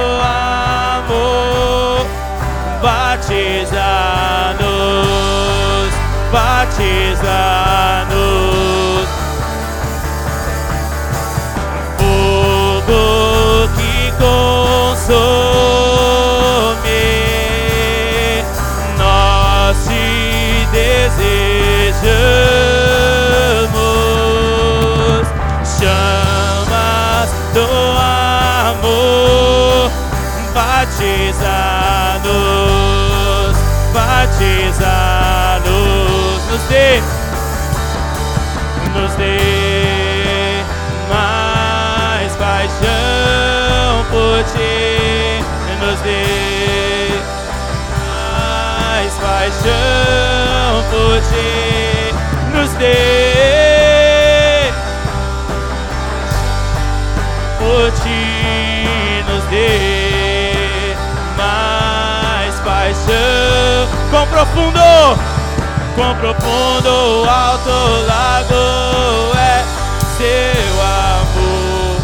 [1.05, 2.07] amor,
[2.83, 3.83] batiza-nos,
[6.33, 7.52] batiza-nos.
[31.03, 32.23] Batiza-nos,
[33.93, 35.61] batiza-nos,
[36.49, 37.03] nos dê,
[38.95, 40.63] nos dê
[41.09, 45.43] mais paixão por ti,
[45.81, 46.25] nos dê
[48.07, 52.15] mais paixão por ti,
[52.55, 53.62] nos dê
[64.13, 64.79] com profundo,
[65.97, 67.71] com profundo alto
[68.07, 69.65] lago é
[70.19, 71.97] seu amor,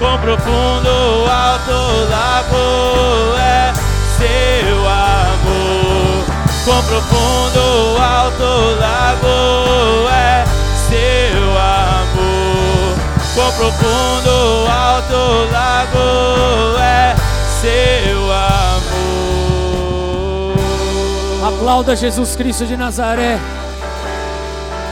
[0.00, 1.78] com profundo alto
[2.10, 3.72] lago é
[4.18, 6.24] seu amor,
[6.64, 8.50] com profundo alto
[8.80, 10.44] lago é
[10.88, 12.98] seu amor,
[13.32, 15.22] com profundo alto
[15.52, 17.14] lago é
[17.60, 18.93] seu amor.
[21.64, 23.38] Aplauda Jesus Cristo de Nazaré.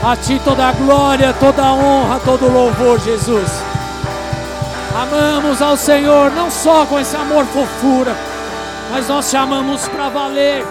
[0.03, 3.51] A ti toda a glória, toda a honra, todo o louvor, Jesus.
[4.97, 8.17] Amamos ao Senhor, não só com esse amor fofura,
[8.91, 10.65] mas nós te amamos para valer.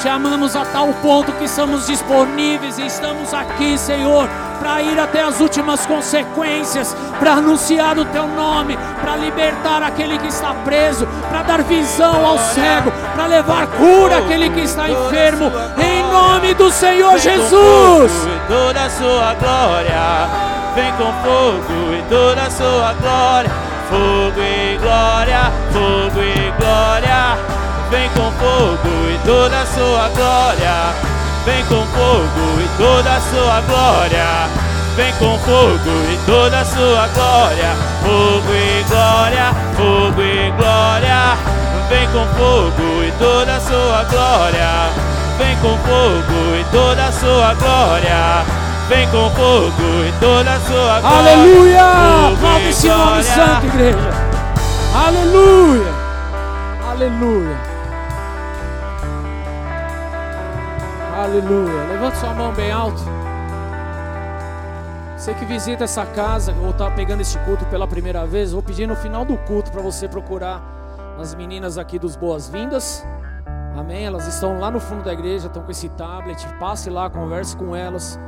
[0.00, 4.28] Te amamos a tal ponto que estamos disponíveis e estamos aqui, Senhor,
[4.60, 10.28] para ir até as últimas consequências, para anunciar o teu nome, para libertar aquele que
[10.28, 16.02] está preso, para dar visão ao cego, para levar cura àquele que está enfermo, em
[16.04, 18.12] nome do Senhor Vem com Jesus.
[18.12, 20.28] fogo e toda a sua glória.
[20.74, 23.50] Vem com fogo e toda a sua glória.
[23.88, 27.17] Fogo e glória, fogo e glória.
[27.90, 30.94] Vem com fogo e toda a sua glória.
[31.46, 34.48] Vem com fogo e toda a sua glória.
[34.94, 37.74] Vem com fogo e toda a sua glória.
[38.02, 41.36] Fogo e glória, fogo e glória.
[41.88, 44.90] Vem com fogo e toda a sua glória.
[45.38, 48.44] Vem com fogo e toda a sua glória.
[48.88, 51.32] Vem com fogo e toda a sua glória.
[51.32, 52.32] Aleluia!
[52.34, 54.10] Aplauda e esse nome santo, igreja.
[54.94, 55.92] Aleluia!
[56.90, 57.77] Aleluia!
[61.28, 61.84] Aleluia!
[61.88, 63.02] Levante sua mão bem alto.
[65.14, 68.86] Você que visita essa casa ou está pegando este culto pela primeira vez, vou pedir
[68.86, 70.62] no final do culto para você procurar
[71.18, 73.04] as meninas aqui dos Boas-Vindas.
[73.76, 74.06] Amém?
[74.06, 76.42] Elas estão lá no fundo da igreja, estão com esse tablet.
[76.58, 78.18] Passe lá, converse com elas.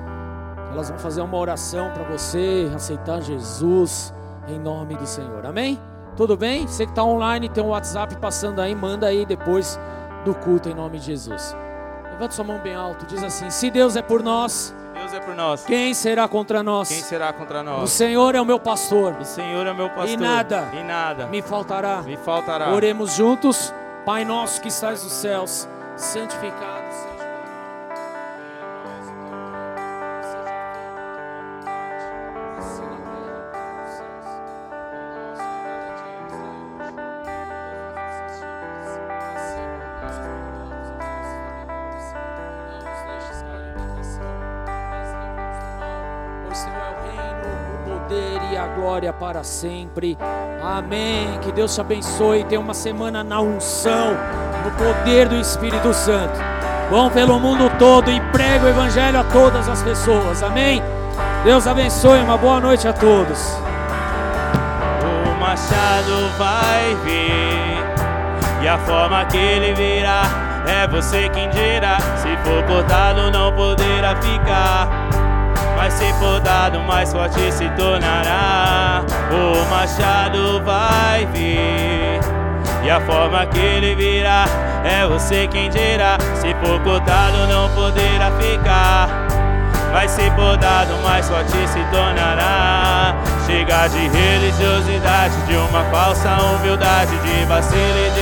[0.70, 4.12] Elas vão fazer uma oração para você aceitar Jesus
[4.47, 5.47] em nome do Senhor.
[5.47, 5.81] Amém?
[6.16, 6.66] Tudo bem?
[6.66, 9.81] Você que está online, tem um WhatsApp passando aí, manda aí depois
[10.22, 11.56] do culto em nome de Jesus.
[12.20, 15.34] Levanta sua mão bem alto, diz assim: Se Deus é por nós, Deus é por
[15.34, 15.64] nós.
[15.64, 16.86] quem será contra nós?
[16.90, 17.90] Quem será contra O nós?
[17.92, 20.10] Senhor é o meu pastor, O Senhor é meu pastor.
[20.10, 21.26] E nada E nada.
[21.28, 22.02] me faltará.
[22.02, 22.74] Me faltará.
[22.74, 23.72] Oremos juntos,
[24.05, 25.66] Pai nosso que estás nos céus,
[25.97, 26.80] santificado
[49.11, 50.16] glória para sempre.
[50.62, 51.39] Amém.
[51.41, 52.45] Que Deus te abençoe.
[52.45, 54.16] Tenha uma semana na unção,
[54.65, 56.39] no poder do Espírito Santo.
[56.91, 60.43] Vão pelo mundo todo e prega o Evangelho a todas as pessoas.
[60.43, 60.82] Amém.
[61.45, 62.20] Deus abençoe.
[62.20, 63.55] Uma boa noite a todos.
[65.27, 70.23] O machado vai vir E a forma que ele virá
[70.66, 74.99] É você quem dirá Se for cortado não poderá ficar
[75.81, 79.02] Mas se podado mais forte se tornará.
[79.32, 82.20] O machado vai vir.
[82.85, 84.44] E a forma que ele virá
[84.85, 86.19] É você quem dirá.
[86.35, 89.09] Se for cortado não poderá ficar.
[89.90, 93.16] Vai ser podado, mais forte se tornará.
[93.47, 98.19] Chega de religiosidade, de uma falsa humildade, de vacilo e de